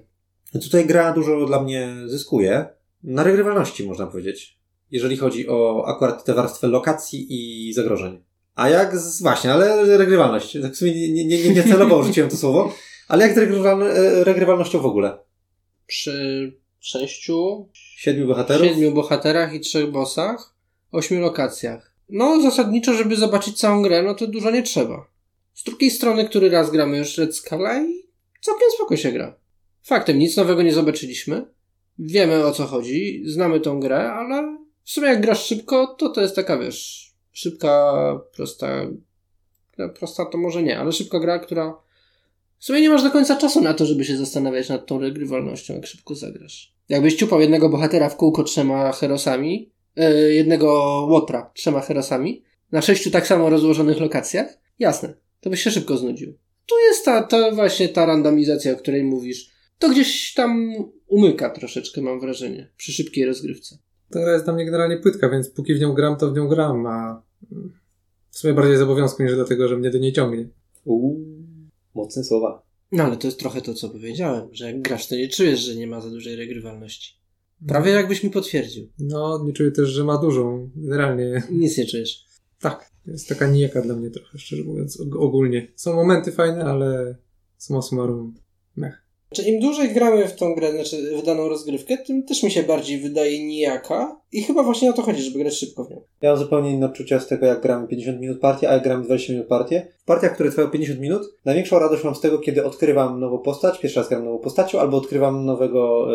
Tutaj 0.64 0.86
gra 0.86 1.14
dużo 1.14 1.46
dla 1.46 1.62
mnie 1.64 1.96
zyskuje. 2.06 2.66
Na 3.04 3.24
regrywalności 3.24 3.88
można 3.88 4.08
powiedzieć. 4.08 4.60
Jeżeli 4.92 5.18
chodzi 5.18 5.50
o 5.50 5.86
akurat 5.88 6.24
te 6.26 6.34
warstwy 6.34 6.68
lokacji 6.68 7.28
i 7.30 7.74
zagrożeń. 7.74 8.24
A 8.56 8.70
jak 8.70 8.98
z, 8.98 9.22
właśnie, 9.22 9.54
ale 9.54 9.98
regrywalność. 9.98 10.58
Tak 10.62 10.74
w 10.74 10.78
sumie 10.78 10.92
nie, 10.92 11.26
nie, 11.26 11.44
nie, 11.44 11.50
nie 11.50 11.64
celowo 11.64 11.98
użyciłem 11.98 12.30
to 12.30 12.38
słowo. 12.38 12.74
Ale 13.08 13.28
jak 13.28 13.36
z 13.36 13.38
regrywal, 13.38 13.84
e, 13.84 14.24
regrywalnością 14.24 14.80
w 14.80 14.86
ogóle? 14.86 15.18
Przy 15.88 16.54
sześciu, 16.80 17.70
Siedmiu 17.74 18.28
bohaterów? 18.28 18.68
siedmiu 18.68 18.92
bohaterach 18.92 19.54
i 19.54 19.60
trzech 19.60 19.92
bossach, 19.92 20.56
ośmiu 20.92 21.20
lokacjach. 21.20 21.92
No, 22.10 22.42
zasadniczo, 22.42 22.94
żeby 22.94 23.16
zobaczyć 23.16 23.60
całą 23.60 23.82
grę, 23.82 24.04
no 24.04 24.16
to 24.16 24.28
dużo 24.28 24.52
nie 24.52 24.64
trzeba. 24.64 25.08
Z 25.54 25.64
drugiej 25.64 25.92
strony, 25.92 26.26
który 26.26 26.50
raz 26.50 26.72
gramy 26.72 26.98
już 26.98 27.18
Red 27.18 27.36
Scala 27.36 27.82
i 27.84 27.94
całkiem 28.42 28.68
spoko 28.76 28.98
się 28.98 29.12
gra. 29.12 29.36
Faktem, 29.84 30.20
nic 30.20 30.38
nowego 30.38 30.62
nie 30.62 30.74
zobaczyliśmy. 30.74 31.46
Wiemy 32.00 32.46
o 32.46 32.52
co 32.52 32.66
chodzi, 32.66 33.24
znamy 33.26 33.60
tą 33.60 33.80
grę, 33.80 34.12
ale 34.12 34.58
w 34.84 34.92
sumie 34.92 35.08
jak 35.08 35.22
grasz 35.22 35.46
szybko, 35.46 35.96
to 36.00 36.10
to 36.10 36.22
jest 36.22 36.36
taka, 36.36 36.58
wiesz, 36.58 37.11
szybka, 37.32 37.94
prosta, 38.36 38.88
no, 39.78 39.90
prosta 39.90 40.26
to 40.26 40.38
może 40.38 40.64
nie, 40.64 40.80
ale 40.80 40.92
szybka 40.92 41.20
gra, 41.20 41.40
która 41.40 41.78
w 42.60 42.66
sumie 42.66 42.82
nie 42.82 42.90
masz 42.90 43.04
do 43.04 43.12
końca 43.12 43.36
czasu 43.36 43.62
na 43.62 43.74
to, 43.74 43.86
żeby 43.86 44.06
się 44.06 44.18
zastanawiać 44.18 44.70
nad 44.70 44.86
tą 44.86 45.00
regrywalnością, 45.00 45.74
jak 45.74 45.88
szybko 45.88 46.16
zagrasz. 46.16 46.74
Jakbyś 46.90 47.16
ciupał 47.16 47.42
jednego 47.42 47.70
bohatera 47.70 48.10
w 48.10 48.16
kółko 48.16 48.44
trzema 48.44 48.92
herosami, 48.92 49.72
yy, 49.96 50.34
jednego 50.34 50.74
łotra 51.10 51.52
trzema 51.54 51.82
herosami, 51.82 52.44
na 52.72 52.82
sześciu 52.82 53.12
tak 53.12 53.28
samo 53.28 53.50
rozłożonych 53.50 54.00
lokacjach, 54.00 54.58
jasne, 54.80 55.14
to 55.40 55.50
byś 55.50 55.64
się 55.64 55.72
szybko 55.72 55.98
znudził. 55.98 56.38
Tu 56.66 56.76
jest 56.80 57.06
ta, 57.06 57.24
ta 57.24 57.52
właśnie 57.52 57.90
ta 57.90 58.06
randomizacja, 58.06 58.74
o 58.74 58.76
której 58.76 59.04
mówisz. 59.04 59.52
To 59.80 59.90
gdzieś 59.90 60.34
tam 60.34 60.74
umyka 61.08 61.50
troszeczkę, 61.50 62.02
mam 62.02 62.20
wrażenie, 62.20 62.72
przy 62.78 62.94
szybkiej 62.94 63.26
rozgrywce. 63.26 63.78
Ta 64.12 64.20
gra 64.20 64.34
jest 64.34 64.46
dla 64.46 64.54
mnie 64.54 64.66
generalnie 64.66 64.98
płytka, 64.98 65.30
więc 65.30 65.50
póki 65.50 65.74
w 65.76 65.80
nią 65.80 65.94
gram, 65.94 66.16
to 66.18 66.32
w 66.32 66.36
nią 66.36 66.48
gram, 66.48 66.86
a 66.86 67.22
w 68.30 68.38
sumie 68.38 68.54
bardziej 68.54 68.78
z 68.78 68.82
obowiązku 68.82 69.24
niż 69.24 69.36
dlatego, 69.36 69.68
że 69.68 69.78
mnie 69.78 69.90
do 69.92 69.98
niej 69.98 70.14
ciągnie. 70.14 70.48
Uuu, 70.86 71.20
mocne 71.96 72.24
słowa. 72.24 72.64
No 72.92 73.04
ale 73.04 73.18
to 73.18 73.28
jest 73.28 73.40
trochę 73.40 73.62
to, 73.62 73.74
co 73.74 73.90
powiedziałem, 73.90 74.48
że 74.52 74.66
jak 74.66 74.82
grasz, 74.82 75.08
to 75.08 75.16
nie 75.16 75.28
czujesz, 75.30 75.60
że 75.60 75.76
nie 75.76 75.88
ma 75.88 76.02
za 76.02 76.10
dużej 76.10 76.36
regrywalności. 76.36 77.14
Prawie 77.68 77.92
jakbyś 77.92 78.24
mi 78.24 78.30
potwierdził. 78.30 78.88
No, 79.00 79.44
nie 79.46 79.54
czuję 79.54 79.72
też, 79.72 79.90
że 79.90 80.04
ma 80.04 80.18
dużą. 80.18 80.70
Generalnie 80.76 81.44
Nic 81.52 81.78
nie 81.78 81.86
czujesz. 81.86 82.26
tak. 82.60 82.92
Jest 83.06 83.30
taka 83.30 83.48
nijaka 83.48 83.82
dla 83.82 83.96
mnie 83.96 84.10
trochę, 84.10 84.38
szczerze 84.38 84.64
mówiąc, 84.64 85.02
og- 85.02 85.18
ogólnie. 85.20 85.68
Są 85.76 85.94
momenty 85.94 86.32
fajne, 86.32 86.64
ale 86.66 87.16
summa 87.58 87.82
summarum 87.82 88.34
mech. 88.76 89.02
Znaczy, 89.34 89.50
im 89.50 89.60
dłużej 89.60 89.90
gramy 89.90 90.28
w 90.28 90.36
tą 90.36 90.56
grę, 90.56 90.72
znaczy 90.72 91.18
w 91.18 91.26
daną 91.26 91.50
rozgrywkę, 91.50 91.98
tym 91.98 92.24
też 92.24 92.44
mi 92.44 92.52
się 92.52 92.64
bardziej 92.64 93.00
wydaje 93.00 93.46
nijaka. 93.46 94.22
I 94.32 94.44
chyba 94.44 94.64
właśnie 94.64 94.90
o 94.90 94.94
to 94.94 95.02
chodzi, 95.02 95.22
żeby 95.22 95.40
grać 95.40 95.54
szybko 95.54 95.84
w 95.84 95.90
nią. 95.90 96.02
Ja 96.22 96.30
mam 96.30 96.40
zupełnie 96.40 96.72
inne 96.72 96.86
odczucia 96.86 97.20
z 97.20 97.28
tego, 97.28 97.46
jak 97.46 97.62
gramy 97.62 97.88
50 97.88 98.20
minut 98.20 98.40
partię, 98.40 98.70
a 98.70 98.74
jak 98.74 98.84
gramy 98.84 99.04
20 99.04 99.34
minut 99.34 99.48
partię. 99.48 99.88
W 100.02 100.06
partiach, 100.06 100.34
które 100.34 100.50
trwają 100.50 100.70
50 100.70 101.00
minut, 101.00 101.22
największą 101.46 101.80
radość 101.80 102.04
mam 102.04 102.16
z 102.16 102.20
tego, 102.20 102.40
kiedy 102.40 102.66
odkrywam 102.66 103.20
nową 103.20 103.38
postać, 103.38 103.80
pierwszy 103.80 104.00
raz 104.00 104.10
gram 104.10 104.26
nową 104.26 104.40
postacią, 104.40 104.80
albo 104.80 104.98
odkrywam 104.98 105.46
nowego 105.46 106.08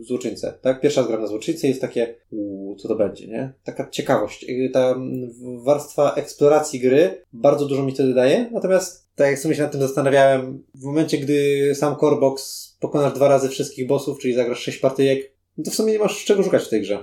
y, 0.00 0.04
złoczyńcę. 0.04 0.54
Tak? 0.62 0.80
Pierwszy 0.80 1.00
raz 1.00 1.08
gram 1.08 1.20
na 1.20 1.26
złoczyńcę 1.26 1.68
jest 1.68 1.80
takie, 1.80 2.14
uuu, 2.30 2.76
co 2.76 2.88
to 2.88 2.94
będzie, 2.94 3.26
nie? 3.26 3.52
Taka 3.64 3.90
ciekawość. 3.90 4.44
Y, 4.48 4.70
Ta 4.72 4.90
mm, 4.90 5.30
warstwa 5.64 6.14
eksploracji 6.14 6.80
gry 6.80 7.24
bardzo 7.32 7.66
dużo 7.66 7.82
mi 7.82 7.92
wtedy 7.92 8.14
daje, 8.14 8.50
natomiast 8.52 9.01
tak 9.16 9.26
jak 9.30 9.38
sobie 9.38 9.54
się 9.54 9.62
nad 9.62 9.72
tym 9.72 9.80
zastanawiałem, 9.80 10.62
w 10.74 10.84
momencie, 10.84 11.18
gdy 11.18 11.70
sam 11.74 11.96
Corebox 11.96 12.62
pokonasz 12.80 13.12
dwa 13.12 13.28
razy 13.28 13.48
wszystkich 13.48 13.86
bossów, 13.86 14.18
czyli 14.18 14.34
zagrasz 14.34 14.58
sześć 14.60 14.78
partyjek, 14.78 15.32
no 15.58 15.64
to 15.64 15.70
w 15.70 15.74
sumie 15.74 15.92
nie 15.92 15.98
masz 15.98 16.24
czego 16.24 16.42
szukać 16.42 16.62
w 16.64 16.68
tej 16.68 16.80
grze. 16.82 16.98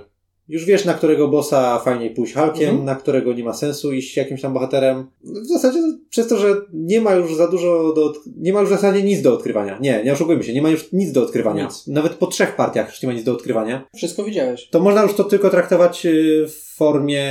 Już 0.48 0.64
wiesz, 0.64 0.84
na 0.84 0.94
którego 0.94 1.28
bossa 1.28 1.78
fajnie 1.78 2.10
pójść 2.10 2.34
Hulkiem, 2.34 2.68
Mhm. 2.68 2.84
na 2.84 2.94
którego 2.94 3.32
nie 3.32 3.44
ma 3.44 3.52
sensu 3.54 3.92
iść 3.92 4.16
jakimś 4.16 4.40
tam 4.40 4.52
bohaterem. 4.54 5.06
W 5.24 5.46
zasadzie 5.46 5.78
przez 6.08 6.28
to, 6.28 6.36
że 6.38 6.54
nie 6.72 7.00
ma 7.00 7.14
już 7.14 7.34
za 7.34 7.48
dużo 7.48 7.92
do, 7.92 8.12
nie 8.36 8.52
ma 8.52 8.60
już 8.60 8.68
w 8.68 8.72
zasadzie 8.72 9.02
nic 9.02 9.22
do 9.22 9.34
odkrywania. 9.34 9.78
Nie, 9.80 10.04
nie 10.04 10.12
oszukujmy 10.12 10.42
się, 10.44 10.52
nie 10.52 10.62
ma 10.62 10.70
już 10.70 10.92
nic 10.92 11.12
do 11.12 11.22
odkrywania. 11.22 11.64
Nic. 11.64 11.86
Nawet 11.86 12.12
po 12.14 12.26
trzech 12.26 12.56
partiach 12.56 12.88
już 12.88 13.02
nie 13.02 13.06
ma 13.08 13.12
nic 13.14 13.24
do 13.24 13.32
odkrywania. 13.32 13.88
Wszystko 13.96 14.24
widziałeś. 14.24 14.68
To 14.68 14.80
można 14.80 15.02
już 15.02 15.14
to 15.14 15.24
tylko 15.24 15.50
traktować 15.50 16.06
y, 16.06 16.46
w 16.48 16.74
formie 16.76 17.24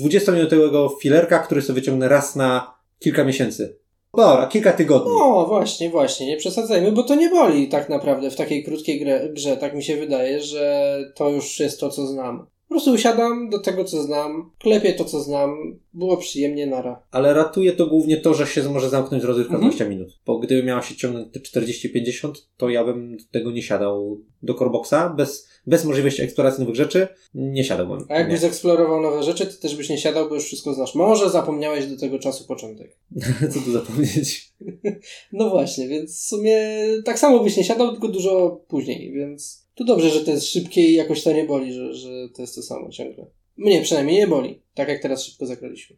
20-minutowego 0.00 0.88
filerka, 1.00 1.38
który 1.38 1.62
sobie 1.62 1.80
wyciągnę 1.80 2.08
raz 2.08 2.36
na 2.36 2.74
kilka 2.98 3.24
miesięcy. 3.24 3.76
Dobra, 4.16 4.46
kilka 4.46 4.72
tygodni. 4.72 5.12
No 5.18 5.46
właśnie, 5.48 5.90
właśnie, 5.90 6.26
nie 6.26 6.36
przesadzajmy, 6.36 6.92
bo 6.92 7.02
to 7.02 7.14
nie 7.14 7.28
boli 7.30 7.68
tak 7.68 7.88
naprawdę 7.88 8.30
w 8.30 8.36
takiej 8.36 8.64
krótkiej 8.64 9.00
grze, 9.00 9.28
grze. 9.32 9.56
Tak 9.56 9.74
mi 9.74 9.82
się 9.82 9.96
wydaje, 9.96 10.40
że 10.40 10.98
to 11.14 11.30
już 11.30 11.60
jest 11.60 11.80
to, 11.80 11.90
co 11.90 12.06
znam. 12.06 12.46
Po 12.68 12.74
prostu 12.74 12.92
usiadam 12.92 13.50
do 13.50 13.58
tego, 13.58 13.84
co 13.84 14.02
znam, 14.02 14.50
klepię 14.58 14.92
to, 14.92 15.04
co 15.04 15.20
znam, 15.20 15.78
było 15.92 16.16
przyjemnie, 16.16 16.66
nara. 16.66 17.02
Ale 17.10 17.34
ratuje 17.34 17.72
to 17.72 17.86
głównie 17.86 18.16
to, 18.16 18.34
że 18.34 18.46
się 18.46 18.62
może 18.62 18.88
zamknąć 18.88 19.24
rozrywka 19.24 19.54
Mhm. 19.54 19.70
20 19.70 19.88
minut. 19.88 20.08
Bo 20.26 20.38
gdyby 20.38 20.62
miała 20.62 20.82
się 20.82 20.94
ciągnąć 20.94 21.28
te 21.32 21.40
40-50, 21.60 22.32
to 22.56 22.68
ja 22.68 22.84
bym 22.84 23.16
tego 23.30 23.50
nie 23.50 23.62
siadał 23.62 24.20
do 24.42 24.54
Coreboxa. 24.54 25.14
Bez, 25.16 25.48
bez 25.66 25.84
możliwości 25.84 26.22
eksploracji 26.22 26.60
nowych 26.60 26.76
rzeczy 26.76 27.08
nie 27.34 27.64
siadałbym. 27.64 28.06
A 28.08 28.18
jakbyś 28.18 28.32
Nie. 28.34 28.40
zeksplorował 28.40 29.00
nowe 29.00 29.22
rzeczy, 29.22 29.46
to 29.46 29.62
też 29.62 29.76
byś 29.76 29.88
nie 29.88 29.98
siadał, 29.98 30.28
bo 30.28 30.34
już 30.34 30.44
wszystko 30.44 30.74
znasz. 30.74 30.94
Może 30.94 31.30
zapomniałeś 31.30 31.86
do 31.86 31.96
tego 31.96 32.18
czasu 32.18 32.46
początek. 32.46 32.96
Co 33.52 33.60
tu 33.60 33.72
zapomnieć? 33.72 34.46
No 35.32 35.50
właśnie, 35.50 35.88
więc 35.88 36.16
w 36.16 36.26
sumie 36.26 36.58
tak 37.04 37.18
samo 37.18 37.40
byś 37.40 37.56
nie 37.56 37.64
siadał, 37.64 37.92
tylko 37.92 38.08
dużo 38.08 38.60
później, 38.68 39.12
więc 39.12 39.66
tu 39.74 39.84
dobrze, 39.84 40.10
że 40.10 40.20
to 40.20 40.30
jest 40.30 40.46
szybkie 40.46 40.80
i 40.80 40.94
jakoś 40.94 41.22
to 41.22 41.32
nie 41.32 41.44
boli, 41.44 41.72
że, 41.72 41.94
że 41.94 42.28
to 42.34 42.42
jest 42.42 42.54
to 42.54 42.62
samo 42.62 42.90
ciągle. 42.90 43.26
Mnie 43.56 43.82
przynajmniej 43.82 44.16
nie 44.16 44.26
boli, 44.26 44.62
tak 44.74 44.88
jak 44.88 45.02
teraz 45.02 45.24
szybko 45.24 45.46
zagraliśmy. 45.46 45.96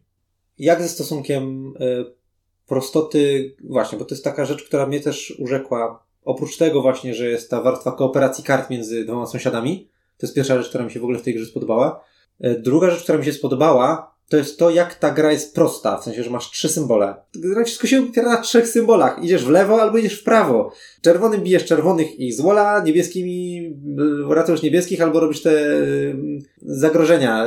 Jak 0.57 0.81
ze 0.81 0.89
stosunkiem 0.89 1.73
y, 1.81 2.05
prostoty, 2.67 3.55
właśnie, 3.63 3.97
bo 3.97 4.05
to 4.05 4.15
jest 4.15 4.23
taka 4.23 4.45
rzecz, 4.45 4.63
która 4.63 4.87
mnie 4.87 4.99
też 4.99 5.35
urzekła. 5.39 6.08
Oprócz 6.25 6.57
tego 6.57 6.81
właśnie, 6.81 7.13
że 7.13 7.29
jest 7.29 7.49
ta 7.49 7.61
warstwa 7.61 7.91
kooperacji 7.91 8.43
kart 8.43 8.69
między 8.69 9.05
dwoma 9.05 9.25
sąsiadami, 9.25 9.89
to 10.17 10.25
jest 10.25 10.35
pierwsza 10.35 10.57
rzecz, 10.57 10.69
która 10.69 10.83
mi 10.85 10.91
się 10.91 10.99
w 10.99 11.03
ogóle 11.03 11.19
w 11.19 11.21
tej 11.21 11.35
grze 11.35 11.45
spodobała. 11.45 12.03
Y, 12.45 12.59
Druga 12.59 12.89
rzecz, 12.89 13.03
która 13.03 13.17
mi 13.17 13.25
się 13.25 13.33
spodobała, 13.33 14.15
to 14.29 14.37
jest 14.37 14.59
to, 14.59 14.69
jak 14.69 14.95
ta 14.95 15.11
gra 15.11 15.31
jest 15.31 15.55
prosta, 15.55 15.97
w 15.97 16.03
sensie, 16.03 16.23
że 16.23 16.29
masz 16.29 16.51
trzy 16.51 16.69
symbole. 16.69 17.15
Gra 17.35 17.63
wszystko 17.63 17.87
się 17.87 18.03
opiera 18.09 18.29
na 18.29 18.41
trzech 18.41 18.67
symbolach. 18.67 19.23
Idziesz 19.23 19.45
w 19.45 19.49
lewo 19.49 19.81
albo 19.81 19.97
idziesz 19.97 20.21
w 20.21 20.23
prawo. 20.23 20.71
Czerwonym 21.01 21.41
bijesz 21.41 21.65
czerwonych 21.65 22.19
i 22.19 22.31
złola, 22.33 22.83
niebieskimi 22.83 23.65
y, 24.29 24.35
ratujesz 24.35 24.61
niebieskich 24.61 25.01
albo 25.01 25.19
robisz 25.19 25.41
te 25.41 25.51
y, 25.51 26.15
zagrożenia, 26.61 27.45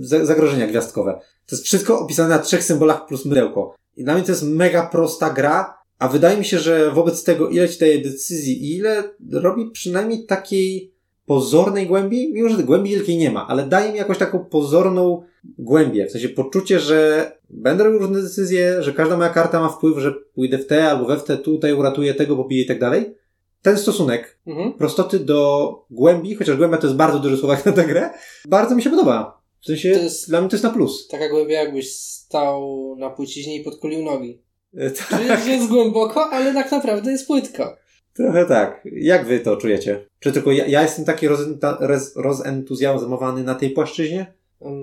za- 0.00 0.24
zagrożenia 0.24 0.66
gwiazdkowe. 0.66 1.12
To 1.46 1.56
jest 1.56 1.64
wszystko 1.64 1.98
opisane 2.00 2.28
na 2.28 2.38
trzech 2.38 2.64
symbolach 2.64 3.06
plus 3.06 3.24
mydełko. 3.26 3.74
I 3.96 4.04
dla 4.04 4.14
mnie 4.14 4.22
to 4.22 4.32
jest 4.32 4.42
mega 4.44 4.86
prosta 4.86 5.30
gra, 5.30 5.79
a 6.00 6.08
wydaje 6.08 6.36
mi 6.38 6.44
się, 6.44 6.58
że 6.58 6.90
wobec 6.90 7.24
tego 7.24 7.48
ile 7.48 7.68
ci 7.68 7.78
daje 7.80 7.98
decyzji 7.98 8.64
i 8.64 8.76
ile 8.76 9.02
robi 9.32 9.70
przynajmniej 9.70 10.26
takiej 10.26 10.92
pozornej 11.26 11.86
głębi, 11.86 12.32
mimo 12.32 12.48
że 12.48 12.62
głębi 12.62 12.90
wielkiej 12.90 13.16
nie 13.16 13.30
ma, 13.30 13.46
ale 13.48 13.66
daje 13.66 13.92
mi 13.92 13.98
jakąś 13.98 14.18
taką 14.18 14.38
pozorną 14.44 15.22
głębię, 15.58 16.06
w 16.06 16.10
sensie 16.10 16.28
poczucie, 16.28 16.80
że 16.80 17.32
będę 17.50 17.84
robił 17.84 17.98
różne 17.98 18.22
decyzje, 18.22 18.82
że 18.82 18.92
każda 18.92 19.16
moja 19.16 19.30
karta 19.30 19.60
ma 19.60 19.68
wpływ, 19.68 19.98
że 19.98 20.12
pójdę 20.34 20.58
w 20.58 20.66
te 20.66 20.90
albo 20.90 21.04
we 21.04 21.16
w 21.18 21.24
te, 21.24 21.36
tutaj 21.38 21.72
uratuję 21.72 22.14
tego, 22.14 22.36
pobiję 22.36 22.62
i 22.62 22.66
tak 22.66 22.78
dalej. 22.80 23.14
Ten 23.62 23.78
stosunek 23.78 24.38
Mhm. 24.46 24.72
prostoty 24.72 25.18
do 25.18 25.70
głębi, 25.90 26.34
chociaż 26.34 26.56
głębia 26.56 26.76
to 26.78 26.86
jest 26.86 26.96
bardzo 26.96 27.18
duży 27.18 27.36
słowak 27.36 27.66
na 27.66 27.72
tę 27.72 27.84
grę, 27.84 28.10
bardzo 28.48 28.74
mi 28.74 28.82
się 28.82 28.90
podoba. 28.90 29.40
W 29.60 29.66
sensie, 29.66 29.90
To 29.94 30.02
jest- 30.02 30.28
dla 30.28 30.40
mnie 30.40 30.50
to 30.50 30.56
jest 30.56 30.64
na 30.64 30.70
plus. 30.70 31.08
Taka 31.08 31.28
głębia 31.28 31.62
jakbyś 31.62 31.92
stał 31.92 32.94
na 32.98 33.10
płyciźnie 33.10 33.56
i 33.56 33.64
podkulił 33.64 34.02
nogi. 34.04 34.38
E, 34.76 34.90
Czyli 34.90 35.28
Tak, 35.28 35.44
że 35.44 35.50
jest 35.50 35.68
głęboko, 35.68 36.30
ale 36.30 36.54
tak 36.54 36.72
naprawdę 36.72 37.10
jest 37.12 37.26
płytko. 37.26 37.76
trochę 38.14 38.46
tak. 38.46 38.88
Jak 38.92 39.26
wy 39.26 39.40
to 39.40 39.56
czujecie? 39.56 40.06
Czy 40.20 40.32
tylko 40.32 40.52
ja, 40.52 40.66
ja 40.66 40.82
jestem 40.82 41.04
taki 41.04 41.28
rozenta- 41.28 41.78
rez- 41.80 42.12
rozentuzjazmowany 42.16 43.44
na 43.44 43.54
tej 43.54 43.70
płaszczyźnie? 43.70 44.26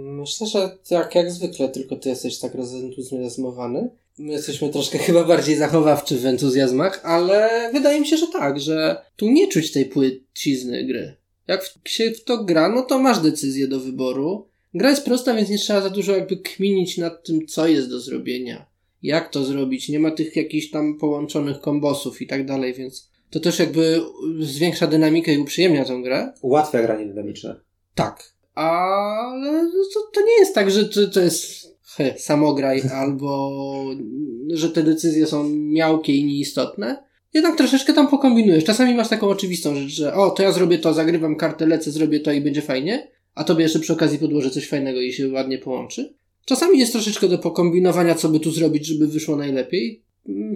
Myślę, 0.04 0.48
że 0.48 0.78
tak 0.90 1.16
jak 1.16 1.32
zwykle, 1.32 1.70
tylko 1.70 1.96
ty 1.96 2.10
jesteś 2.10 2.40
tak 2.40 2.56
rozentuzjazmowany. 2.56 3.90
My 4.20 4.34
jesteśmy 4.34 4.70
troszkę 4.70 4.98
chyba 4.98 5.24
bardziej 5.24 5.56
zachowawczy 5.56 6.18
w 6.18 6.26
entuzjazmach, 6.26 7.02
ale 7.04 7.50
wydaje 7.74 8.00
mi 8.00 8.08
się, 8.08 8.18
że 8.18 8.28
tak, 8.28 8.60
że 8.60 9.02
tu 9.16 9.30
nie 9.30 9.48
czuć 9.48 9.72
tej 9.72 9.86
płycizny 9.86 10.86
gry. 10.86 11.16
Jak 11.48 11.64
w- 11.64 11.90
się 11.90 12.12
w 12.12 12.24
to 12.24 12.44
gra, 12.44 12.70
no 12.70 12.82
to 12.82 13.00
masz 13.00 13.20
decyzję 13.20 13.68
do 13.68 13.80
wyboru. 13.80 14.48
Gra 14.74 14.90
jest 14.90 15.06
prosta, 15.06 15.34
więc 15.34 15.50
nie 15.50 15.58
trzeba 15.58 15.82
za 15.82 15.90
dużo 15.90 16.16
jakby 16.16 16.38
kminić 16.38 16.98
nad 16.98 17.24
tym, 17.26 17.48
co 17.48 17.68
jest 17.68 17.90
do 17.90 18.00
zrobienia. 18.00 18.66
Jak 19.04 19.30
to 19.30 19.44
zrobić? 19.44 19.90
Nie 19.90 20.00
ma 20.00 20.12
tych 20.12 20.36
jakichś 20.36 20.70
tam 20.70 20.98
połączonych 20.98 21.60
kombosów 21.60 22.22
i 22.22 22.28
tak 22.28 22.46
dalej, 22.46 22.74
więc 22.74 23.12
to 23.30 23.40
też 23.40 23.60
jakby 23.60 24.02
zwiększa 24.40 24.88
dynamikę 24.88 25.34
i 25.34 25.38
uprzyjemnia 25.38 25.86
tę 25.86 26.02
grę. 26.04 26.34
Ułatwia 26.42 26.82
granie 26.82 27.06
dynamiczne. 27.06 27.56
Tak. 27.96 28.34
Ale 28.56 29.72
to, 29.94 30.00
to 30.14 30.22
nie 30.22 30.40
jest 30.40 30.56
tak, 30.56 30.72
że 30.72 30.90
to, 30.90 31.08
to 31.08 31.22
jest 31.22 31.68
he, 31.84 32.14
samograj 32.18 32.82
albo 32.94 33.52
że 34.54 34.70
te 34.70 34.84
decyzje 34.84 35.28
są 35.28 35.50
miałkie 35.50 36.16
i 36.16 36.26
nieistotne. 36.26 37.04
Jednak 37.34 37.58
troszeczkę 37.58 37.94
tam 37.94 38.08
pokombinujesz. 38.08 38.64
Czasami 38.64 38.96
masz 38.96 39.10
taką 39.10 39.28
oczywistą 39.28 39.76
rzecz, 39.76 39.90
że 39.90 40.14
o, 40.14 40.30
to 40.30 40.44
ja 40.44 40.52
zrobię 40.52 40.78
to, 40.78 40.94
zagrywam 40.94 41.36
kartę, 41.36 41.66
lecę, 41.66 41.92
zrobię 41.92 42.20
to 42.20 42.32
i 42.32 42.42
będzie 42.42 42.62
fajnie, 42.62 43.12
a 43.36 43.44
tobie 43.44 43.64
jeszcze 43.64 43.80
przy 43.80 43.94
okazji 43.94 44.20
podłożę 44.20 44.50
coś 44.50 44.68
fajnego 44.68 45.02
i 45.02 45.14
się 45.14 45.30
ładnie 45.30 45.58
połączy. 45.58 46.14
Czasami 46.48 46.80
jest 46.80 46.92
troszeczkę 46.92 47.28
do 47.28 47.38
pokombinowania, 47.38 48.16
co 48.16 48.30
by 48.30 48.40
tu 48.40 48.52
zrobić, 48.52 48.86
żeby 48.86 49.08
wyszło 49.08 49.36
najlepiej. 49.36 50.04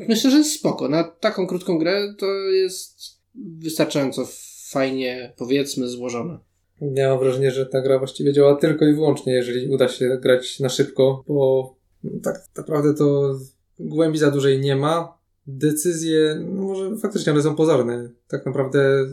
Myślę, 0.08 0.32
że 0.32 0.38
jest 0.38 0.52
spoko. 0.54 0.90
Na 0.90 1.04
taką 1.04 1.48
krótką 1.48 1.78
grę 1.78 2.14
to 2.18 2.26
jest 2.36 3.00
wystarczająco 3.36 4.28
fajnie, 4.72 5.34
powiedzmy, 5.38 5.88
złożone. 5.88 6.40
Ja 6.82 7.10
mam 7.10 7.20
wrażenie, 7.20 7.52
że 7.52 7.66
ta 7.66 7.82
gra 7.82 8.00
właściwie 8.00 8.34
działa 8.34 8.56
tylko 8.56 8.86
i 8.86 8.94
wyłącznie, 8.94 9.34
jeżeli 9.34 9.68
uda 9.68 9.88
się 9.88 10.18
grać 10.22 10.60
na 10.60 10.70
szybko, 10.70 11.24
bo 11.28 11.76
tak 12.24 12.36
naprawdę 12.58 12.94
to 12.94 13.40
głębi 13.80 14.18
za 14.18 14.32
dużej 14.32 14.60
nie 14.60 14.76
ma. 14.76 15.18
Decyzje, 15.48 16.42
no 16.46 16.62
może 16.62 16.98
faktycznie 16.98 17.32
one 17.32 17.42
są 17.42 17.56
pozorne. 17.56 18.10
Tak 18.28 18.46
naprawdę 18.46 19.06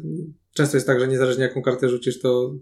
często 0.54 0.76
jest 0.76 0.86
tak, 0.86 1.00
że 1.00 1.08
niezależnie 1.08 1.42
jaką 1.42 1.62
kartę 1.62 1.88
rzucisz, 1.88 2.20
to 2.20 2.54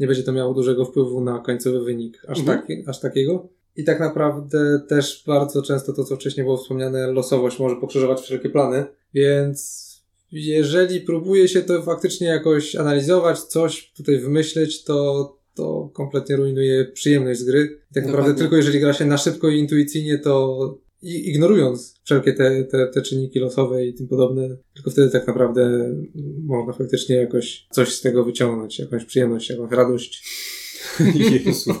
nie 0.00 0.06
będzie 0.06 0.22
to 0.22 0.32
miało 0.32 0.54
dużego 0.54 0.84
wpływu 0.84 1.20
na 1.20 1.38
końcowy 1.38 1.84
wynik, 1.84 2.22
aż, 2.28 2.38
Mhm. 2.38 2.58
taki, 2.60 2.84
aż 2.86 3.00
takiego. 3.00 3.48
I 3.76 3.84
tak 3.84 4.00
naprawdę 4.00 4.80
też 4.88 5.24
bardzo 5.26 5.62
często 5.62 5.92
to, 5.92 6.04
co 6.04 6.16
wcześniej 6.16 6.44
było 6.44 6.56
wspomniane, 6.56 7.12
losowość 7.12 7.58
może 7.58 7.76
pokrzyżować 7.76 8.20
wszelkie 8.20 8.50
plany, 8.50 8.84
więc 9.14 9.84
jeżeli 10.32 11.00
próbuje 11.00 11.48
się 11.48 11.62
to 11.62 11.82
faktycznie 11.82 12.26
jakoś 12.26 12.76
analizować, 12.76 13.40
coś 13.40 13.92
tutaj 13.96 14.18
wymyśleć, 14.18 14.84
to, 14.84 15.36
to 15.54 15.90
kompletnie 15.92 16.36
rujnuje 16.36 16.84
przyjemność 16.84 17.40
z 17.40 17.44
gry. 17.44 17.78
I 17.90 17.94
tak 17.94 18.06
naprawdę 18.06 18.34
tylko 18.34 18.56
jeżeli 18.56 18.80
gra 18.80 18.92
się 18.92 19.04
na 19.04 19.18
szybko 19.18 19.48
i 19.48 19.58
intuicyjnie, 19.58 20.18
to 20.18 20.84
i 21.02 21.30
ignorując 21.30 22.00
wszelkie 22.04 22.32
te, 22.32 22.64
te, 22.64 22.86
te 22.86 23.02
czynniki 23.02 23.38
losowe 23.38 23.86
i 23.86 23.94
tym 23.94 24.08
podobne, 24.08 24.56
tylko 24.74 24.90
wtedy 24.90 25.10
tak 25.10 25.26
naprawdę 25.26 25.94
można 26.44 26.72
faktycznie 26.72 27.16
jakoś 27.16 27.66
coś 27.70 27.92
z 27.92 28.00
tego 28.00 28.24
wyciągnąć, 28.24 28.78
jakąś 28.78 29.04
przyjemność, 29.04 29.50
jakąś 29.50 29.70
radość. 29.70 30.24
Jezu. 31.44 31.74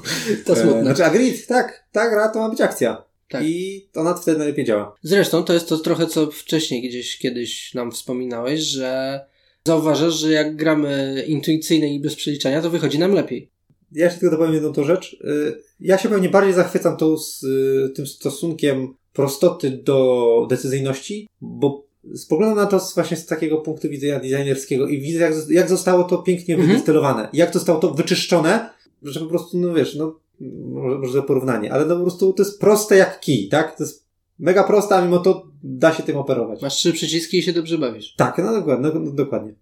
To 0.44 0.56
smutne. 0.56 0.80
E, 0.80 0.84
Znaczy, 0.84 1.04
agreed, 1.04 1.46
tak. 1.46 1.84
Ta 1.92 2.10
gra 2.10 2.28
to 2.28 2.38
ma 2.38 2.48
być 2.48 2.60
akcja. 2.60 3.04
Tak. 3.28 3.42
I 3.44 3.86
ona 3.94 4.14
wtedy 4.14 4.38
najlepiej 4.38 4.64
działa. 4.64 4.94
Zresztą 5.02 5.44
to 5.44 5.52
jest 5.52 5.68
to 5.68 5.78
trochę, 5.78 6.06
co 6.06 6.30
wcześniej 6.30 6.88
gdzieś 6.88 7.18
kiedyś 7.18 7.74
nam 7.74 7.92
wspominałeś, 7.92 8.60
że 8.60 9.20
zauważasz, 9.66 10.14
że 10.14 10.32
jak 10.32 10.56
gramy 10.56 11.24
intuicyjnie 11.26 11.94
i 11.94 12.00
bez 12.00 12.14
przeliczania, 12.14 12.62
to 12.62 12.70
wychodzi 12.70 12.98
nam 12.98 13.12
lepiej. 13.12 13.50
Ja 13.92 14.04
jeszcze 14.04 14.20
tylko 14.20 14.36
dopowiem 14.36 14.54
jedną 14.54 14.72
tą 14.72 14.84
rzecz. 14.84 15.12
Y, 15.24 15.62
Ja 15.80 15.98
się 15.98 16.08
pewnie 16.08 16.28
bardziej 16.28 16.54
zachwycam 16.54 16.96
tą, 16.96 17.16
z, 17.18 17.42
y, 17.42 17.92
tym 17.96 18.06
stosunkiem 18.06 18.94
prostoty 19.12 19.70
do 19.70 20.46
decyzyjności, 20.50 21.28
bo 21.40 21.86
spoglądam 22.16 22.56
na 22.58 22.66
to 22.66 22.80
właśnie 22.94 23.16
z 23.16 23.26
takiego 23.26 23.56
punktu 23.58 23.88
widzenia 23.88 24.20
designerskiego 24.20 24.88
i 24.88 25.00
widzę, 25.00 25.18
jak, 25.20 25.32
jak 25.50 25.68
zostało 25.68 26.04
to 26.04 26.18
pięknie 26.18 26.54
Mhm. 26.54 26.70
wydestylowane. 26.72 27.28
Jak 27.32 27.52
zostało 27.54 27.80
to 27.80 27.90
wyczyszczone, 27.94 28.70
że 29.04 29.20
po 29.20 29.26
prostu, 29.26 29.58
no 29.58 29.74
wiesz, 29.74 29.94
no, 29.94 30.20
może, 30.64 30.98
może 30.98 31.12
za 31.12 31.22
porównanie, 31.22 31.72
ale 31.72 31.86
no 31.86 31.96
po 31.96 32.02
prostu 32.02 32.32
to 32.32 32.42
jest 32.42 32.60
proste 32.60 32.96
jak 32.96 33.20
kij, 33.20 33.48
tak? 33.48 33.76
To 33.76 33.84
jest 33.84 34.06
mega 34.38 34.64
proste, 34.64 34.96
a 34.96 35.04
mimo 35.04 35.18
to 35.18 35.46
da 35.62 35.92
się 35.94 36.02
tym 36.02 36.16
operować. 36.16 36.62
Masz 36.62 36.74
trzy 36.74 36.92
przyciski 36.92 37.38
i 37.38 37.42
się 37.42 37.52
dobrze 37.52 37.78
bawisz. 37.78 38.14
Tak, 38.14 38.38
no 38.38 38.52
dokładnie, 38.52 38.90
no, 38.94 39.00
no, 39.00 39.12
dokładnie. 39.12 39.54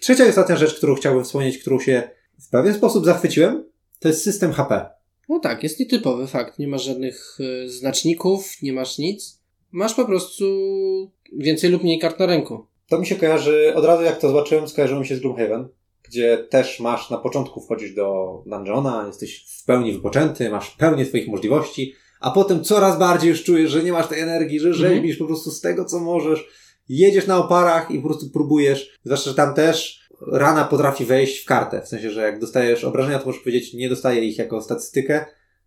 Trzecia 0.00 0.26
i 0.26 0.28
ostatnia 0.28 0.56
rzecz, 0.56 0.74
którą 0.74 0.94
chciałbym 0.94 1.24
wspomnieć, 1.24 1.58
którą 1.58 1.80
się 1.80 2.10
w 2.40 2.48
pewien 2.48 2.74
sposób 2.74 3.04
zachwyciłem, 3.04 3.64
to 3.98 4.08
jest 4.08 4.22
system 4.22 4.52
HP. 4.52 4.90
No 5.28 5.40
tak, 5.40 5.62
jest 5.62 5.80
nietypowy 5.80 6.26
fakt. 6.26 6.58
Nie 6.58 6.68
masz 6.68 6.84
żadnych 6.84 7.38
y, 7.40 7.68
znaczników, 7.68 8.62
nie 8.62 8.72
masz 8.72 8.98
nic. 8.98 9.40
Masz 9.72 9.94
po 9.94 10.04
prostu 10.04 10.44
więcej 11.32 11.70
lub 11.70 11.82
mniej 11.82 11.98
kart 11.98 12.18
na 12.18 12.26
ręku. 12.26 12.66
To 12.88 12.98
mi 12.98 13.06
się 13.06 13.16
kojarzy, 13.16 13.72
od 13.74 13.84
razu 13.84 14.02
jak 14.02 14.18
to 14.18 14.28
zobaczyłem, 14.28 14.68
skojarzyło 14.68 15.00
mi 15.00 15.06
się 15.06 15.16
z 15.16 15.20
Gloomhaven, 15.20 15.68
gdzie 16.10 16.46
też 16.50 16.80
masz 16.80 17.10
na 17.10 17.18
początku 17.18 17.60
wchodzić 17.60 17.94
do 17.94 18.38
dungeona, 18.46 19.04
jesteś 19.06 19.46
w 19.60 19.64
pełni 19.64 19.92
wypoczęty, 19.92 20.50
masz 20.50 20.70
pełnię 20.70 21.06
twoich 21.06 21.28
możliwości, 21.28 21.94
a 22.20 22.30
potem 22.30 22.64
coraz 22.64 22.98
bardziej 22.98 23.30
już 23.30 23.44
czujesz, 23.44 23.70
że 23.70 23.82
nie 23.82 23.92
masz 23.92 24.06
tej 24.06 24.20
energii, 24.20 24.60
że 24.60 24.68
Mhm. 24.68 24.88
rzeźbisz 24.94 25.16
po 25.16 25.26
prostu 25.26 25.50
z 25.50 25.60
tego, 25.60 25.84
co 25.84 25.98
możesz, 26.00 26.48
jedziesz 26.88 27.26
na 27.26 27.38
oparach 27.38 27.90
i 27.90 27.98
po 27.98 28.08
prostu 28.08 28.30
próbujesz. 28.30 28.98
Zwłaszcza, 29.04 29.30
że 29.30 29.36
tam 29.36 29.54
też 29.54 30.00
rana 30.32 30.64
potrafi 30.64 31.04
wejść 31.04 31.42
w 31.42 31.46
kartę. 31.46 31.82
W 31.82 31.88
sensie, 31.88 32.10
że 32.10 32.20
jak 32.22 32.40
dostajesz 32.40 32.84
obrażenia, 32.84 33.18
to 33.18 33.26
możesz 33.26 33.40
powiedzieć, 33.40 33.74
nie 33.74 33.88
dostaję 33.88 34.24
ich 34.24 34.38
jako 34.38 34.62
statystykę, 34.62 35.24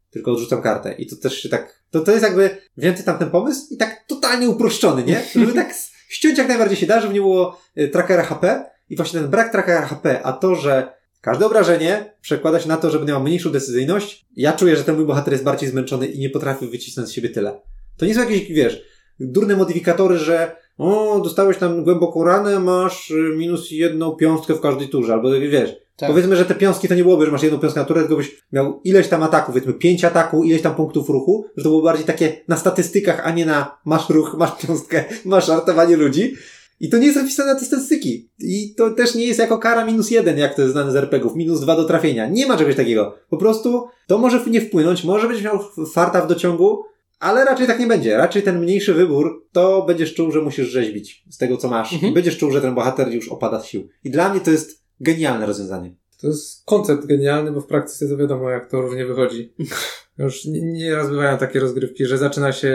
tylko 0.09 0.31
odrzucam 0.31 0.61
kartę. 0.61 0.93
I 0.93 1.07
to 1.07 1.15
też 1.15 1.41
się 1.41 1.49
tak, 1.49 1.83
to, 1.91 1.99
to 1.99 2.11
jest 2.11 2.23
jakby 2.23 2.57
więcej 2.77 3.05
tam 3.05 3.17
ten 3.17 3.29
pomysł 3.29 3.73
i 3.73 3.77
tak 3.77 4.03
totalnie 4.07 4.49
uproszczony, 4.49 5.03
nie? 5.03 5.23
Żeby 5.35 5.53
tak 5.63 5.73
ściąć 6.09 6.37
jak 6.37 6.47
najbardziej 6.47 6.77
się 6.77 6.85
da, 6.85 7.01
żeby 7.01 7.13
nie 7.13 7.21
było 7.21 7.59
y, 7.77 7.87
trackera 7.87 8.23
HP 8.23 8.65
i 8.89 8.95
właśnie 8.95 9.19
ten 9.19 9.29
brak 9.29 9.51
trackera 9.51 9.85
HP, 9.85 10.21
a 10.23 10.33
to, 10.33 10.55
że 10.55 10.93
każde 11.21 11.45
obrażenie 11.45 12.13
przekłada 12.21 12.59
się 12.59 12.69
na 12.69 12.77
to, 12.77 12.89
żeby 12.89 13.05
miał 13.05 13.23
mniejszą 13.23 13.51
decyzyjność. 13.51 14.25
Ja 14.35 14.53
czuję, 14.53 14.75
że 14.75 14.83
ten 14.83 14.95
mój 14.95 15.05
bohater 15.05 15.33
jest 15.33 15.43
bardziej 15.43 15.69
zmęczony 15.69 16.07
i 16.07 16.19
nie 16.19 16.29
potrafi 16.29 16.67
wycisnąć 16.67 17.09
z 17.09 17.11
siebie 17.11 17.29
tyle. 17.29 17.61
To 17.97 18.05
nie 18.05 18.15
są 18.15 18.19
jakieś, 18.19 18.47
wiesz, 18.47 18.83
durne 19.19 19.55
modyfikatory, 19.55 20.17
że 20.17 20.55
o, 20.77 21.21
dostałeś 21.23 21.57
tam 21.57 21.83
głęboką 21.83 22.23
ranę, 22.23 22.59
masz 22.59 23.11
y, 23.11 23.35
minus 23.37 23.71
jedną 23.71 24.11
piąstkę 24.11 24.53
w 24.53 24.61
każdej 24.61 24.89
turze, 24.89 25.13
albo 25.13 25.31
wiesz, 25.31 25.75
Tak. 25.95 26.09
Powiedzmy, 26.09 26.35
że 26.35 26.45
te 26.45 26.55
piąski 26.55 26.87
to 26.87 26.95
nie 26.95 27.03
byłoby, 27.03 27.25
że 27.25 27.31
masz 27.31 27.43
jedną 27.43 27.59
piąskę 27.59 27.79
na 27.79 27.85
turę, 27.85 28.01
tylko 28.01 28.15
byś 28.15 28.43
miał 28.51 28.81
ileś 28.83 29.07
tam 29.07 29.23
ataków, 29.23 29.53
powiedzmy 29.53 29.73
pięć 29.73 30.05
ataków, 30.05 30.45
ileś 30.45 30.61
tam 30.61 30.75
punktów 30.75 31.09
ruchu, 31.09 31.45
że 31.57 31.63
to 31.63 31.69
było 31.69 31.81
bardziej 31.81 32.05
takie 32.05 32.41
na 32.47 32.57
statystykach, 32.57 33.21
a 33.23 33.31
nie 33.31 33.45
na 33.45 33.77
masz 33.85 34.09
ruch, 34.09 34.35
masz 34.37 34.51
piąstkę, 34.67 35.03
masz 35.25 35.49
artowanie 35.49 35.97
ludzi. 35.97 36.35
I 36.83 36.89
to 36.89 36.97
nie 36.97 37.05
jest 37.05 37.19
zapisane 37.19 37.53
na 37.53 37.59
te 37.59 37.65
statystyki. 37.65 38.29
I 38.39 38.75
to 38.75 38.91
też 38.91 39.15
nie 39.15 39.25
jest 39.25 39.39
jako 39.39 39.57
kara 39.57 39.85
minus 39.85 40.11
jeden, 40.11 40.37
jak 40.37 40.55
to 40.55 40.61
jest 40.61 40.73
znane 40.73 40.91
z 40.91 40.95
RPGów, 40.95 41.35
minus 41.35 41.61
dwa 41.61 41.75
do 41.75 41.83
trafienia. 41.83 42.29
Nie 42.29 42.45
ma 42.45 42.57
czegoś 42.57 42.75
takiego. 42.75 43.15
Po 43.29 43.37
prostu 43.37 43.87
to 44.07 44.17
może 44.17 44.45
nie 44.47 44.61
wpłynąć, 44.61 45.03
może 45.03 45.27
będziesz 45.27 45.45
miał 45.45 45.59
farta 45.93 46.21
w 46.21 46.27
dociągu, 46.27 46.83
ale 47.19 47.45
raczej 47.45 47.67
tak 47.67 47.79
nie 47.79 47.87
będzie. 47.87 48.17
Raczej 48.17 48.43
ten 48.43 48.59
mniejszy 48.59 48.93
wybór, 48.93 49.47
to 49.51 49.85
będziesz 49.87 50.13
czuł, 50.13 50.31
że 50.31 50.41
musisz 50.41 50.67
rzeźbić 50.67 51.23
z 51.29 51.37
tego, 51.37 51.57
co 51.57 51.69
masz. 51.69 51.93
Mhm. 51.93 52.11
I 52.11 52.15
będziesz 52.15 52.37
czuł, 52.37 52.51
że 52.51 52.61
ten 52.61 52.75
bohater 52.75 53.11
już 53.11 53.29
opada 53.29 53.59
z 53.59 53.65
sił. 53.65 53.87
I 54.03 54.11
dla 54.11 54.29
mnie 54.29 54.41
to 54.41 54.51
jest 54.51 54.83
genialne 54.99 55.45
rozwiązanie. 55.45 55.95
To 56.23 56.27
jest 56.27 56.65
koncept 56.65 57.05
genialny, 57.05 57.51
bo 57.51 57.61
w 57.61 57.67
praktyce 57.67 58.07
to 58.09 58.17
wiadomo, 58.17 58.49
jak 58.49 58.69
to 58.69 58.81
różnie 58.81 59.05
wychodzi. 59.05 59.53
Już 60.17 60.45
nie- 60.45 60.61
nieraz 60.61 61.09
bywają 61.09 61.37
takie 61.37 61.59
rozgrywki, 61.59 62.05
że 62.05 62.17
zaczyna 62.17 62.51
się 62.51 62.67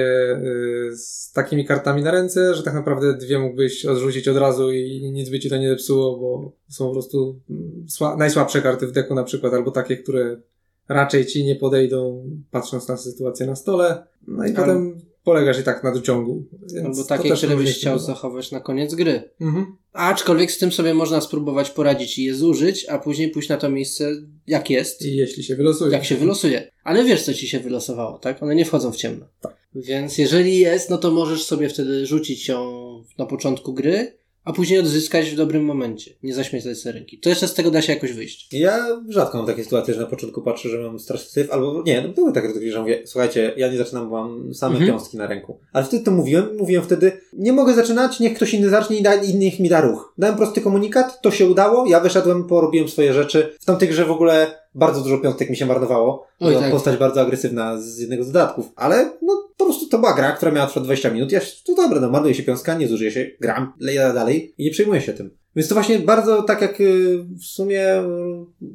y, 0.92 0.96
z 0.96 1.32
takimi 1.32 1.64
kartami 1.64 2.02
na 2.02 2.10
ręce, 2.10 2.54
że 2.54 2.62
tak 2.62 2.74
naprawdę 2.74 3.14
dwie 3.14 3.38
mógłbyś 3.38 3.86
odrzucić 3.86 4.28
od 4.28 4.36
razu 4.36 4.72
i 4.72 5.10
nic 5.12 5.28
by 5.30 5.38
ci 5.40 5.50
to 5.50 5.56
nie 5.56 5.68
zepsuło, 5.68 6.18
bo 6.18 6.52
są 6.68 6.86
po 6.86 6.92
prostu 6.92 7.40
mm, 7.50 7.86
sła- 7.98 8.18
najsłabsze 8.18 8.62
karty 8.62 8.86
w 8.86 8.92
deku 8.92 9.14
na 9.14 9.24
przykład, 9.24 9.54
albo 9.54 9.70
takie, 9.70 9.96
które 9.96 10.40
raczej 10.88 11.26
ci 11.26 11.44
nie 11.44 11.56
podejdą, 11.56 12.24
patrząc 12.50 12.88
na 12.88 12.96
sytuację 12.96 13.46
na 13.46 13.56
stole. 13.56 14.06
No 14.26 14.44
i 14.44 14.48
Albo- 14.48 14.56
potem 14.62 15.00
polegasz 15.28 15.60
i 15.60 15.62
tak 15.62 15.84
na 15.84 15.92
dociągu. 15.92 16.44
Albo 16.84 17.04
takie, 17.04 17.30
które 17.30 17.56
byś 17.56 17.74
chciał 17.74 17.98
zachować 17.98 18.50
na 18.52 18.60
koniec 18.60 18.94
gry. 18.94 19.30
Mhm. 19.40 19.76
Aczkolwiek 19.92 20.52
z 20.52 20.58
tym 20.58 20.72
sobie 20.72 20.94
można 20.94 21.20
spróbować 21.20 21.70
poradzić 21.70 22.18
i 22.18 22.24
je 22.24 22.34
zużyć, 22.34 22.86
a 22.88 22.98
później 22.98 23.28
pójść 23.28 23.48
na 23.48 23.56
to 23.56 23.70
miejsce 23.70 24.10
jak 24.46 24.70
jest, 24.70 25.02
I 25.02 25.16
jeśli 25.16 25.42
się 25.44 25.56
wylosuje. 25.56 25.92
jak 25.92 26.04
się 26.04 26.16
wylosuje. 26.16 26.70
Ale 26.84 27.04
wiesz, 27.04 27.22
co 27.22 27.34
ci 27.34 27.48
się 27.48 27.60
wylosowało, 27.60 28.18
tak? 28.18 28.42
One 28.42 28.54
nie 28.54 28.64
wchodzą 28.64 28.92
w 28.92 28.96
ciemno. 28.96 29.26
Tak. 29.40 29.56
Więc 29.74 30.18
jeżeli 30.18 30.58
jest, 30.58 30.90
no 30.90 30.98
to 30.98 31.10
możesz 31.10 31.44
sobie 31.44 31.68
wtedy 31.68 32.06
rzucić 32.06 32.48
ją 32.48 32.88
na 33.18 33.26
początku 33.26 33.74
gry, 33.74 34.17
a 34.48 34.52
później 34.52 34.80
odzyskać 34.80 35.30
w 35.30 35.36
dobrym 35.36 35.64
momencie. 35.64 36.10
Nie 36.22 36.34
zaśmiecać 36.34 36.78
sobie 36.78 36.92
ręki. 36.92 37.18
To 37.18 37.28
jeszcze 37.28 37.48
z 37.48 37.54
tego 37.54 37.70
da 37.70 37.82
się 37.82 37.92
jakoś 37.92 38.12
wyjść. 38.12 38.48
Ja 38.52 38.86
rzadko 39.08 39.38
mam 39.38 39.46
takie 39.46 39.64
sytuacje, 39.64 39.94
że 39.94 40.00
na 40.00 40.06
początku 40.06 40.42
patrzę, 40.42 40.68
że 40.68 40.78
mam 40.78 40.98
straszny 40.98 41.30
syf, 41.30 41.52
albo 41.52 41.82
nie, 41.86 42.02
no 42.02 42.08
były 42.08 42.32
takie 42.32 42.70
że 42.72 42.80
mówię, 42.80 43.02
słuchajcie, 43.04 43.52
ja 43.56 43.72
nie 43.72 43.78
zaczynam, 43.78 44.10
bo 44.10 44.16
mam 44.16 44.54
same 44.54 44.72
Mhm. 44.74 44.90
piąstki 44.92 45.16
na 45.16 45.26
ręku. 45.26 45.58
Ale 45.72 45.84
wtedy 45.84 46.04
to 46.04 46.10
mówiłem, 46.10 46.56
mówiłem 46.58 46.82
wtedy, 46.82 47.12
nie 47.32 47.52
mogę 47.52 47.74
zaczynać, 47.74 48.20
niech 48.20 48.34
ktoś 48.34 48.54
inny 48.54 48.68
zacznie 48.68 48.96
i 48.96 49.02
da, 49.02 49.14
i 49.14 49.34
niech 49.34 49.60
mi 49.60 49.68
da 49.68 49.80
ruch. 49.80 50.14
Dałem 50.18 50.36
prosty 50.36 50.60
komunikat, 50.60 51.22
to 51.22 51.30
się 51.30 51.46
udało, 51.46 51.86
ja 51.86 52.00
wyszedłem, 52.00 52.44
porobiłem 52.44 52.88
swoje 52.88 53.12
rzeczy. 53.12 53.52
W 53.60 53.64
tamtej 53.64 53.88
grze 53.88 54.04
w 54.04 54.10
ogóle 54.10 54.46
bardzo 54.78 55.00
dużo 55.00 55.18
piąstek 55.18 55.50
mi 55.50 55.56
się 55.56 55.66
marnowało. 55.66 56.26
Oj, 56.40 56.54
tak. 56.54 56.70
postać 56.70 56.96
bardzo 56.96 57.20
agresywna 57.20 57.80
z 57.80 57.98
jednego 57.98 58.24
z 58.24 58.26
dodatków. 58.32 58.72
Ale 58.76 59.12
no 59.22 59.48
po 59.56 59.64
prostu 59.64 59.88
to 59.88 59.98
była 59.98 60.14
gra, 60.14 60.32
która 60.32 60.52
miała 60.52 60.66
trwać 60.66 60.84
20 60.84 61.10
minut. 61.10 61.32
Ja, 61.32 61.40
to 61.64 61.74
dobra, 61.74 62.00
no 62.00 62.10
marnuje 62.10 62.34
się 62.34 62.42
piąska, 62.42 62.74
nie 62.74 62.88
zużyje 62.88 63.10
się, 63.10 63.30
gram, 63.40 63.72
leję 63.80 64.10
dalej 64.14 64.54
i 64.58 64.64
nie 64.64 64.70
przejmuję 64.70 65.00
się 65.00 65.12
tym. 65.12 65.30
Więc 65.56 65.68
to 65.68 65.74
właśnie 65.74 65.98
bardzo 65.98 66.42
tak 66.42 66.60
jak 66.60 66.80
y, 66.80 67.18
w 67.40 67.44
sumie 67.44 68.00
y, 68.00 68.04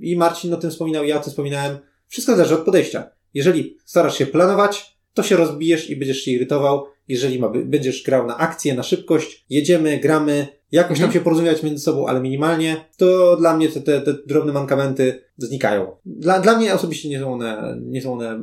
i 0.02 0.18
Marcin 0.18 0.54
o 0.54 0.58
tym 0.58 0.72
wspominał, 0.72 1.04
i 1.04 1.08
ja 1.08 1.18
o 1.18 1.20
tym 1.20 1.30
wspominałem, 1.30 1.78
wszystko 2.08 2.36
zależy 2.36 2.56
od 2.56 2.66
podejścia. 2.66 3.10
Jeżeli 3.34 3.78
starasz 3.86 4.18
się 4.18 4.26
planować, 4.26 4.98
to 5.14 5.24
się 5.24 5.36
rozbijesz 5.36 5.90
i 5.90 5.96
będziesz 5.96 6.22
się 6.22 6.32
irytował. 6.32 6.86
Jeżeli 7.08 7.40
ma, 7.40 7.50
będziesz 7.50 8.04
grał 8.04 8.28
na 8.28 8.38
akcję, 8.38 8.74
na 8.74 8.84
szybkość, 8.84 9.46
jedziemy, 9.50 9.98
gramy, 9.98 10.48
jakoś 10.74 10.98
tam 10.98 11.06
Mhm. 11.06 11.12
się 11.14 11.24
porozumiewać 11.24 11.64
między 11.64 11.84
sobą, 11.84 12.08
ale 12.08 12.22
minimalnie, 12.22 12.86
to 12.98 13.38
dla 13.38 13.58
mnie 13.58 13.70
te, 13.70 13.82
te, 13.82 14.02
te 14.02 14.14
drobne 14.28 14.54
mankamenty 14.54 15.22
znikają. 15.38 15.96
Dla, 16.06 16.40
dla 16.40 16.58
mnie 16.58 16.74
osobiście 16.74 17.10
nie 17.10 17.20
są 17.20 17.34
one, 17.34 17.78
nie 17.82 18.02
są 18.02 18.14
one 18.14 18.40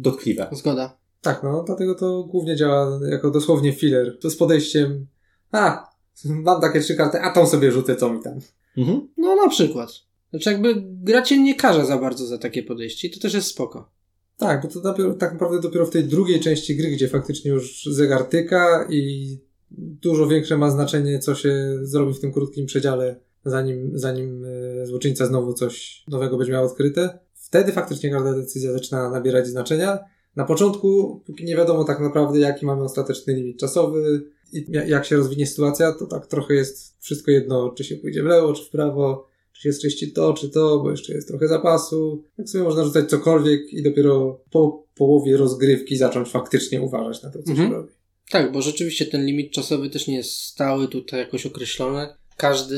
dotkliwe. 0.00 0.48
Zgoda. 0.52 0.96
Tak, 1.20 1.42
no, 1.42 1.62
dlatego 1.66 1.94
to 1.94 2.24
głównie 2.24 2.56
działa 2.56 3.00
jako 3.10 3.30
dosłownie 3.30 3.72
filler. 3.72 4.18
To 4.20 4.30
z 4.30 4.36
podejściem, 4.36 5.06
a, 5.52 5.90
mam 6.24 6.60
takie 6.60 6.80
trzy 6.80 6.94
karty, 6.96 7.20
a 7.20 7.32
tą 7.32 7.46
sobie 7.46 7.72
rzucę, 7.72 7.96
co 7.96 8.12
mi 8.12 8.22
tam. 8.22 8.38
Mhm. 8.76 9.08
No 9.16 9.36
na 9.36 9.48
przykład. 9.48 9.90
Znaczy 10.30 10.50
jakby 10.50 10.74
gra 10.86 11.22
cię 11.22 11.42
nie 11.42 11.54
karze 11.54 11.86
za 11.86 11.98
bardzo 11.98 12.26
za 12.26 12.38
takie 12.38 12.62
podejście 12.62 13.08
i 13.08 13.10
to 13.10 13.20
też 13.20 13.34
jest 13.34 13.48
spoko. 13.48 13.90
Tak, 14.36 14.62
bo 14.62 14.68
to 14.68 14.80
dopiero, 14.80 15.14
tak 15.14 15.32
naprawdę 15.32 15.60
dopiero 15.60 15.86
w 15.86 15.90
tej 15.90 16.04
drugiej 16.04 16.40
części 16.40 16.76
gry, 16.76 16.90
gdzie 16.90 17.08
faktycznie 17.08 17.50
już 17.50 17.84
zegar 17.84 18.24
tyka 18.24 18.86
i 18.90 19.49
dużo 19.78 20.26
większe 20.26 20.56
ma 20.56 20.70
znaczenie, 20.70 21.18
co 21.18 21.34
się 21.34 21.78
zrobi 21.82 22.14
w 22.14 22.20
tym 22.20 22.32
krótkim 22.32 22.66
przedziale, 22.66 23.20
zanim, 23.44 23.90
zanim 23.94 24.44
e, 24.82 24.86
złoczyńca 24.86 25.26
znowu 25.26 25.52
coś 25.54 26.04
nowego 26.08 26.36
będzie 26.38 26.52
miał 26.52 26.64
odkryte. 26.66 27.18
Wtedy 27.34 27.72
faktycznie 27.72 28.10
każda 28.10 28.34
decyzja 28.34 28.72
zaczyna 28.72 29.10
nabierać 29.10 29.46
znaczenia. 29.46 29.98
Na 30.36 30.44
początku, 30.44 31.20
póki 31.26 31.44
nie 31.44 31.56
wiadomo 31.56 31.84
tak 31.84 32.00
naprawdę, 32.00 32.38
jaki 32.38 32.66
mamy 32.66 32.82
ostateczny 32.82 33.34
limit 33.34 33.58
czasowy 33.58 34.22
i 34.52 34.64
ja- 34.68 34.84
jak 34.84 35.04
się 35.04 35.16
rozwinie 35.16 35.46
sytuacja, 35.46 35.92
to 35.92 36.06
tak 36.06 36.26
trochę 36.26 36.54
jest 36.54 36.96
wszystko 37.00 37.30
jedno, 37.30 37.70
czy 37.76 37.84
się 37.84 37.96
pójdzie 37.96 38.22
w 38.22 38.26
lewo, 38.26 38.52
czy 38.52 38.64
w 38.64 38.70
prawo, 38.70 39.26
czy 39.52 39.62
się 39.62 39.72
streści 39.72 40.12
to, 40.12 40.32
czy 40.34 40.48
to, 40.50 40.78
bo 40.82 40.90
jeszcze 40.90 41.14
jest 41.14 41.28
trochę 41.28 41.48
zapasu. 41.48 42.24
Tak 42.36 42.48
sobie 42.48 42.64
można 42.64 42.84
rzucać 42.84 43.10
cokolwiek 43.10 43.72
i 43.72 43.82
dopiero 43.82 44.40
po 44.50 44.86
połowie 44.94 45.36
rozgrywki 45.36 45.96
zacząć 45.96 46.28
faktycznie 46.28 46.82
uważać 46.82 47.22
na 47.22 47.30
to, 47.30 47.42
co 47.42 47.50
Mhm. 47.50 47.68
się 47.68 47.74
robi. 47.76 47.92
Tak, 48.30 48.52
bo 48.52 48.62
rzeczywiście 48.62 49.06
ten 49.06 49.26
limit 49.26 49.52
czasowy 49.52 49.90
też 49.90 50.06
nie 50.06 50.16
jest 50.16 50.32
stały 50.32 50.88
tutaj 50.88 51.20
jakoś 51.20 51.46
określony. 51.46 52.08
Każdy 52.36 52.76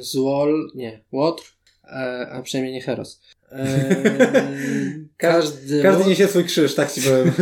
z 0.00 0.16
wall, 0.16 0.70
nie, 0.74 1.00
łotr, 1.12 1.44
e, 1.84 2.28
a 2.32 2.42
przynajmniej 2.42 2.74
nie 2.74 2.82
heros. 2.82 3.20
E, 3.52 3.86
każdy 5.16 5.82
Każdy 5.82 6.04
łotr- 6.04 6.08
niesie 6.08 6.28
swój 6.28 6.44
krzyż, 6.44 6.74
tak 6.74 6.92
ci 6.92 7.00
powiem. 7.02 7.32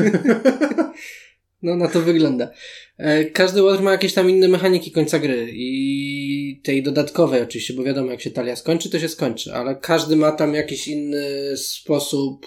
No, 1.63 1.77
na 1.77 1.89
to 1.89 2.01
wygląda. 2.01 2.51
E, 2.99 3.25
Każdy 3.25 3.63
Water 3.63 3.83
ma 3.83 3.93
jakieś 3.93 4.15
tam 4.15 4.31
inne 4.31 4.49
mechaniki 4.49 4.91
końca 4.91 5.19
gry 5.19 5.49
i 5.53 6.61
tej 6.65 6.83
dodatkowej 6.83 7.43
oczywiście, 7.43 7.75
bo 7.75 7.83
wiadomo, 7.85 8.11
jak 8.11 8.21
się 8.21 8.31
talia 8.31 8.57
skończy, 8.57 8.91
to 8.91 8.99
się 8.99 9.09
skończy, 9.09 9.55
ale 9.55 9.77
każdy 9.77 10.17
ma 10.17 10.33
tam 10.33 10.55
jakiś 10.55 10.89
inny 10.89 11.57
sposób 11.57 12.47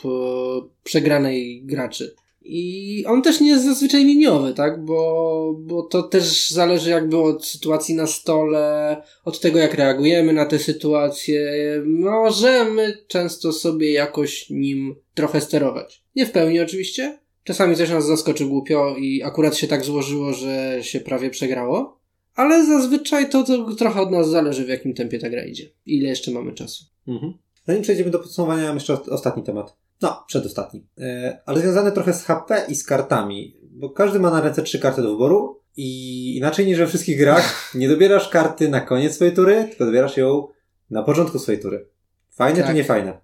przegranej 0.84 1.62
graczy. 1.66 2.16
I 2.42 3.06
on 3.08 3.22
też 3.22 3.42
nie 3.42 3.50
jest 3.50 3.66
zazwyczaj 3.66 4.06
liniowy, 4.06 4.54
tak? 4.54 4.86
Bo, 4.86 5.56
bo 5.60 5.82
to 5.82 6.04
też 6.04 6.50
zależy 6.50 6.90
jakby 6.90 7.18
od 7.18 7.46
sytuacji 7.46 7.96
na 7.96 8.08
stole, 8.08 8.98
od 9.26 9.40
tego 9.40 9.60
jak 9.60 9.74
reagujemy 9.74 10.34
na 10.34 10.46
te 10.46 10.60
sytuacje. 10.60 11.52
Możemy 11.86 12.98
często 13.08 13.52
sobie 13.52 13.92
jakoś 13.92 14.50
nim 14.50 14.96
trochę 15.14 15.42
sterować. 15.42 16.04
Nie 16.16 16.26
w 16.26 16.32
pełni 16.32 16.60
oczywiście, 16.60 17.22
Czasami 17.44 17.76
coś 17.76 17.90
nas 17.90 18.06
zaskoczy 18.06 18.46
głupio 18.46 18.96
i 18.98 19.24
akurat 19.24 19.58
się 19.58 19.68
tak 19.68 19.86
złożyło, 19.86 20.34
że 20.34 20.80
się 20.82 21.00
prawie 21.00 21.30
przegrało. 21.30 22.02
Ale 22.36 22.66
zazwyczaj 22.66 23.30
to, 23.30 23.44
to 23.44 23.76
trochę 23.76 24.02
od 24.02 24.12
nas 24.12 24.30
zależy, 24.30 24.66
w 24.66 24.70
jakim 24.70 24.94
tempie 24.94 25.20
ta 25.20 25.30
gra 25.30 25.44
idzie. 25.44 25.70
Ile 25.86 26.10
jeszcze 26.10 26.32
mamy 26.32 26.54
czasu. 26.54 26.86
Mhm. 27.08 27.34
Zanim 27.68 27.82
przejdziemy 27.82 28.12
do 28.12 28.20
podsumowania, 28.20 28.64
mam 28.64 28.76
jeszcze 28.76 28.94
ostatni 28.94 29.44
temat. 29.44 29.78
No, 30.02 30.24
przedostatni. 30.28 30.88
E, 31.00 31.40
ale 31.46 31.60
związany 31.62 31.92
trochę 31.92 32.14
z 32.14 32.24
HP 32.24 32.66
i 32.70 32.76
z 32.76 32.84
kartami, 32.86 33.58
bo 33.64 33.90
każdy 33.90 34.20
ma 34.20 34.32
na 34.32 34.42
ręce 34.42 34.62
trzy 34.64 34.80
karty 34.80 35.02
do 35.02 35.12
wyboru 35.12 35.62
i 35.78 36.38
inaczej 36.38 36.66
niż 36.68 36.78
we 36.78 36.88
wszystkich 36.88 37.18
grach, 37.18 37.54
nie 37.76 37.90
dobierasz 37.90 38.30
karty 38.30 38.70
na 38.70 38.82
koniec 38.82 39.16
swojej 39.16 39.34
tury, 39.34 39.66
tylko 39.70 39.86
dobierasz 39.86 40.18
ją 40.18 40.48
na 40.90 41.04
początku 41.04 41.40
swojej 41.40 41.62
tury. 41.62 41.88
Fajne 42.30 42.60
Tak. 42.60 42.68
czy 42.70 42.74
nie 42.76 42.84
fajne? 42.84 43.20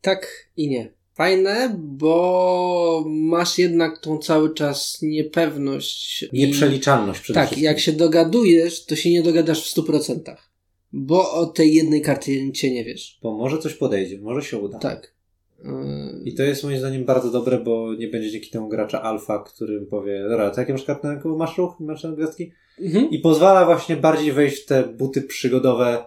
Tak 0.00 0.50
i 0.56 0.68
nie. 0.68 0.92
Fajne, 1.14 1.76
bo 1.78 3.04
masz 3.08 3.58
jednak 3.58 3.98
tą 3.98 4.18
cały 4.18 4.54
czas 4.54 4.98
niepewność. 5.02 6.22
i- 6.22 6.28
Nieprzeliczalność 6.32 7.20
przede 7.20 7.40
Tak, 7.40 7.46
wszystkim. 7.46 7.64
jak 7.64 7.80
się 7.80 7.92
dogadujesz, 7.92 8.84
to 8.86 8.96
się 8.96 9.10
nie 9.10 9.22
dogadasz 9.22 9.64
w 9.64 9.76
100%. 9.76 10.36
Bo 10.92 11.32
o 11.32 11.46
tej 11.46 11.74
jednej 11.74 12.02
karcie 12.02 12.70
nie 12.70 12.84
wiesz. 12.84 13.18
Bo 13.22 13.36
może 13.36 13.58
coś 13.58 13.74
podejdzie, 13.74 14.18
może 14.20 14.42
się 14.42 14.58
uda. 14.58 14.78
Tak. 14.78 15.14
I 16.24 16.34
to 16.34 16.42
jest 16.42 16.64
moim 16.64 16.78
zdaniem 16.78 17.04
bardzo 17.04 17.30
dobre, 17.30 17.58
bo 17.58 17.94
nie 17.94 18.08
będzie 18.08 18.30
dzięki 18.30 18.50
temu 18.50 18.68
gracza 18.68 19.02
alfa, 19.02 19.38
który 19.38 19.86
powie, 19.86 20.28
dobra, 20.28 20.50
to 20.50 20.60
jakie 20.60 20.72
masz 20.72 20.84
kartę 20.84 21.20
masz 21.24 21.58
ruch, 21.58 21.80
masz 21.80 22.06
gwiazdki? 22.06 22.52
Mhm. 22.80 23.10
I 23.10 23.18
pozwala 23.18 23.64
właśnie 23.64 23.96
bardziej 23.96 24.32
wejść 24.32 24.62
w 24.62 24.66
te 24.66 24.82
buty 24.82 25.22
przygodowe, 25.22 26.04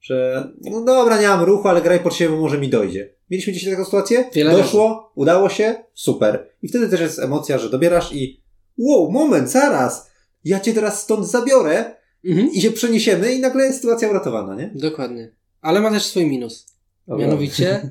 że 0.00 0.48
no 0.60 0.84
dobra, 0.84 1.20
nie 1.20 1.28
mam 1.28 1.44
ruchu, 1.44 1.68
ale 1.68 1.82
graj 1.82 2.00
pod 2.00 2.14
siebie, 2.14 2.30
bo 2.30 2.40
może 2.40 2.58
mi 2.58 2.68
dojdzie. 2.68 3.14
Mieliśmy 3.30 3.52
dzisiaj 3.52 3.70
taką 3.70 3.84
sytuację, 3.84 4.24
Wiele 4.34 4.52
doszło, 4.52 5.12
udało 5.14 5.48
się, 5.48 5.74
super. 5.94 6.48
I 6.62 6.68
wtedy 6.68 6.88
też 6.88 7.00
jest 7.00 7.18
emocja, 7.18 7.58
że 7.58 7.70
dobierasz 7.70 8.14
i 8.14 8.42
wow, 8.78 9.10
moment, 9.10 9.50
zaraz, 9.50 10.10
ja 10.44 10.60
cię 10.60 10.74
teraz 10.74 11.02
stąd 11.02 11.26
zabiorę 11.26 11.94
Mhm. 12.24 12.52
i 12.52 12.60
się 12.60 12.70
przeniesiemy 12.70 13.32
i 13.32 13.40
nagle 13.40 13.64
jest 13.64 13.76
sytuacja 13.76 14.10
uratowana, 14.10 14.54
nie? 14.54 14.70
Dokładnie. 14.74 15.32
Ale 15.60 15.80
ma 15.80 15.90
też 15.90 16.02
swój 16.02 16.26
minus. 16.26 16.66
Dobra. 17.08 17.26
Mianowicie, 17.26 17.90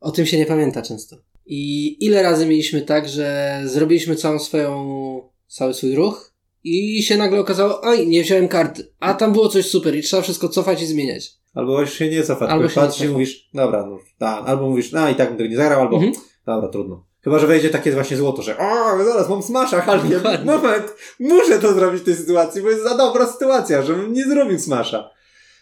o 0.00 0.10
tym 0.10 0.26
się 0.26 0.38
nie 0.38 0.46
pamięta 0.46 0.82
często. 0.82 1.16
I 1.46 1.96
ile 2.06 2.22
razy 2.22 2.46
mieliśmy 2.46 2.82
tak, 2.82 3.08
że 3.08 3.60
zrobiliśmy 3.64 4.16
całą 4.16 4.38
swoją, 4.38 5.22
cały 5.48 5.74
swój 5.74 5.94
ruch 5.94 6.32
i 6.64 7.02
się 7.02 7.16
nagle 7.16 7.40
okazało, 7.40 7.80
oj, 7.80 8.06
nie 8.06 8.22
wziąłem 8.22 8.48
karty, 8.48 8.92
a 9.00 9.14
tam 9.14 9.32
było 9.32 9.48
coś 9.48 9.66
super 9.70 9.96
i 9.96 10.02
trzeba 10.02 10.22
wszystko 10.22 10.48
cofać 10.48 10.82
i 10.82 10.86
zmieniać. 10.86 11.32
Albo 11.54 11.80
już 11.80 11.92
się 11.92 12.10
nie 12.10 12.22
cofać, 12.22 12.50
Albo 12.50 12.68
się 12.68 12.74
patrzysz 12.74 13.06
i 13.06 13.08
mówisz, 13.08 13.48
dobra, 13.54 13.86
no, 13.86 13.98
da, 14.18 14.28
albo 14.28 14.68
mówisz, 14.68 14.92
no 14.92 15.08
i 15.08 15.14
tak 15.14 15.28
bym 15.28 15.38
tego 15.38 15.50
nie 15.50 15.56
zagrał, 15.56 15.80
albo 15.80 15.96
Mhm. 15.96 16.12
dobra, 16.46 16.68
trudno. 16.68 17.06
Chyba, 17.20 17.38
że 17.38 17.46
wejdzie 17.46 17.70
takie 17.70 17.92
właśnie 17.92 18.16
złoto, 18.16 18.42
że 18.42 18.58
o, 18.58 19.04
zaraz 19.04 19.28
mam 19.28 19.42
smasha, 19.42 19.80
Halkiem, 19.80 20.20
moment, 20.44 20.86
muszę 21.20 21.58
to 21.58 21.74
zrobić 21.74 22.02
w 22.02 22.04
tej 22.04 22.14
sytuacji, 22.14 22.62
bo 22.62 22.70
jest 22.70 22.82
za 22.82 22.96
dobra 22.96 23.26
sytuacja, 23.26 23.82
żebym 23.82 24.12
nie 24.12 24.24
zrobił 24.24 24.58
smasha. 24.58 25.10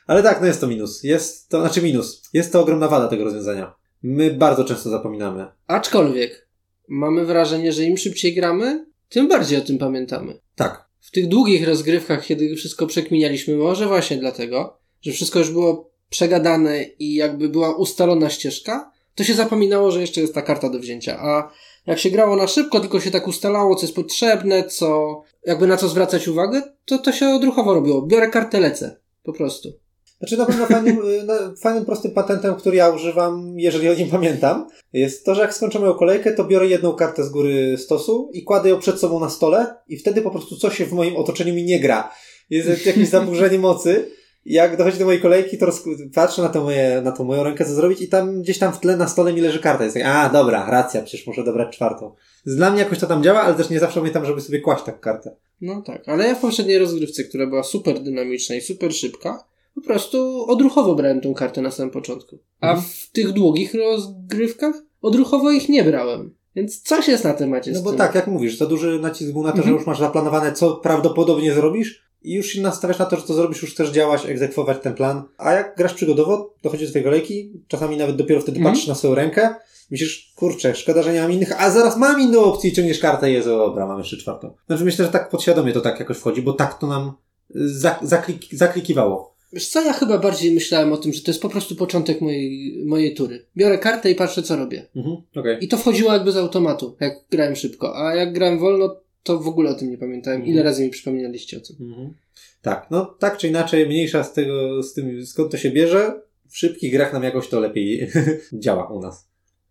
Ale 0.07 0.23
tak, 0.23 0.41
no 0.41 0.47
jest 0.47 0.61
to 0.61 0.67
minus. 0.67 1.03
Jest 1.03 1.49
to, 1.49 1.61
znaczy 1.61 1.83
minus. 1.83 2.23
Jest 2.33 2.53
to 2.53 2.61
ogromna 2.61 2.89
wada 2.89 3.09
tego 3.09 3.25
rozwiązania. 3.25 3.75
My 4.07 4.31
bardzo 4.31 4.65
często 4.65 4.91
zapominamy. 4.91 5.47
Aczkolwiek, 5.67 6.49
mamy 6.89 7.25
wrażenie, 7.25 7.73
że 7.73 7.85
im 7.85 7.97
szybciej 7.97 8.35
gramy, 8.35 8.87
tym 9.09 9.29
bardziej 9.29 9.59
o 9.59 9.61
tym 9.61 9.79
pamiętamy. 9.79 10.39
Tak. 10.55 10.89
W 11.01 11.11
tych 11.11 11.29
długich 11.29 11.67
rozgrywkach, 11.69 12.27
kiedy 12.27 12.57
wszystko 12.57 12.87
przekminialiśmy, 12.87 13.57
może 13.57 13.87
właśnie 13.87 14.17
dlatego, 14.17 14.79
że 15.03 15.13
wszystko 15.13 15.39
już 15.39 15.51
było 15.51 15.91
przegadane 16.11 16.85
i 16.99 17.15
jakby 17.15 17.49
była 17.49 17.77
ustalona 17.77 18.31
ścieżka, 18.31 18.93
to 19.15 19.25
się 19.25 19.35
zapominało, 19.35 19.91
że 19.91 20.01
jeszcze 20.01 20.21
jest 20.21 20.35
ta 20.35 20.43
karta 20.43 20.71
do 20.71 20.79
wzięcia. 20.79 21.19
A 21.21 21.53
jak 21.87 21.99
się 21.99 22.11
grało 22.11 22.37
na 22.37 22.47
szybko, 22.47 22.81
tylko 22.81 23.01
się 23.01 23.11
tak 23.11 23.29
ustalało, 23.29 23.75
co 23.77 23.83
jest 23.83 23.97
potrzebne, 23.97 24.65
co, 24.65 25.23
jakby 25.47 25.67
na 25.67 25.77
co 25.77 25.89
zwracać 25.89 26.29
uwagę, 26.29 26.63
to 26.85 26.99
to 26.99 27.13
się 27.13 27.29
odruchowo 27.29 27.75
robiło. 27.75 28.03
Biorę 28.03 28.29
kartę, 28.29 28.61
lecę. 28.61 28.97
Po 29.23 29.33
prostu. 29.33 29.84
Znaczy 30.19 30.37
na 30.37 30.47
pewno 30.47 30.67
fajnym, 30.67 30.99
y, 30.99 31.57
fajnym, 31.63 31.85
prostym 31.85 32.11
patentem, 32.11 32.55
który 32.55 32.77
ja 32.77 32.91
używam, 32.91 33.55
jeżeli 33.57 33.89
o 33.89 33.95
nim 33.95 34.11
pamiętam, 34.11 34.69
jest 34.93 35.25
to, 35.25 35.35
że 35.35 35.43
jak 35.43 35.55
skończę 35.55 35.79
moją 35.79 35.95
kolejkę, 35.95 36.33
to 36.33 36.45
biorę 36.45 36.67
jedną 36.67 36.93
kartę 36.93 37.25
z 37.25 37.29
góry 37.29 37.79
stosu 37.79 38.31
i 38.33 38.43
kładę 38.43 38.69
ją 38.69 38.79
przed 38.79 39.01
sobą 39.01 39.21
na 39.21 39.31
stole 39.31 39.75
i 39.89 39.97
wtedy 39.97 40.23
po 40.23 40.31
prostu 40.31 40.57
coś 40.57 40.77
się 40.77 40.87
w 40.87 40.93
moim 40.93 41.17
otoczeniu 41.17 41.55
mi 41.55 41.65
nie 41.65 41.81
gra. 41.81 42.11
Jest 42.51 42.87
jakieś 42.87 43.09
zaburzenie 43.09 43.59
mocy. 43.59 44.11
Jak 44.47 44.77
dochodzi 44.77 44.99
do 44.99 45.05
mojej 45.05 45.21
kolejki, 45.21 45.59
to 45.59 45.67
patrzę 46.15 46.43
na, 46.43 46.61
moje, 46.61 47.01
na 47.05 47.13
tą 47.13 47.25
moją 47.25 47.45
rękę, 47.45 47.65
co 47.65 47.75
zrobić 47.75 48.01
i 48.01 48.09
tam 48.09 48.43
gdzieś 48.43 48.59
tam 48.59 48.73
w 48.73 48.81
tle 48.81 48.97
na 48.97 49.09
stole 49.09 49.33
mi 49.33 49.41
leży 49.41 49.59
karta. 49.59 49.85
Jest 49.85 49.97
tak, 49.97 50.07
a 50.07 50.29
dobra, 50.29 50.71
racja, 50.71 51.03
przecież 51.03 51.27
muszę 51.27 51.45
dobrać 51.45 51.77
czwartą. 51.77 52.15
Dla 52.47 52.71
mnie 52.71 52.81
jakoś 52.81 52.99
to 52.99 53.07
tam 53.07 53.23
działa, 53.23 53.41
ale 53.41 53.55
też 53.55 53.71
nie 53.71 53.81
zawsze 53.81 54.01
pamiętam, 54.01 54.27
żeby 54.27 54.41
sobie 54.41 54.61
kłaść 54.61 54.85
tak 54.85 55.01
kartę. 55.01 55.37
No 55.61 55.83
tak, 55.83 56.09
ale 56.09 56.27
ja 56.27 56.35
w 56.35 56.41
poprzedniej 56.41 56.79
rozgrywce, 56.79 57.25
która 57.25 57.47
była 57.47 57.63
super 57.63 58.01
dynamiczna 58.01 58.55
i 58.55 58.61
super 58.61 58.95
szybka, 58.95 59.45
po 59.75 59.81
prostu 59.81 60.45
odruchowo 60.49 60.95
brałem 60.95 61.21
tą 61.21 61.35
kartę 61.35 61.61
na 61.63 61.71
samym 61.71 61.91
początku. 61.91 62.39
A 62.61 62.71
Mhm. 62.71 62.87
w 62.91 63.11
tych 63.13 63.33
długich 63.33 63.75
rozgrywkach 63.75 64.75
odruchowo 65.03 65.51
ich 65.51 65.69
nie 65.69 65.85
brałem. 65.85 66.35
Więc 66.57 66.83
coś 66.83 67.09
jest 67.09 67.25
na 67.25 67.33
temacie 67.35 67.73
No 67.73 67.79
z 67.79 67.83
bo 67.83 67.91
tym. 67.91 67.99
tak, 67.99 68.15
jak 68.15 68.27
mówisz, 68.27 68.59
za 68.59 68.67
duży 68.67 68.99
nacisk 69.01 69.33
był 69.33 69.43
na 69.43 69.51
to, 69.51 69.57
że 69.57 69.63
Mhm. 69.63 69.77
już 69.77 69.87
masz 69.87 69.99
zaplanowane, 69.99 70.53
co 70.53 70.75
prawdopodobnie 70.77 71.55
zrobisz 71.55 72.05
i 72.23 72.35
już 72.35 72.47
się 72.47 72.63
nastawiasz 72.63 72.99
na 72.99 73.05
to, 73.07 73.17
że 73.17 73.23
to 73.23 73.35
zrobisz, 73.35 73.63
już 73.63 73.71
chcesz 73.75 73.91
działać, 73.91 74.27
egzekwować 74.27 74.79
ten 74.83 74.95
plan. 74.95 75.23
A 75.39 75.53
jak 75.53 75.75
grasz 75.77 75.95
przygodowo, 75.95 76.55
dochodzisz 76.63 76.87
do 76.89 76.93
tej 76.93 77.03
kolejki, 77.05 77.53
czasami 77.69 77.97
nawet 77.97 78.17
dopiero 78.17 78.41
wtedy 78.41 78.59
Mhm. 78.59 78.73
patrzysz 78.75 78.89
na 78.89 78.95
swoją 78.95 79.15
rękę, 79.15 79.55
myślisz, 79.91 80.33
kurczę, 80.37 80.75
szkoda, 80.75 81.03
że 81.03 81.13
nie 81.13 81.21
mam 81.23 81.33
innych, 81.33 81.63
a 81.63 81.71
zaraz 81.71 81.97
mam 81.97 82.21
inną 82.21 82.45
opcję 82.45 82.71
i 82.71 82.73
ciągniesz 82.73 82.99
kartę 82.99 83.31
i 83.31 83.35
jest, 83.35 83.49
dobra, 83.49 83.87
mamy 83.87 84.01
jeszcze 84.01 84.17
czwartą. 84.17 84.55
Znaczy 84.67 84.85
myślę, 84.85 85.05
że 85.05 85.11
tak 85.11 85.31
podświadomie 85.31 85.73
to 85.73 85.81
tak 85.81 86.01
jakoś 86.01 86.17
wchodzi, 86.17 86.43
bo 86.43 86.53
tak 86.53 86.79
to 86.79 86.87
nam 86.87 87.13
y, 87.57 87.69
za, 87.79 87.99
zaklik, 88.03 88.43
zaklikiwało. 88.53 89.34
Wiesz 89.55 89.69
co, 89.69 89.83
ja 89.83 89.93
chyba 89.93 90.19
bardziej 90.19 90.53
myślałem 90.55 90.93
o 90.93 90.97
tym, 90.97 91.13
że 91.13 91.23
to 91.23 91.31
jest 91.31 91.43
po 91.43 91.49
prostu 91.49 91.77
początek 91.77 92.21
mojej, 92.21 92.83
mojej 92.87 93.15
tury. 93.15 93.47
Biorę 93.57 93.79
kartę 93.79 94.11
i 94.11 94.15
patrzę, 94.15 94.43
co 94.43 94.57
robię. 94.57 94.87
Mhm, 94.97 95.17
okej. 95.37 95.65
I 95.65 95.69
to 95.69 95.77
wchodziło 95.77 96.13
jakby 96.13 96.33
z 96.33 96.37
automatu, 96.37 96.97
jak 97.01 97.15
grałem 97.31 97.57
szybko. 97.57 97.97
A 97.97 98.15
jak 98.15 98.33
grałem 98.33 98.59
wolno, 98.59 98.97
to 99.23 99.39
w 99.39 99.49
ogóle 99.49 99.71
o 99.71 99.75
tym 99.75 99.91
nie 99.91 99.99
pamiętałem. 99.99 100.41
Ile 100.43 100.51
Mhm. 100.51 100.67
razy 100.67 100.85
mi 100.85 100.91
przypominaliście 100.91 101.57
o 101.57 101.61
tym? 101.61 101.77
Mhm. 101.81 102.15
Tak, 102.63 102.87
no 102.91 103.05
tak 103.19 103.37
czy 103.39 103.49
inaczej, 103.49 103.87
mniejsza 103.87 104.25
z 104.25 104.33
tego, 104.33 104.83
z 104.83 104.93
tym, 104.93 105.27
skąd 105.27 105.51
to 105.51 105.57
się 105.57 105.71
bierze, 105.71 106.21
w 106.49 106.59
szybkich 106.59 106.93
grach 106.93 107.13
nam 107.13 107.23
jakoś 107.23 107.49
to 107.49 107.61
lepiej 107.61 108.11
działa 108.53 108.89
u 108.93 109.01
nas. 109.01 109.29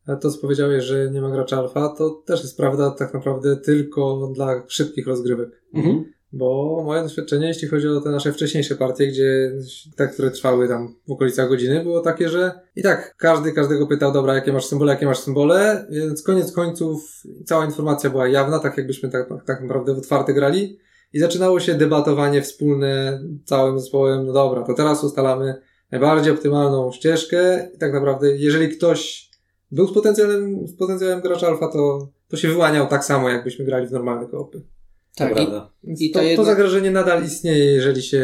A 0.07 0.15
to, 0.15 0.31
co 0.31 0.37
powiedziałeś, 0.37 0.83
że 0.83 1.11
nie 1.13 1.21
ma 1.21 1.31
gracza 1.31 1.57
alfa, 1.57 1.89
to 1.97 2.09
też 2.09 2.41
jest 2.41 2.57
prawda 2.57 2.91
tak 2.91 3.13
naprawdę 3.13 3.57
tylko 3.57 4.31
dla 4.35 4.63
szybkich 4.67 5.07
rozgrywek. 5.07 5.49
Mhm. 5.73 6.12
Bo 6.35 6.81
moje 6.85 7.03
doświadczenie, 7.03 7.47
jeśli 7.47 7.67
chodzi 7.67 7.87
o 7.87 8.01
te 8.01 8.09
nasze 8.09 8.33
wcześniejsze 8.33 8.75
partie, 8.75 9.07
gdzie 9.07 9.51
te, 9.95 10.07
które 10.07 10.31
trwały 10.31 10.67
tam 10.67 10.95
w 11.07 11.11
okolicach 11.11 11.49
godziny, 11.49 11.83
było 11.83 11.99
takie, 12.01 12.29
że 12.29 12.51
i 12.75 12.83
tak 12.83 13.15
każdy 13.17 13.51
każdego 13.51 13.87
pytał, 13.87 14.11
dobra, 14.11 14.35
jakie 14.35 14.53
masz 14.53 14.65
symbole, 14.65 14.93
jakie 14.93 15.05
masz 15.05 15.19
symbole, 15.19 15.87
więc 15.89 16.23
koniec 16.23 16.51
końców 16.51 17.23
cała 17.45 17.65
informacja 17.65 18.09
była 18.09 18.27
jawna, 18.27 18.59
tak 18.59 18.77
jakbyśmy 18.77 19.09
tak, 19.09 19.29
tak 19.45 19.61
naprawdę 19.61 19.93
w 19.93 19.97
otwarte 19.97 20.33
grali. 20.33 20.79
I 21.13 21.19
zaczynało 21.19 21.59
się 21.59 21.73
debatowanie 21.73 22.41
wspólne 22.41 23.23
całym 23.45 23.79
zespołem, 23.79 24.25
no 24.25 24.33
dobra, 24.33 24.63
to 24.63 24.73
teraz 24.73 25.03
ustalamy 25.03 25.55
najbardziej 25.91 26.33
optymalną 26.33 26.91
ścieżkę. 26.91 27.69
I 27.75 27.77
tak 27.77 27.93
naprawdę, 27.93 28.35
jeżeli 28.35 28.69
ktoś 28.69 29.29
był 29.71 29.87
z 29.87 29.93
potencjalem, 29.93 30.67
z 30.67 30.75
potencjałem 30.75 31.21
gracza 31.21 31.47
alfa, 31.47 31.67
to, 31.67 32.07
to 32.27 32.37
się 32.37 32.47
wyłaniał 32.47 32.87
tak 32.87 33.05
samo, 33.05 33.29
jakbyśmy 33.29 33.65
grali 33.65 33.87
w 33.87 33.91
normalne 33.91 34.27
koopy. 34.27 34.61
To 35.15 35.17
Tak, 35.23 35.31
i, 35.31 35.35
prawda. 35.35 35.69
Więc 35.83 36.01
I 36.01 36.11
to, 36.11 36.19
to 36.19 36.23
to 36.23 36.29
jednak- 36.29 36.45
zagrożenie 36.45 36.91
nadal 36.91 37.25
istnieje, 37.25 37.65
jeżeli 37.65 38.01
się 38.01 38.23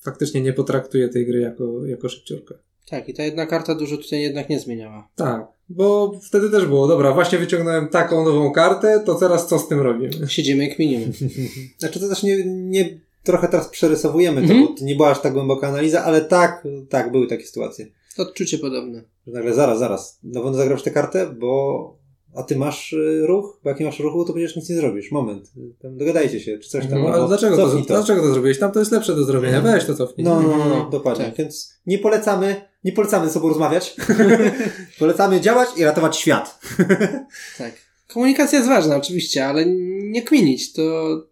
faktycznie 0.00 0.40
nie 0.40 0.52
potraktuje 0.52 1.08
tej 1.08 1.26
gry 1.26 1.40
jako, 1.40 1.86
jako 1.86 2.08
szybciorkę. 2.08 2.54
tak, 2.90 3.08
i 3.08 3.14
ta 3.14 3.22
jedna 3.22 3.46
karta 3.46 3.74
dużo 3.74 3.96
tutaj 3.96 4.20
jednak 4.20 4.48
nie 4.48 4.60
zmieniała. 4.60 5.08
Tak, 5.16 5.46
bo 5.68 6.12
wtedy 6.28 6.50
też 6.50 6.66
było, 6.66 6.88
dobra, 6.88 7.12
właśnie 7.12 7.38
wyciągnąłem 7.38 7.88
taką 7.88 8.24
nową 8.24 8.52
kartę, 8.52 9.02
to 9.06 9.14
teraz 9.14 9.46
co 9.48 9.58
z 9.58 9.68
tym 9.68 9.80
robimy? 9.80 10.10
Siedzimy 10.28 10.66
i 10.66 10.74
kminimy. 10.74 11.06
Znaczy 11.78 12.00
to 12.00 12.08
też 12.08 12.22
nie, 12.22 12.44
nie 12.46 13.00
trochę 13.22 13.48
teraz 13.48 13.68
przerysowujemy 13.68 14.36
to, 14.40 14.52
Mhm. 14.52 14.66
bo 14.66 14.74
to 14.78 14.84
nie 14.84 14.94
była 14.96 15.10
aż 15.10 15.20
tak 15.20 15.32
głęboka 15.32 15.68
analiza, 15.68 16.04
ale 16.04 16.20
tak, 16.20 16.64
tak, 16.88 17.12
były 17.12 17.26
takie 17.26 17.44
sytuacje. 17.46 17.86
To 18.16 18.22
odczucie 18.22 18.58
podobne. 18.58 19.02
Że 19.26 19.32
nagle 19.32 19.54
zaraz, 19.54 19.78
zaraz, 19.78 20.18
na 20.24 20.40
pewno 20.40 20.56
zagrasz 20.56 20.82
tę 20.82 20.90
kartę, 20.90 21.26
bo 21.38 21.97
a 22.38 22.42
ty 22.42 22.56
masz 22.56 22.92
y, 22.92 23.26
ruch? 23.26 23.60
Bo 23.64 23.70
jak 23.70 23.80
nie 23.80 23.86
masz 23.86 24.00
ruchu, 24.00 24.24
to 24.24 24.32
przecież 24.32 24.56
nic 24.56 24.68
nie 24.70 24.76
zrobisz. 24.76 25.12
Moment, 25.12 25.52
y, 25.56 25.74
tam 25.82 25.96
dogadajcie 25.96 26.40
się, 26.40 26.58
czy 26.58 26.68
coś 26.70 26.86
tam. 26.86 27.02
No, 27.02 27.08
ale 27.08 27.26
dlaczego 27.28 27.56
to, 27.56 27.66
cofnij 27.66 27.84
dlaczego 27.84 28.22
to 28.22 28.28
zrobiłeś? 28.32 28.58
Tam 28.58 28.72
to 28.72 28.78
jest 28.78 28.92
lepsze 28.92 29.14
do 29.16 29.24
zrobienia, 29.24 29.60
weź 29.60 29.84
to 29.84 29.94
cofnij. 29.94 30.24
No, 30.24 30.34
no, 30.42 30.48
no, 30.48 30.54
Mhm. 30.54 30.70
no, 30.70 30.88
dokładnie. 30.90 31.24
Tak. 31.24 31.36
Więc 31.36 31.74
nie 31.86 31.98
polecamy, 31.98 32.56
nie 32.84 32.92
polecamy 32.92 33.26
ze 33.26 33.32
sobą 33.32 33.48
rozmawiać. 33.48 33.96
polecamy 34.98 35.40
działać 35.40 35.68
i 35.76 35.84
ratować 35.84 36.16
świat. 36.16 36.58
Tak. 37.58 37.72
Komunikacja 38.14 38.58
jest 38.58 38.68
ważna, 38.70 38.96
oczywiście, 38.96 39.46
ale 39.46 39.64
nie 40.10 40.22
kminić. 40.22 40.72
To 40.72 40.82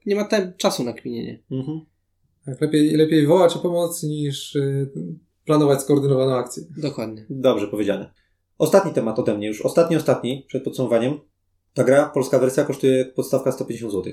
nie 0.07 0.17
ma 0.17 0.25
te 0.25 0.53
czasu 0.57 0.85
na 0.85 0.93
kminienie. 0.93 1.43
Mhm. 1.51 1.81
Tak, 2.47 2.61
lepiej, 2.61 2.91
lepiej 2.97 3.27
wołać 3.27 3.57
o 3.57 3.59
pomoc 3.59 4.03
niż 4.03 4.55
y, 4.57 4.91
planować 5.45 5.81
skoordynowaną 5.81 6.37
akcję. 6.37 6.63
Dokładnie. 6.77 7.27
Dobrze 7.31 7.69
powiedziane. 7.69 8.11
Ostatni 8.59 8.93
temat 8.93 9.19
ode 9.19 9.35
mnie 9.35 9.49
już. 9.49 9.61
Ostatni, 9.61 9.97
ostatni, 9.97 10.45
przed 10.49 10.65
podsumowaniem. 10.65 11.21
Ta 11.75 11.85
gra, 11.85 12.09
polska 12.09 12.39
wersja, 12.39 12.65
kosztuje 12.65 13.05
podstawka 13.05 13.53
150 13.53 13.93
zł. 13.93 14.13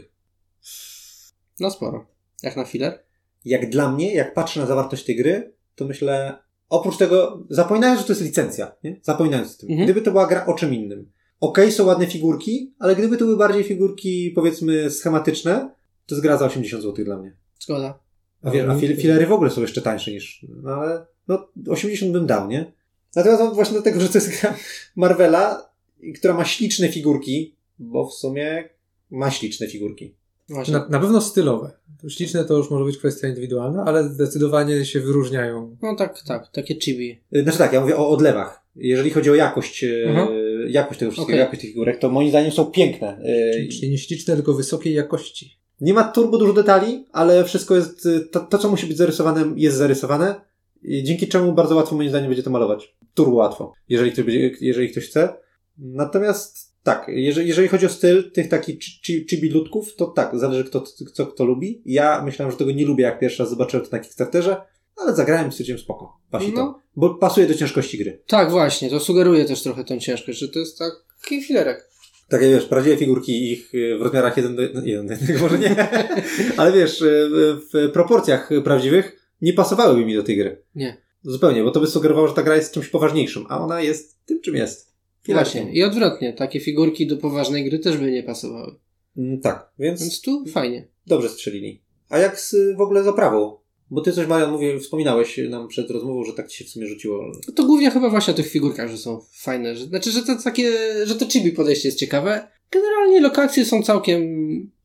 No 1.59 1.71
sporo. 1.71 2.05
Jak 2.43 2.55
na 2.55 2.65
filer? 2.65 3.03
Jak 3.45 3.69
dla 3.69 3.91
mnie, 3.91 4.13
jak 4.13 4.33
patrzę 4.33 4.59
na 4.59 4.65
zawartość 4.65 5.05
tej 5.05 5.15
gry, 5.15 5.53
to 5.75 5.85
myślę, 5.85 6.37
oprócz 6.69 6.97
tego, 6.97 7.43
zapominając, 7.49 7.99
że 7.99 8.07
to 8.07 8.13
jest 8.13 8.23
licencja, 8.23 8.75
nie? 8.83 8.99
Zapominając 9.01 9.55
o 9.55 9.59
tym. 9.59 9.69
Mhm. 9.69 9.85
Gdyby 9.85 10.01
to 10.01 10.11
była 10.11 10.27
gra 10.27 10.45
o 10.45 10.53
czym 10.53 10.73
innym. 10.73 11.11
Okej, 11.39 11.71
są 11.71 11.85
ładne 11.85 12.07
figurki, 12.07 12.73
ale 12.79 12.95
gdyby 12.95 13.17
to 13.17 13.25
były 13.25 13.37
bardziej 13.37 13.63
figurki, 13.63 14.31
powiedzmy, 14.35 14.91
schematyczne, 14.91 15.69
to 16.05 16.15
jest 16.15 16.23
gra 16.23 16.37
za 16.37 16.45
80 16.45 16.83
zł 16.83 17.05
dla 17.05 17.17
mnie. 17.17 17.35
Zgoda. 17.59 17.99
A, 18.43 18.51
wie, 18.51 18.69
a 18.69 18.75
fil, 18.75 18.97
filery 18.97 19.27
w 19.27 19.31
ogóle 19.31 19.49
są 19.49 19.61
jeszcze 19.61 19.81
tańsze 19.81 20.11
niż, 20.11 20.45
no 20.63 20.71
ale, 20.71 21.05
no, 21.27 21.47
80 21.69 22.11
bym 22.11 22.25
dał, 22.25 22.47
nie? 22.47 22.73
Natomiast 23.15 23.55
właśnie 23.55 23.73
dlatego, 23.73 23.99
że 23.99 24.09
to 24.09 24.17
jest 24.17 24.41
gra 24.41 24.55
Marvela, 24.95 25.69
która 26.15 26.33
ma 26.33 26.45
śliczne 26.45 26.89
figurki, 26.89 27.55
bo 27.79 28.07
w 28.07 28.13
sumie 28.13 28.69
ma 29.11 29.31
śliczne 29.31 29.67
figurki. 29.67 30.15
Właśnie. 30.49 30.73
Na, 30.73 30.87
na 30.89 30.99
pewno 30.99 31.21
stylowe. 31.21 31.71
Śliczne 32.09 32.45
to 32.45 32.57
już 32.57 32.69
może 32.69 32.85
być 32.85 32.97
kwestia 32.97 33.27
indywidualna, 33.27 33.83
ale 33.85 34.09
zdecydowanie 34.09 34.85
się 34.85 34.99
wyróżniają. 34.99 35.77
No 35.81 35.95
tak, 35.95 36.21
tak, 36.21 36.51
takie 36.51 36.75
chibi. 36.79 37.21
Y, 37.35 37.43
Znaczy 37.43 37.57
tak, 37.57 37.73
ja 37.73 37.81
mówię 37.81 37.97
o 37.97 38.09
odlewach. 38.09 38.63
Jeżeli 38.75 39.09
chodzi 39.09 39.29
o 39.31 39.35
jakość, 39.35 39.83
y, 39.83 40.05
Mhm. 40.07 40.27
jakość 40.69 40.99
tego 40.99 41.11
wszystkiego, 41.11 41.35
Okej. 41.35 41.39
jakość 41.45 41.61
tych 41.61 41.69
figurek, 41.69 41.99
to 41.99 42.09
moim 42.09 42.29
zdaniem 42.29 42.51
są 42.51 42.65
piękne. 42.65 43.17
Y, 43.65 43.67
Czyli 43.67 43.89
nie 43.91 43.97
śliczne, 43.97 44.35
tylko 44.35 44.53
wysokiej 44.53 44.93
jakości. 44.93 45.57
Nie 45.81 45.93
ma 45.93 46.03
turbo 46.03 46.37
dużo 46.37 46.53
detali, 46.53 47.05
ale 47.11 47.43
wszystko 47.45 47.75
jest, 47.75 48.07
to, 48.31 48.39
to 48.39 48.57
co 48.57 48.69
musi 48.69 48.87
być 48.87 48.97
zarysowane, 48.97 49.53
jest 49.55 49.77
zarysowane. 49.77 50.35
I 50.83 51.03
dzięki 51.03 51.27
czemu 51.27 51.53
bardzo 51.53 51.75
łatwo 51.75 51.95
moim 51.95 52.09
zdaniem 52.09 52.27
będzie 52.29 52.43
to 52.43 52.49
malować. 52.49 52.95
Turbo 53.13 53.35
łatwo, 53.35 53.73
jeżeli 53.89 54.11
ktoś, 54.11 54.25
będzie, 54.25 54.51
jeżeli 54.61 54.89
ktoś 54.89 55.05
chce. 55.05 55.33
Natomiast 55.77 56.73
tak, 56.83 57.05
jeżeli, 57.07 57.47
jeżeli 57.47 57.67
chodzi 57.67 57.85
o 57.85 57.89
styl 57.89 58.31
tych 58.31 58.49
takich 58.49 58.79
chi- 58.79 59.01
chi- 59.07 59.25
chibi 59.29 59.49
ludków, 59.49 59.95
to 59.95 60.07
tak, 60.07 60.39
zależy 60.39 60.63
kto, 60.63 60.81
co 61.13 61.25
kto 61.25 61.45
lubi. 61.45 61.81
Ja 61.85 62.21
myślałem, 62.25 62.51
że 62.51 62.57
tego 62.57 62.71
nie 62.71 62.85
lubię, 62.85 63.03
jak 63.03 63.19
pierwszy 63.19 63.43
raz 63.43 63.49
zobaczyłem 63.49 63.85
to 63.85 63.91
na 63.91 63.99
Kickstarterze, 63.99 64.61
ale 64.95 65.15
zagrałem 65.15 65.49
i 65.49 65.51
stwierdziłem 65.51 65.79
spoko, 65.79 66.17
pasi 66.31 66.51
to. 66.51 66.57
No. 66.57 66.79
Bo 66.95 67.15
pasuje 67.15 67.47
do 67.47 67.53
ciężkości 67.53 67.97
gry. 67.97 68.21
Tak, 68.27 68.51
właśnie, 68.51 68.89
to 68.89 68.99
sugeruje 68.99 69.45
też 69.45 69.61
trochę 69.63 69.83
tą 69.83 69.99
ciężkość, 69.99 70.39
że 70.39 70.49
to 70.49 70.59
jest 70.59 70.79
taki 71.21 71.41
filerek. 71.41 71.89
Tak 72.29 72.41
jak 72.41 72.51
wiesz, 72.51 72.65
prawdziwe 72.65 72.97
figurki 72.97 73.51
ich 73.51 73.75
y, 73.75 73.97
w 73.97 74.01
rozmiarach 74.01 74.37
1 74.37 74.55
do 74.55 74.61
1, 74.61 75.07
do 75.07 75.13
1 75.13 75.39
może 75.39 75.59
nie, 75.59 75.75
ale 76.57 76.71
wiesz, 76.71 77.01
y, 77.01 77.29
w 77.73 77.91
proporcjach 77.93 78.49
prawdziwych 78.63 79.22
nie 79.43 79.53
pasowałyby 79.53 80.05
mi 80.05 80.15
do 80.15 80.23
tej 80.23 80.37
gry. 80.37 80.61
Nie. 80.75 80.97
Zupełnie, 81.23 81.63
bo 81.63 81.71
to 81.71 81.79
by 81.79 81.87
sugerowało, 81.87 82.27
że 82.27 82.33
ta 82.33 82.43
gra 82.43 82.55
jest 82.55 82.73
czymś 82.73 82.87
poważniejszym, 82.87 83.45
a 83.49 83.59
ona 83.59 83.81
jest 83.81 84.25
tym, 84.25 84.41
czym 84.41 84.55
jest. 84.55 84.93
Właśnie. 85.27 85.73
I 85.73 85.83
odwrotnie, 85.83 86.33
takie 86.33 86.59
figurki 86.59 87.07
do 87.07 87.17
poważnej 87.17 87.69
gry 87.69 87.79
też 87.79 87.97
by 87.97 88.11
nie 88.11 88.23
pasowały. 88.23 88.75
Mm, 89.17 89.41
Tak, 89.41 89.69
więc 89.79 90.01
Więc 90.01 90.21
tu 90.21 90.45
fajnie. 90.45 90.87
dobrze 91.07 91.29
strzelili. 91.29 91.81
A 92.09 92.17
jak 92.19 92.39
z, 92.39 92.55
w 92.77 92.81
ogóle 92.81 93.03
z 93.03 93.07
oprawą? 93.07 93.57
Bo 93.91 94.01
ty 94.01 94.11
coś, 94.11 94.27
Marian, 94.27 94.51
mówię, 94.51 94.79
wspominałeś 94.79 95.39
nam 95.49 95.67
przed 95.67 95.89
rozmową, 95.89 96.23
że 96.23 96.33
tak 96.33 96.47
ci 96.47 96.57
się 96.57 96.65
w 96.65 96.69
sumie 96.69 96.87
rzuciło. 96.87 97.31
No 97.47 97.53
to 97.53 97.65
głównie 97.65 97.91
chyba 97.91 98.09
właśnie 98.09 98.33
o 98.33 98.37
tych 98.37 98.47
figurkach, 98.49 98.89
że 98.89 98.97
są 98.97 99.21
fajne. 99.33 99.75
Że, 99.75 99.85
znaczy, 99.85 100.11
że 100.11 100.21
to 100.23 100.35
takie, 100.43 100.71
że 101.05 101.15
to 101.15 101.25
chibi 101.29 101.51
podejście 101.51 101.87
jest 101.87 101.99
ciekawe. 101.99 102.47
Generalnie 102.71 103.21
lokacje 103.21 103.65
są 103.65 103.83
całkiem 103.83 104.21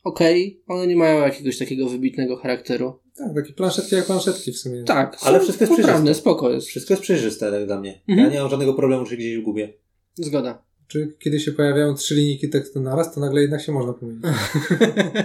okej. 0.04 0.62
One 0.66 0.86
nie 0.86 0.96
mają 0.96 1.20
jakiegoś 1.20 1.58
takiego 1.58 1.88
wybitnego 1.88 2.36
charakteru. 2.36 2.98
Tak, 3.18 3.34
takie 3.34 3.52
planszetki 3.52 3.94
jak 3.94 4.06
planszetki 4.06 4.52
w 4.52 4.58
sumie. 4.58 4.82
Tak, 4.84 5.16
Ale 5.22 5.40
wszystko 5.40 5.64
jest 5.64 5.76
poprawne, 5.76 5.94
przejrzyste. 5.94 6.20
spoko 6.20 6.50
jest. 6.50 6.66
Wszystko 6.66 6.92
jest 6.94 7.02
przejrzyste 7.02 7.50
tak 7.50 7.66
dla 7.66 7.80
mnie. 7.80 8.00
Mhm. 8.08 8.26
Ja 8.28 8.34
nie 8.34 8.40
mam 8.40 8.50
żadnego 8.50 8.74
problemu, 8.74 9.06
że 9.06 9.16
gdzieś 9.16 9.38
gubię. 9.38 9.72
Zgoda. 10.14 10.62
Czy 10.88 11.12
kiedy 11.18 11.40
się 11.40 11.52
pojawiają 11.52 11.94
trzy 11.94 12.14
linijki 12.14 12.48
tekstu 12.48 12.80
naraz, 12.80 13.14
to 13.14 13.20
nagle 13.20 13.40
jednak 13.40 13.62
się 13.62 13.72
można 13.72 13.92
pomylić. 13.92 14.22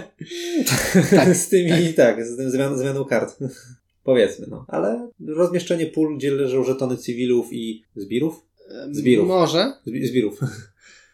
tak, 1.10 1.36
z 1.36 1.48
tymi, 1.48 1.94
tak, 1.94 2.26
z 2.26 2.36
tym 2.36 2.50
zmian, 2.50 2.78
zmianą 2.78 3.04
kart. 3.04 3.38
Powiedzmy, 4.04 4.46
no. 4.50 4.64
Ale 4.68 5.10
rozmieszczenie 5.26 5.86
pól, 5.86 6.16
gdzie 6.18 6.30
leżą 6.30 6.64
żetony 6.64 6.96
cywilów 6.96 7.52
i 7.52 7.84
zbirów? 7.96 8.46
Zbirów. 8.90 9.28
Może. 9.28 9.72
Zbi- 9.86 10.06
Zbirów. 10.06 10.40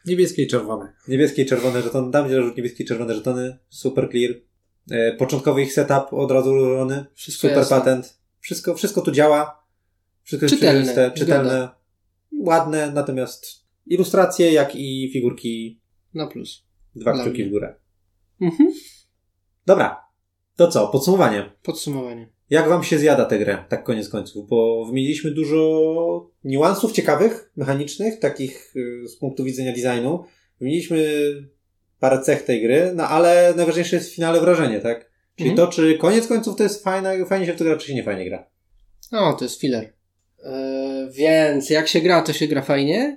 Niebieskie 0.07 0.43
i 0.43 0.47
czerwone. 0.47 0.93
Niebieskie 1.09 1.43
i 1.43 1.47
czerwone 1.47 1.83
żetony. 1.83 2.13
Tam, 2.13 2.27
gdzie 2.27 2.37
leżą 2.37 2.55
niebieskie 2.57 2.85
i 2.85 2.87
czerwone 2.87 3.15
żetony. 3.15 3.57
Super 3.69 4.09
clear. 4.11 4.35
E, 4.91 5.13
początkowy 5.17 5.63
ich 5.63 5.73
setup 5.73 6.13
od 6.13 6.31
razu 6.31 6.51
ułożony. 6.51 7.07
Wszystko 7.15 7.41
Super 7.41 7.59
jasne. 7.59 7.77
patent. 7.77 8.19
Wszystko, 8.41 8.75
wszystko 8.75 9.01
tu 9.01 9.11
działa. 9.11 9.65
Wszystko 10.23 10.45
jest 10.45 10.55
Czytelne, 10.55 11.11
czytelne. 11.11 11.51
zgoda. 11.51 11.81
Ładne, 12.41 12.91
natomiast 12.93 13.47
ilustracje, 13.87 14.53
jak 14.53 14.77
i 14.77 15.11
figurki 15.13 15.81
Na 16.15 16.27
plus. 16.27 16.65
dwa 16.95 17.13
Dla 17.13 17.23
kciuki 17.25 17.39
mnie. 17.39 17.49
w 17.49 17.51
górę. 17.53 17.75
Mhm. 18.41 18.73
Dobra. 19.67 20.05
To 20.57 20.69
co? 20.69 20.89
Podsumowanie. 20.89 21.51
Podsumowanie. 21.63 22.29
Jak 22.51 22.69
wam 22.69 22.85
się 22.85 22.99
zjada 22.99 23.25
tę 23.25 23.39
grę, 23.39 23.65
tak 23.69 23.85
koniec 23.85 24.09
końców? 24.09 24.49
Bo 24.49 24.85
wymieniliśmy 24.87 25.31
dużo 25.31 26.31
niuansów 26.45 26.93
ciekawych, 26.93 27.53
mechanicznych, 27.57 28.19
takich 28.19 28.73
y, 28.77 29.09
z 29.09 29.17
punktu 29.17 29.45
widzenia 29.45 29.73
designu. 29.73 30.25
Wymieniliśmy 30.61 31.23
parę 32.01 32.21
cech 32.23 32.43
tej 32.43 32.63
gry, 32.63 32.93
no 32.95 33.09
ale 33.09 33.55
najważniejsze 33.57 33.97
jest 33.97 34.11
w 34.11 34.15
finale 34.15 34.41
wrażenie, 34.41 34.81
tak? 34.81 35.11
Czyli 35.37 35.51
Mhm. 35.51 35.69
to, 35.69 35.75
czy 35.75 35.99
koniec 35.99 36.27
końców 36.27 36.57
to 36.57 36.63
jest 36.63 36.85
fajna, 36.85 37.11
fajnie 37.27 37.47
się 37.47 37.53
w 37.53 37.57
to 37.59 37.65
gra, 37.65 37.77
czy 37.77 37.87
się 37.87 37.95
nie 37.95 38.03
fajnie 38.05 38.25
gra. 38.25 38.47
No, 39.13 39.33
to 39.33 39.45
jest 39.45 39.61
filler. 39.61 39.93
Yy, 40.45 41.13
więc 41.13 41.71
jak 41.71 41.89
się 41.89 42.01
gra, 42.01 42.23
to 42.23 42.33
się 42.33 42.47
gra 42.47 42.63
fajnie, 42.63 43.17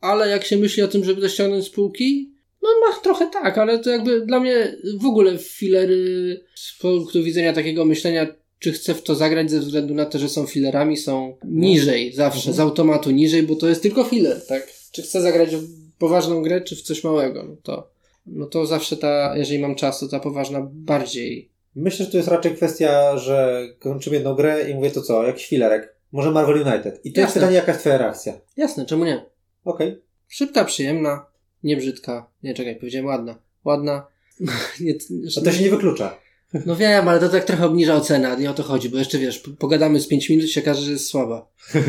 ale 0.00 0.28
jak 0.28 0.44
się 0.44 0.56
myśli 0.56 0.82
o 0.82 0.88
tym, 0.88 1.04
żeby 1.04 1.20
to 1.20 1.28
ściągnąć 1.28 1.64
z 1.64 1.70
półki, 1.70 2.32
no 2.62 2.68
ma 2.88 3.00
trochę 3.00 3.30
tak, 3.32 3.58
ale 3.58 3.78
to 3.78 3.90
jakby 3.90 4.20
dla 4.26 4.40
mnie 4.40 4.76
w 5.00 5.06
ogóle 5.06 5.38
filery 5.38 6.40
z 6.54 6.78
punktu 6.78 7.22
widzenia 7.22 7.52
takiego 7.52 7.84
myślenia, 7.84 8.26
czy 8.58 8.72
chcę 8.72 8.94
w 8.94 9.02
to 9.02 9.14
zagrać 9.14 9.50
ze 9.50 9.60
względu 9.60 9.94
na 9.94 10.06
to, 10.06 10.18
że 10.18 10.28
są 10.28 10.46
filerami, 10.46 10.96
są 10.96 11.36
niżej 11.44 12.12
zawsze, 12.12 12.38
Mhm. 12.38 12.56
z 12.56 12.60
automatu 12.60 13.10
niżej, 13.10 13.42
bo 13.42 13.56
to 13.56 13.68
jest 13.68 13.82
tylko 13.82 14.04
filler, 14.04 14.46
tak? 14.46 14.72
Czy 14.92 15.02
chcę 15.02 15.20
zagrać 15.22 15.56
w 15.56 15.68
poważną 15.98 16.42
grę, 16.42 16.60
czy 16.60 16.76
w 16.76 16.82
coś 16.82 17.04
małego, 17.04 17.42
no 17.42 17.56
to, 17.62 17.90
no 18.26 18.46
to 18.46 18.66
zawsze 18.66 18.96
ta, 18.96 19.36
jeżeli 19.36 19.58
mam 19.58 19.74
czas, 19.74 20.00
to 20.00 20.08
ta 20.08 20.20
poważna 20.20 20.60
bardziej. 20.72 21.50
Myślę, 21.74 22.04
że 22.06 22.10
to 22.10 22.16
jest 22.16 22.28
raczej 22.28 22.54
kwestia, 22.54 23.18
że 23.18 23.62
kończymy 23.78 24.16
jedną 24.16 24.34
grę 24.34 24.70
i 24.70 24.74
mówię 24.74 24.90
to 24.90 25.02
co, 25.02 25.26
jak 25.26 25.38
filerek. 25.38 25.96
Może 26.12 26.30
Marvel 26.30 26.56
United. 26.68 27.00
I 27.04 27.12
to 27.12 27.20
jest 27.20 27.28
Jasne. 27.28 27.40
pytanie, 27.40 27.56
jaka 27.56 27.72
jest 27.72 27.80
twoja 27.80 27.98
reakcja. 27.98 28.32
Jasne, 28.56 28.86
czemu 28.86 29.04
nie? 29.04 29.24
Okej. 29.64 30.02
Szybka, 30.28 30.64
przyjemna, 30.64 31.26
nie 31.62 31.76
brzydka. 31.76 32.30
Nie, 32.42 32.54
czekaj, 32.54 32.76
powiedziałem 32.76 33.06
ładna. 33.06 33.38
Ładna. 33.64 34.06
nie, 34.80 34.94
No 35.10 35.42
to 35.42 35.52
się 35.52 35.64
nie 35.64 35.70
wyklucza. 35.70 36.18
no 36.66 36.76
wiem, 36.76 37.08
ale 37.08 37.20
to 37.20 37.28
tak 37.28 37.44
trochę 37.44 37.66
obniża 37.66 37.94
ocenę, 37.94 38.36
nie 38.40 38.50
o 38.50 38.54
to 38.54 38.62
chodzi, 38.62 38.88
bo 38.88 38.98
jeszcze 38.98 39.18
wiesz, 39.18 39.42
pogadamy 39.58 40.00
z 40.00 40.08
5 40.08 40.30
minut 40.30 40.44
i 40.44 40.48
się 40.48 40.60
okaże, 40.60 40.82
że 40.82 40.90
jest 40.92 41.06
słaba. 41.06 41.46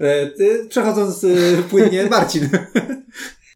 E, 0.00 0.30
Przechodząc 0.68 1.24
y, 1.24 1.56
płynnie, 1.70 2.04
Marcin. 2.10 2.48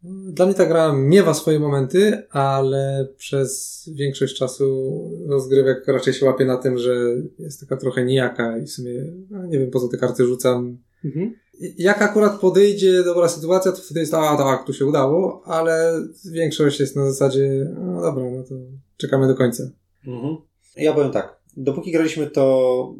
Dla 0.03 0.45
mnie 0.45 0.55
ta 0.55 0.65
gra 0.65 0.93
miewa 0.93 1.33
swoje 1.33 1.59
momenty, 1.59 2.23
ale 2.29 3.07
przez 3.17 3.83
większość 3.93 4.37
czasu 4.37 5.01
rozgrywek 5.27 5.87
raczej 5.87 6.13
się 6.13 6.25
łapie 6.25 6.45
na 6.45 6.57
tym, 6.57 6.77
że 6.77 6.95
jest 7.39 7.59
taka 7.59 7.77
trochę 7.77 8.05
nijaka 8.05 8.57
i 8.57 8.65
w 8.65 8.71
sumie 8.71 8.91
no, 9.29 9.45
nie 9.45 9.59
wiem 9.59 9.71
po 9.71 9.79
co 9.79 9.87
te 9.87 9.97
karty 9.97 10.25
rzucam. 10.25 10.77
Mhm. 11.05 11.33
Jak 11.77 12.01
akurat 12.01 12.39
podejdzie 12.39 13.03
dobra 13.03 13.29
sytuacja, 13.29 13.71
to 13.71 13.81
wtedy 13.81 13.99
jest 13.99 14.13
a 14.13 14.37
tak, 14.37 14.65
tu 14.65 14.73
się 14.73 14.85
udało, 14.85 15.41
ale 15.45 16.01
większość 16.31 16.79
jest 16.79 16.95
na 16.95 17.11
zasadzie 17.11 17.73
no 17.79 18.01
dobra, 18.01 18.23
no 18.31 18.43
to 18.43 18.55
czekamy 18.97 19.27
do 19.27 19.35
końca. 19.35 19.63
Mhm. 20.07 20.37
Ja 20.75 20.93
powiem 20.93 21.11
tak. 21.11 21.37
Dopóki 21.57 21.91
graliśmy 21.91 22.27
to 22.27 22.95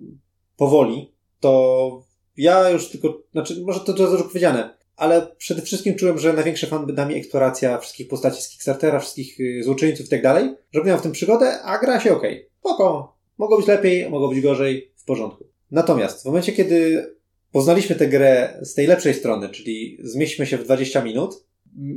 powoli, 0.58 1.12
to 1.40 2.04
ja 2.38 2.70
już 2.70 2.90
tylko, 2.90 3.22
znaczy, 3.32 3.64
może 3.66 3.80
to 3.80 3.94
to 3.94 4.06
za 4.06 4.12
dużo 4.12 4.24
powiedziane, 4.24 4.77
ale 4.98 5.28
przede 5.38 5.62
wszystkim 5.62 5.96
czułem, 5.96 6.20
że 6.20 6.34
największy 6.34 6.68
fan 6.68 6.96
da 6.96 7.06
mi 7.06 7.16
eksploracja 7.16 7.78
wszystkich 7.78 8.08
postaci 8.08 8.42
z 8.42 8.50
Kickstartera, 8.50 9.00
wszystkich 9.00 9.40
y, 9.40 9.64
złoczyńców 9.64 10.06
i 10.06 10.10
tak 10.10 10.22
dalej, 10.22 10.56
że 10.74 10.84
miałem 10.84 11.00
w 11.00 11.04
tym 11.04 11.12
przygodę, 11.12 11.62
a 11.62 11.78
gra 11.78 12.00
się 12.00 12.14
okej. 12.14 12.50
Spoko. 12.60 13.18
Mogło 13.38 13.58
być 13.58 13.68
lepiej, 13.68 14.10
mogło 14.10 14.30
być 14.30 14.42
gorzej, 14.42 14.92
w 14.96 15.06
porządku. 15.06 15.46
Natomiast 15.72 16.22
w 16.22 16.26
momencie, 16.26 16.52
kiedy 16.52 17.10
poznaliśmy 17.52 17.96
tę 17.96 18.08
grę 18.08 18.60
z 18.62 18.74
tej 18.74 18.88
lepszej 18.88 19.14
strony, 19.14 19.50
czyli 19.50 19.98
zmieścimy 20.04 20.46
się 20.46 20.58
w 20.58 20.64
20 20.64 21.04
minut, 21.04 21.46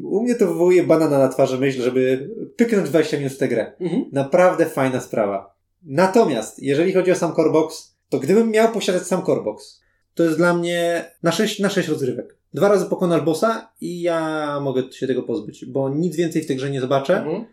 u 0.02 0.22
mnie 0.22 0.34
to 0.34 0.46
wywołuje 0.46 0.82
banana 0.82 1.18
na 1.18 1.28
twarzy 1.28 1.58
myśl, 1.58 1.82
żeby 1.82 2.30
pyknąć 2.56 2.88
20 2.88 3.16
minut 3.16 3.32
w 3.32 3.38
tę 3.38 3.48
grę. 3.48 3.72
Mhm. 3.80 4.04
Naprawdę 4.12 4.66
fajna 4.66 5.00
sprawa. 5.00 5.54
Natomiast, 5.82 6.62
jeżeli 6.62 6.92
chodzi 6.92 7.12
o 7.12 7.14
sam 7.14 7.34
Corebox, 7.34 7.96
to 8.08 8.18
gdybym 8.18 8.50
miał 8.50 8.72
posiadać 8.72 9.02
sam 9.02 9.22
Corebox, 9.22 9.80
to 10.14 10.22
jest 10.22 10.36
dla 10.36 10.54
mnie 10.54 11.04
na 11.22 11.32
6, 11.32 11.60
na 11.60 11.70
6 11.70 11.88
rozrywek. 11.88 12.39
Dwa 12.54 12.68
razy 12.68 12.86
pokonasz 12.86 13.22
bossa 13.22 13.72
i 13.80 14.00
ja 14.00 14.60
mogę 14.60 14.92
się 14.92 15.06
tego 15.06 15.22
pozbyć, 15.22 15.64
bo 15.64 15.88
nic 15.88 16.16
więcej 16.16 16.42
w 16.42 16.46
tej 16.46 16.56
grze 16.56 16.70
nie 16.70 16.80
zobaczę. 16.80 17.18
Mhm. 17.18 17.44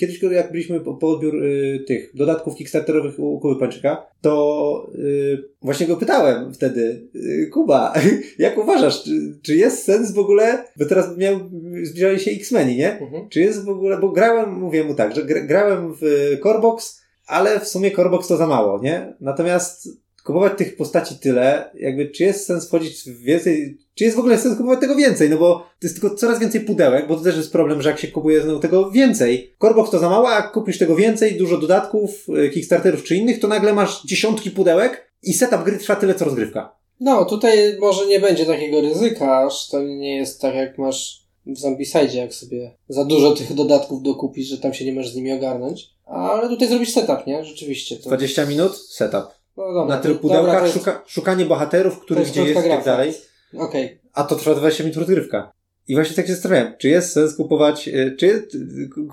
Kiedyś, 0.00 0.22
jak 0.22 0.52
byliśmy 0.52 0.80
po, 0.80 0.94
po 0.94 1.08
odbiór 1.08 1.44
y, 1.44 1.84
tych 1.86 2.10
dodatków 2.14 2.54
kickstarterowych 2.54 3.18
u, 3.18 3.40
Kuby 3.40 3.60
Pańczyka, 3.60 4.06
to 4.20 4.90
y, 4.94 5.44
właśnie 5.62 5.86
go 5.86 5.96
pytałem 5.96 6.54
wtedy, 6.54 7.08
y, 7.14 7.50
Kuba, 7.52 7.94
jak 8.38 8.58
uważasz, 8.58 9.02
czy, 9.02 9.38
czy 9.42 9.56
jest 9.56 9.84
sens 9.84 10.12
w 10.12 10.18
ogóle, 10.18 10.64
bo 10.76 10.84
teraz 10.84 11.16
miał, 11.16 11.40
zbliżali 11.82 12.20
się 12.20 12.30
X-Meni, 12.30 12.76
nie? 12.76 12.98
Mhm. 12.98 13.28
Czy 13.28 13.40
jest 13.40 13.64
w 13.64 13.68
ogóle, 13.68 13.98
bo 13.98 14.08
grałem, 14.08 14.52
mówię 14.52 14.84
mu 14.84 14.94
tak, 14.94 15.14
że 15.14 15.24
gra, 15.24 15.40
grałem 15.40 15.94
w 15.94 16.02
Corebox, 16.42 17.02
ale 17.26 17.60
w 17.60 17.68
sumie 17.68 17.90
Corebox 17.90 18.28
to 18.28 18.36
za 18.36 18.46
mało, 18.46 18.80
nie? 18.82 19.14
Natomiast 19.20 19.88
kupować 20.24 20.52
tych 20.58 20.76
postaci 20.76 21.18
tyle, 21.18 21.70
jakby 21.74 22.08
czy 22.08 22.24
jest 22.24 22.46
sens 22.46 22.68
wchodzić 22.68 23.10
w 23.10 23.22
więcej, 23.22 23.78
czy 23.98 24.04
jest 24.04 24.16
w 24.16 24.20
ogóle 24.20 24.38
sens 24.38 24.56
kupować 24.56 24.80
tego 24.80 24.94
więcej, 24.94 25.30
no 25.30 25.38
bo 25.38 25.54
to 25.54 25.86
jest 25.86 26.00
tylko 26.00 26.16
coraz 26.16 26.38
więcej 26.38 26.60
pudełek, 26.60 27.08
bo 27.08 27.16
to 27.16 27.22
też 27.22 27.36
jest 27.36 27.52
problem, 27.52 27.82
że 27.82 27.90
jak 27.90 27.98
się 27.98 28.08
kupuje 28.08 28.42
znowu 28.42 28.60
tego 28.60 28.90
więcej, 28.90 29.54
Corebox 29.58 29.90
to 29.90 29.98
za 29.98 30.08
mało, 30.08 30.30
a 30.30 30.34
jak 30.34 30.52
kupisz 30.52 30.78
tego 30.78 30.96
więcej, 30.96 31.36
dużo 31.38 31.58
dodatków, 31.58 32.10
y, 32.44 32.50
Kickstarterów 32.50 33.04
czy 33.04 33.16
innych, 33.16 33.40
to 33.40 33.48
nagle 33.48 33.72
masz 33.72 34.02
dziesiątki 34.04 34.50
pudełek 34.50 35.12
i 35.22 35.34
setup 35.34 35.62
gry 35.64 35.78
trwa 35.78 35.96
tyle 35.96 36.14
co 36.14 36.24
rozgrywka. 36.24 36.76
No, 37.00 37.24
tutaj 37.24 37.76
może 37.80 38.06
nie 38.06 38.20
będzie 38.20 38.46
takiego 38.46 38.80
ryzyka, 38.80 39.46
aż 39.46 39.68
to 39.68 39.82
nie 39.82 40.16
jest 40.16 40.40
tak 40.40 40.54
jak 40.54 40.78
masz 40.78 41.22
w 41.46 41.58
Zombicide, 41.58 42.14
jak 42.14 42.34
sobie 42.34 42.76
za 42.88 43.04
dużo 43.04 43.32
tych 43.32 43.54
dodatków 43.54 44.02
dokupisz, 44.02 44.48
że 44.48 44.58
tam 44.58 44.74
się 44.74 44.84
nie 44.84 44.92
możesz 44.92 45.12
z 45.12 45.16
nimi 45.16 45.32
ogarnąć. 45.32 45.90
Ale 46.06 46.48
tutaj 46.48 46.68
zrobić 46.68 46.94
setup, 46.94 47.26
nie? 47.26 47.44
Rzeczywiście. 47.44 47.96
To... 47.96 48.02
20 48.02 48.46
minut, 48.46 48.76
setup. 48.76 49.24
No 49.56 49.72
dobra, 49.72 49.96
Na 49.96 50.02
tylu 50.02 50.16
pudełkach, 50.16 50.62
jest- 50.62 50.74
szuka, 50.74 51.02
szukanie 51.06 51.44
bohaterów, 51.44 52.00
których 52.00 52.28
gdzie 52.28 52.44
jest 52.44 52.66
i 52.66 52.68
tak 52.70 52.84
dalej. 52.84 53.12
Okej. 53.54 53.98
A 54.14 54.24
to 54.24 54.36
trwa 54.36 54.54
20 54.54 54.84
minut 54.84 54.96
rozgrywka. 54.96 55.52
I 55.88 55.94
właśnie 55.94 56.16
tak 56.16 56.26
się 56.26 56.32
zastanawiałem, 56.32 56.74
czy 56.78 56.88
jest 56.88 57.12
sens 57.12 57.34
kupować, 57.34 57.88
y, 57.88 58.16
czy, 58.18 58.26
jest- 58.26 58.56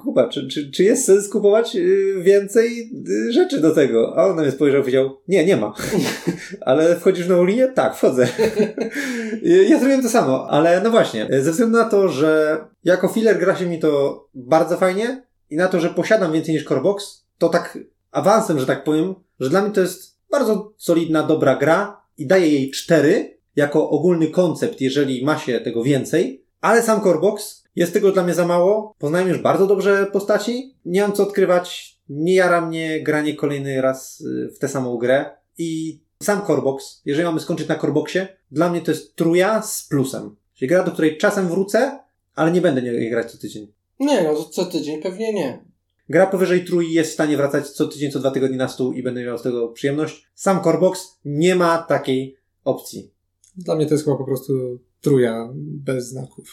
Kuba, 0.03 0.29
czy, 0.29 0.47
czy, 0.47 0.71
czy 0.71 0.83
jest 0.83 1.05
sens 1.05 1.29
kupować 1.29 1.75
y, 1.75 2.15
więcej 2.21 2.91
y, 3.09 3.31
rzeczy 3.31 3.61
do 3.61 3.71
tego? 3.75 4.13
A 4.17 4.25
on 4.25 4.35
na 4.35 4.41
mnie 4.41 4.51
spojrzał 4.51 4.79
i 4.79 4.83
powiedział, 4.83 5.17
nie, 5.27 5.45
nie 5.45 5.57
ma. 5.57 5.73
ale 6.65 6.95
wchodzisz 6.95 7.27
nową 7.27 7.45
linię? 7.45 7.67
Tak, 7.67 7.95
wchodzę. 7.95 8.27
Ja 9.69 9.77
zrobiłem 9.79 10.01
to 10.01 10.09
samo, 10.09 10.47
ale 10.49 10.81
no 10.81 10.91
właśnie, 10.91 11.27
ze 11.41 11.51
względu 11.51 11.77
na 11.77 11.85
to, 11.85 12.09
że 12.09 12.57
jako 12.83 13.07
filler 13.07 13.39
gra 13.39 13.55
się 13.55 13.65
mi 13.65 13.79
to 13.79 14.23
bardzo 14.33 14.77
fajnie 14.77 15.23
i 15.49 15.55
na 15.55 15.67
to, 15.67 15.79
że 15.79 15.89
posiadam 15.89 16.31
więcej 16.31 16.55
niż 16.55 16.63
Corebox, 16.63 17.25
to 17.37 17.49
tak 17.49 17.77
awansem, 18.11 18.59
że 18.59 18.65
tak 18.65 18.83
powiem, 18.83 19.15
że 19.39 19.49
dla 19.49 19.61
mnie 19.61 19.71
to 19.71 19.81
jest 19.81 20.17
bardzo 20.31 20.73
solidna, 20.77 21.23
dobra 21.23 21.55
gra 21.55 22.01
i 22.17 22.27
daję 22.27 22.47
jej 22.47 22.71
cztery 22.71 23.34
jako 23.55 23.89
ogólny 23.89 24.27
koncept, 24.27 24.81
jeżeli 24.81 25.25
ma 25.25 25.37
się 25.37 25.59
tego 25.59 25.83
więcej, 25.83 26.45
ale 26.61 26.81
sam 26.81 27.01
Corebox 27.01 27.63
jest 27.75 27.93
tego 27.93 28.11
dla 28.11 28.23
mnie 28.23 28.33
za 28.33 28.47
mało. 28.47 28.95
Poznałem 28.99 29.27
już 29.27 29.37
bardzo 29.37 29.67
dobrze 29.67 30.07
postaci, 30.13 30.75
nie 30.85 31.01
mam 31.01 31.13
co 31.13 31.23
odkrywać, 31.23 31.95
nie 32.09 32.35
jara 32.35 32.67
mnie 32.67 33.03
granie 33.03 33.35
kolejny 33.35 33.81
raz 33.81 34.21
y, 34.21 34.51
w 34.55 34.59
tę 34.59 34.67
samą 34.67 34.97
grę 34.97 35.25
i 35.57 35.99
sam 36.23 36.41
Corebox, 36.41 37.01
jeżeli 37.05 37.25
mamy 37.25 37.39
skończyć 37.39 37.67
na 37.67 37.75
Coreboxie, 37.75 38.27
dla 38.51 38.69
mnie 38.69 38.81
to 38.81 38.91
jest 38.91 39.15
truja 39.15 39.61
z 39.61 39.87
plusem. 39.87 40.35
Czyli 40.53 40.69
gra, 40.69 40.83
do 40.83 40.91
której 40.91 41.17
czasem 41.17 41.47
wrócę, 41.47 41.99
ale 42.35 42.51
nie 42.51 42.61
będę 42.61 42.81
nie 42.81 43.09
grać 43.09 43.31
co 43.31 43.37
tydzień. 43.37 43.73
Nie, 43.99 44.23
no 44.23 44.43
co 44.43 44.65
tydzień 44.65 45.01
pewnie 45.01 45.33
nie. 45.33 45.65
Gra 46.09 46.27
powyżej 46.27 46.65
trój 46.65 46.93
jest 46.93 47.11
w 47.11 47.13
stanie 47.13 47.37
wracać 47.37 47.69
co 47.69 47.87
tydzień, 47.87 48.11
co 48.11 48.19
dwa 48.19 48.31
tygodnie 48.31 48.57
na 48.57 48.67
stół 48.67 48.93
i 48.93 49.03
będę 49.03 49.23
miał 49.23 49.37
z 49.37 49.41
tego 49.41 49.67
przyjemność. 49.67 50.27
Sam 50.35 50.63
Corebox 50.63 51.19
nie 51.25 51.55
ma 51.55 51.77
takiej 51.77 52.37
opcji. 52.63 53.11
Dla 53.57 53.75
mnie 53.75 53.85
to 53.85 53.93
jest 53.93 54.03
chyba 54.05 54.17
po 54.17 54.25
prostu 54.25 54.79
truja 55.01 55.49
bez 55.55 56.07
znaków. 56.07 56.45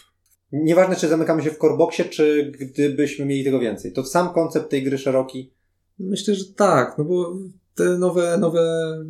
Nieważne, 0.52 0.96
czy 0.96 1.08
zamykamy 1.08 1.42
się 1.42 1.50
w 1.50 1.58
Coreboxie, 1.58 2.04
czy 2.04 2.52
gdybyśmy 2.60 3.24
mieli 3.26 3.44
tego 3.44 3.60
więcej. 3.60 3.92
To 3.92 4.04
sam 4.04 4.34
koncept 4.34 4.70
tej 4.70 4.82
gry 4.82 4.98
szeroki. 4.98 5.52
Myślę, 5.98 6.34
że 6.34 6.44
tak, 6.56 6.94
no 6.98 7.04
bo 7.04 7.36
te 7.74 7.98
nowe, 7.98 8.38
nowe 8.38 8.62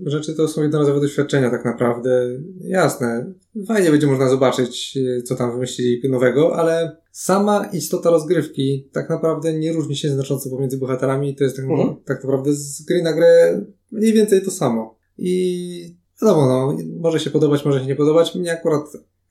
rzeczy 0.07 0.35
to 0.35 0.49
są 0.49 0.63
jednorazowe 0.63 1.01
doświadczenia 1.01 1.51
tak 1.51 1.65
naprawdę. 1.65 2.29
Jasne, 2.61 3.33
fajnie 3.67 3.91
będzie 3.91 4.07
można 4.07 4.29
zobaczyć, 4.29 4.99
co 5.25 5.37
tam 5.37 5.53
wymyślili 5.53 6.11
nowego, 6.11 6.57
ale 6.57 6.97
sama 7.13 7.65
istota 7.73 8.11
rozgrywki 8.11 8.89
tak 8.93 9.11
naprawdę 9.11 9.59
nie 9.59 9.73
różni 9.73 9.97
się 9.97 10.09
znacząco 10.09 10.51
pomiędzy 10.51 10.79
bohaterami. 10.79 11.37
To 11.37 11.45
jest 11.45 11.57
tak, 11.57 11.65
Mhm. 11.65 11.97
tak 12.05 12.25
naprawdę 12.25 12.53
z 12.53 12.83
gry 12.83 13.03
na 13.03 13.13
grę 13.13 13.61
mniej 13.93 14.13
więcej 14.13 14.43
to 14.43 14.51
samo. 14.51 14.97
I 15.19 15.97
wiadomo, 16.23 16.47
no, 16.47 16.77
może 17.01 17.21
się 17.21 17.31
podobać, 17.31 17.65
może 17.65 17.81
się 17.81 17.87
nie 17.87 17.97
podobać. 17.97 18.35
Mnie 18.35 18.53
akurat 18.53 18.83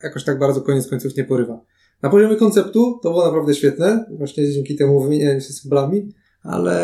jakoś 0.04 0.24
tak 0.24 0.40
bardzo 0.40 0.62
koniec 0.62 0.88
końców 0.88 1.18
nie 1.18 1.24
porywa. 1.24 1.62
Na 2.02 2.10
poziomie 2.10 2.36
konceptu 2.36 3.00
to 3.04 3.10
było 3.10 3.26
naprawdę 3.26 3.54
świetne, 3.56 4.06
właśnie 4.18 4.52
dzięki 4.52 4.76
temu 4.76 5.02
wymienianiu 5.04 5.42
się 5.42 5.54
symbolami, 5.54 6.10
ale 6.44 6.76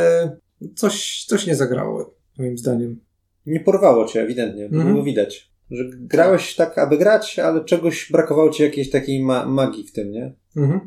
coś, 0.75 1.25
coś 1.27 1.47
nie 1.47 1.55
zagrało, 1.55 2.15
moim 2.39 2.57
zdaniem. 2.57 2.99
Nie 3.45 3.59
porwało 3.59 4.05
cię, 4.05 4.21
ewidentnie. 4.21 4.69
To 4.69 4.75
Mhm. 4.75 4.91
było 4.93 5.03
widać. 5.05 5.51
Że 5.71 5.83
grałeś 5.99 6.55
tak, 6.55 6.77
aby 6.77 6.97
grać, 6.97 7.39
ale 7.39 7.65
czegoś 7.65 8.11
brakowało 8.11 8.49
ci 8.49 8.63
jakiejś 8.63 8.89
takiej 8.89 9.23
ma- 9.23 9.45
magii 9.45 9.83
w 9.83 9.91
tym, 9.91 10.11
nie? 10.11 10.33
Mhm. 10.57 10.79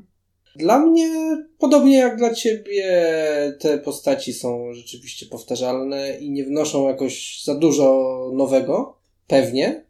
Dla 0.56 0.78
mnie, 0.78 1.08
podobnie 1.58 1.98
jak 1.98 2.16
dla 2.16 2.34
ciebie, 2.34 2.84
te 3.60 3.78
postaci 3.78 4.32
są 4.32 4.72
rzeczywiście 4.72 5.26
powtarzalne 5.26 6.18
i 6.18 6.30
nie 6.30 6.44
wnoszą 6.44 6.88
jakoś 6.88 7.42
za 7.44 7.54
dużo 7.54 8.10
nowego. 8.34 8.99
Pewnie. 9.30 9.84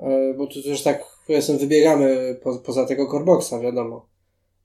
E, 0.00 0.34
Bo 0.34 0.46
tu 0.46 0.62
też 0.62 0.82
tak, 0.82 1.04
powiedzmy, 1.26 1.58
wybiegamy 1.58 2.36
po, 2.42 2.58
poza 2.58 2.86
tego 2.86 3.06
Coreboxa, 3.06 3.60
wiadomo. 3.62 4.08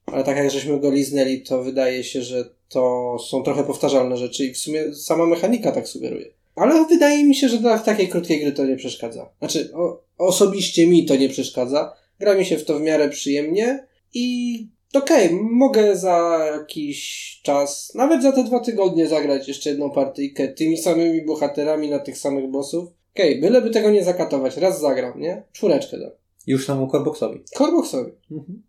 Ale 0.06 0.24
tak 0.24 0.36
jak 0.36 0.50
żeśmy 0.50 0.80
go 0.80 0.90
liznęli, 0.90 1.42
to 1.42 1.62
wydaje 1.62 2.04
się, 2.04 2.22
że 2.22 2.54
to 2.68 3.16
są 3.30 3.42
trochę 3.42 3.64
powtarzalne 3.64 4.16
rzeczy 4.16 4.44
i 4.44 4.54
w 4.54 4.58
sumie 4.58 4.94
sama 4.94 5.26
mechanika 5.26 5.72
tak 5.72 5.88
sugeruje. 5.88 6.26
Ale 6.54 6.86
wydaje 6.86 7.24
mi 7.24 7.34
się, 7.34 7.48
że 7.48 7.58
dla 7.58 7.78
takiej 7.78 8.08
krótkiej 8.08 8.40
gry 8.40 8.52
to 8.52 8.66
nie 8.66 8.76
przeszkadza. 8.76 9.30
Znaczy, 9.38 9.72
o, 9.74 10.02
osobiście 10.18 10.86
mi 10.86 11.04
to 11.04 11.16
nie 11.16 11.28
przeszkadza. 11.28 11.94
Gra 12.20 12.34
mi 12.34 12.44
się 12.44 12.58
w 12.58 12.64
to 12.64 12.78
w 12.78 12.82
miarę 12.82 13.08
przyjemnie 13.08 13.86
i 14.14 14.68
okej, 14.94 15.30
mogę 15.32 15.96
za 15.96 16.46
jakiś 16.52 17.40
czas, 17.42 17.92
nawet 17.94 18.22
za 18.22 18.32
te 18.32 18.44
dwa 18.44 18.60
tygodnie 18.60 19.08
zagrać 19.08 19.48
jeszcze 19.48 19.70
jedną 19.70 19.90
partyjkę 19.90 20.48
tymi 20.48 20.78
samymi 20.78 21.22
bohaterami 21.22 21.90
na 21.90 21.98
tych 21.98 22.18
samych 22.18 22.50
bossów. 22.50 23.01
Okej, 23.14 23.40
byleby 23.40 23.70
tego 23.70 23.90
nie 23.90 24.04
zakatować, 24.04 24.56
raz 24.56 24.80
zagram, 24.80 25.20
nie? 25.20 25.42
Czwóreczkę 25.52 25.98
dam. 25.98 26.10
Już 26.46 26.66
samemu 26.66 26.88
Coreboxowi. 26.90 27.40
Coreboxowi. 27.58 28.12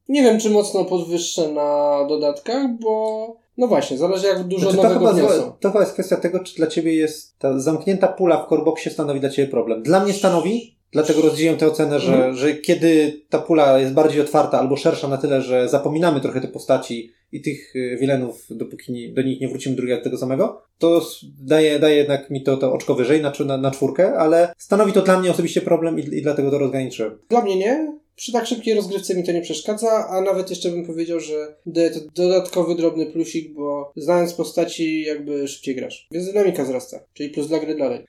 Nie 0.09 0.23
wiem, 0.23 0.39
czy 0.39 0.49
mocno 0.49 0.85
podwyższę 0.85 1.51
na 1.51 1.99
dodatkach, 2.09 2.67
bo 2.79 3.35
no 3.57 3.67
właśnie, 3.67 3.97
zależy 3.97 4.27
jak 4.27 4.43
dużo 4.43 4.71
Znaczy, 4.71 4.77
to, 4.77 4.83
nowego 4.93 5.13
chyba, 5.13 5.27
wniosą. 5.27 5.51
to 5.59 5.69
chyba 5.69 5.79
jest 5.79 5.93
kwestia 5.93 6.17
tego, 6.17 6.39
czy 6.39 6.55
dla 6.55 6.67
ciebie 6.67 6.95
jest 6.95 7.39
ta 7.39 7.59
zamknięta 7.59 8.07
pula 8.07 8.45
w 8.45 8.49
Coreboxie 8.49 8.91
stanowi 8.91 9.19
dla 9.19 9.29
ciebie 9.29 9.47
problem. 9.51 9.83
Dla 9.83 10.03
mnie 10.03 10.13
stanowi, 10.13 10.77
dlatego 10.91 11.21
rozdzieliłem 11.21 11.57
tę 11.57 11.67
ocenę, 11.67 11.99
że, 11.99 12.13
Mhm. 12.13 12.35
że 12.35 12.53
kiedy 12.53 13.21
ta 13.29 13.39
pula 13.39 13.79
jest 13.79 13.93
bardziej 13.93 14.21
otwarta 14.21 14.59
albo 14.59 14.75
szersza 14.75 15.07
na 15.07 15.17
tyle, 15.17 15.41
że 15.41 15.69
zapominamy 15.69 16.21
trochę 16.21 16.41
te 16.41 16.47
postaci 16.47 17.11
i 17.33 17.41
tych 17.41 17.75
y, 17.75 17.97
wilenów, 17.99 18.45
dopóki 18.49 18.91
nie, 18.93 19.09
do 19.09 19.21
nich 19.21 19.41
nie 19.41 19.47
wrócimy 19.47 19.75
drugi 19.75 19.91
raz 19.91 20.03
tego 20.03 20.17
samego, 20.17 20.61
to 20.77 21.07
daje, 21.41 21.79
daje 21.79 21.95
jednak 21.95 22.29
mi 22.29 22.43
to, 22.43 22.57
to 22.57 22.73
oczko 22.73 22.95
wyżej 22.95 23.21
na, 23.21 23.33
na, 23.45 23.57
na 23.57 23.71
czwórkę, 23.71 24.13
ale 24.13 24.53
stanowi 24.57 24.93
to 24.93 25.01
dla 25.01 25.19
mnie 25.19 25.31
osobiście 25.31 25.61
problem 25.61 25.99
i, 25.99 26.01
i 26.01 26.21
dlatego 26.21 26.51
to 26.51 26.57
rozgraniczyłem. 26.57 27.17
Dla 27.29 27.41
mnie 27.41 27.55
nie. 27.55 28.03
Przy 28.15 28.31
tak 28.31 28.45
szybkiej 28.47 28.73
rozgrywce 28.75 29.15
mi 29.15 29.23
to 29.23 29.31
nie 29.31 29.41
przeszkadza, 29.41 30.07
a 30.09 30.21
nawet 30.21 30.49
jeszcze 30.49 30.69
bym 30.69 30.85
powiedział, 30.85 31.19
że 31.19 31.55
daje 31.65 31.91
to 31.91 31.99
dodatkowy 32.15 32.75
drobny 32.75 33.05
plusik, 33.05 33.53
bo 33.53 33.91
znając 33.95 34.33
postaci 34.33 35.01
jakby 35.01 35.47
szybciej 35.47 35.75
grasz. 35.75 36.07
Więc 36.11 36.25
dynamika 36.25 36.63
wzrasta, 36.63 36.99
czyli 37.13 37.29
plus 37.29 37.47
dla 37.47 37.59
gry 37.59 37.75
dalej. 37.75 38.05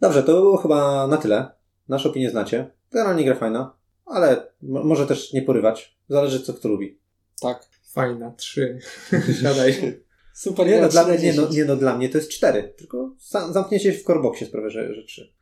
Dobrze, 0.00 0.22
to 0.22 0.32
było 0.32 0.56
chyba 0.56 1.06
na 1.06 1.16
tyle. 1.16 1.46
Nasze 1.88 2.08
opinie 2.08 2.30
znacie. 2.30 2.70
Generalnie 2.92 3.24
gra 3.24 3.34
fajna, 3.34 3.76
ale 4.06 4.46
mo- 4.62 4.84
może 4.84 5.06
też 5.06 5.32
nie 5.32 5.42
porywać. 5.42 5.96
Zależy 6.08 6.40
co 6.40 6.54
kto 6.54 6.68
lubi. 6.68 6.98
Tak. 7.40 7.68
Fajna, 7.96 8.30
trzy. 8.30 8.78
Siadaj. 9.42 10.00
Super, 10.34 10.66
Nie 10.66 10.80
no, 10.80 10.88
dla, 10.88 11.04
3 11.04 11.12
na 11.12 11.18
mnie- 11.18 11.22
nie, 11.24 11.32
no, 11.32 11.42
10. 11.42 11.56
nie 11.56 11.64
no, 11.64 11.76
dla 11.76 11.96
mnie 11.96 12.08
to 12.08 12.18
jest 12.18 12.30
cztery. 12.30 12.74
Tylko 12.78 13.14
sam, 13.18 13.52
zamknięcie 13.52 13.92
się 13.92 13.98
w 13.98 14.04
Coreboxie 14.04 14.46
sprawia, 14.46 14.70
że, 14.70 14.94
że 14.94 15.02
trzy. 15.02 15.32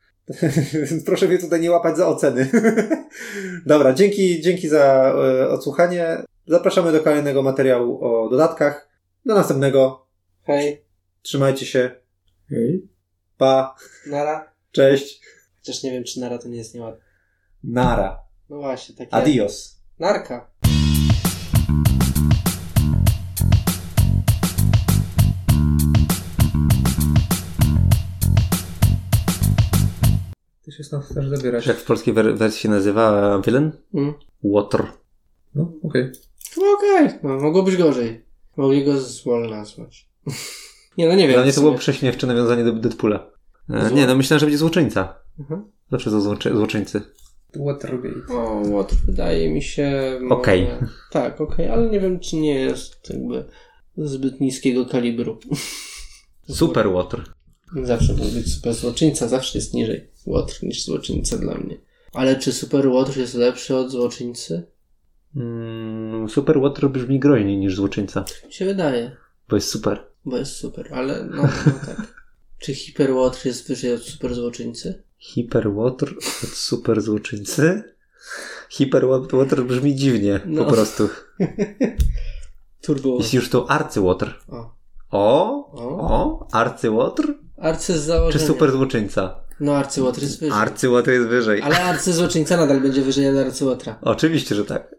Więc 0.90 1.04
proszę 1.06 1.28
mnie 1.28 1.38
tutaj 1.38 1.60
nie 1.60 1.70
łapać 1.70 1.96
za 1.96 2.08
oceny. 2.08 2.50
Dobra, 3.66 3.92
dzięki, 3.92 4.40
dzięki 4.40 4.68
za 4.68 5.14
e, 5.16 5.48
odsłuchanie. 5.48 6.16
Zapraszamy 6.46 6.92
do 6.92 7.00
kolejnego 7.00 7.42
materiału 7.42 8.04
o 8.04 8.28
dodatkach. 8.28 8.88
Do 9.26 9.34
następnego. 9.34 10.06
Hej, 10.42 10.84
Trzymajcie 11.22 11.66
się. 11.66 11.90
Hej. 12.50 12.88
Pa. 13.38 13.74
nara. 14.06 14.52
Cześć. 14.72 15.20
Chociaż 15.56 15.82
nie 15.82 15.90
wiem, 15.90 16.04
czy 16.04 16.20
nara 16.20 16.38
to 16.38 16.48
nie 16.48 16.58
jest 16.58 16.74
nieładne. 16.74 17.00
Nara. 17.64 18.18
No 18.50 18.56
właśnie, 18.56 18.94
takie... 18.94 19.14
Adios. 19.14 19.80
Narka. 19.98 20.50
Się 30.76 30.84
stąd 30.84 31.04
chcesz 31.04 31.28
zabierać. 31.28 31.66
Jak 31.66 31.76
w 31.76 31.84
polskiej 31.84 32.14
wer- 32.14 32.36
wersji 32.36 32.60
się 32.60 32.68
nazywa 32.68 33.38
wielen? 33.46 33.72
Mm. 33.94 34.14
Water. 34.44 34.86
No, 35.54 35.72
okej. 35.82 36.10
No 36.56 36.64
okej, 36.78 37.18
no, 37.22 37.36
mogło 37.40 37.62
być 37.62 37.76
gorzej. 37.76 38.24
Mogli 38.56 38.84
go 38.84 39.00
Small 39.00 39.50
nazwać. 39.50 40.08
nie, 40.98 41.08
no 41.08 41.14
nie 41.14 41.22
wiem. 41.28 41.32
Dla 41.36 41.42
mnie 41.42 41.52
to 41.52 41.60
było 41.60 41.74
prześmiewcze 41.74 42.26
nawiązanie 42.26 42.64
do 42.64 42.72
Deadpoola. 42.72 43.30
E, 43.70 43.88
Zło- 43.88 43.92
nie, 43.94 44.06
no 44.06 44.14
myślałem, 44.14 44.40
że 44.40 44.46
będzie 44.46 44.58
złoczyńca. 44.58 45.14
Mhm. 45.38 45.64
Zawsze 45.90 46.10
to 46.10 46.20
złoczy- 46.20 46.56
złoczyńcy. 46.56 47.00
Watergate. 47.56 48.34
O, 48.34 48.62
Łotr 48.68 48.94
wydaje 49.06 49.50
mi 49.50 49.62
się... 49.62 50.18
może- 50.22 50.34
Okej. 50.34 50.66
Tak, 51.10 51.40
okej, 51.40 51.68
ale 51.68 51.90
nie 51.90 52.00
wiem, 52.00 52.20
czy 52.20 52.36
nie 52.36 52.54
jest 52.54 53.10
jakby 53.10 53.44
zbyt 53.96 54.40
niskiego 54.40 54.86
kalibru. 54.86 55.38
Super 56.48 56.92
Water. 56.92 57.24
Zawsze 57.82 58.12
mógł 58.12 58.30
być 58.30 58.54
super 58.54 58.74
złoczyńca, 58.74 59.28
zawsze 59.28 59.58
jest 59.58 59.74
niżej 59.74 60.10
Łotr 60.26 60.58
niż 60.62 60.84
złoczyńca 60.84 61.38
dla 61.38 61.54
mnie. 61.54 61.76
Ale 62.12 62.36
czy 62.36 62.52
super 62.52 62.86
Łotr 62.88 63.16
jest 63.18 63.34
lepszy 63.34 63.76
od 63.76 63.90
złoczyńcy? 63.90 64.66
Mm, 65.36 66.28
super 66.28 66.60
Water 66.60 66.90
brzmi 66.90 67.18
groźniej 67.20 67.56
niż 67.58 67.76
złoczyńca, 67.76 68.24
Mi 68.46 68.52
się 68.52 68.64
wydaje, 68.64 69.16
bo 69.48 69.56
jest 69.56 69.68
super. 69.68 70.06
bo 70.24 70.36
jest 70.36 70.56
super, 70.56 70.88
ale 70.94 71.24
no, 71.24 71.42
no 71.42 71.72
tak. 71.86 72.02
Czy 72.58 72.74
hiper 72.74 73.10
Łotr 73.10 73.46
jest 73.46 73.68
wyżej 73.68 73.94
od 73.94 74.02
super 74.02 74.34
złoczyńcy? 74.34 75.02
Hiper 75.18 75.72
Water 75.74 76.08
od 76.44 76.48
super 76.48 77.00
złoczyńcy? 77.00 77.94
Hyperwater 78.70 79.64
brzmi 79.64 79.94
dziwnie, 79.94 80.40
No. 80.46 80.64
po 80.64 80.72
prostu. 80.72 81.08
Turbo. 82.82 83.16
Jest 83.18 83.34
już 83.34 83.50
to 83.50 83.70
Arcywater. 83.70 84.34
O. 84.48 84.74
O, 85.10 85.70
O. 85.72 86.48
Arcywater? 86.52 87.26
Arcy 87.56 87.92
z 87.92 87.96
Czy 87.96 88.00
założenia. 88.06 88.46
super 88.46 88.72
złoczyńca? 88.72 89.40
No 89.60 89.76
arcyłotr 89.76 90.22
jest 90.22 90.40
wyżej. 90.40 90.58
Arcyłotr 90.58 91.10
jest 91.10 91.28
wyżej. 91.28 91.62
Ale 91.62 91.84
arcyzłoczyńca 91.84 92.56
nadal 92.56 92.80
będzie 92.80 93.02
wyżej 93.02 93.28
od 93.28 93.46
arcyłotra. 93.46 93.98
Oczywiście, 94.02 94.54
że 94.54 94.64
tak. 94.64 94.94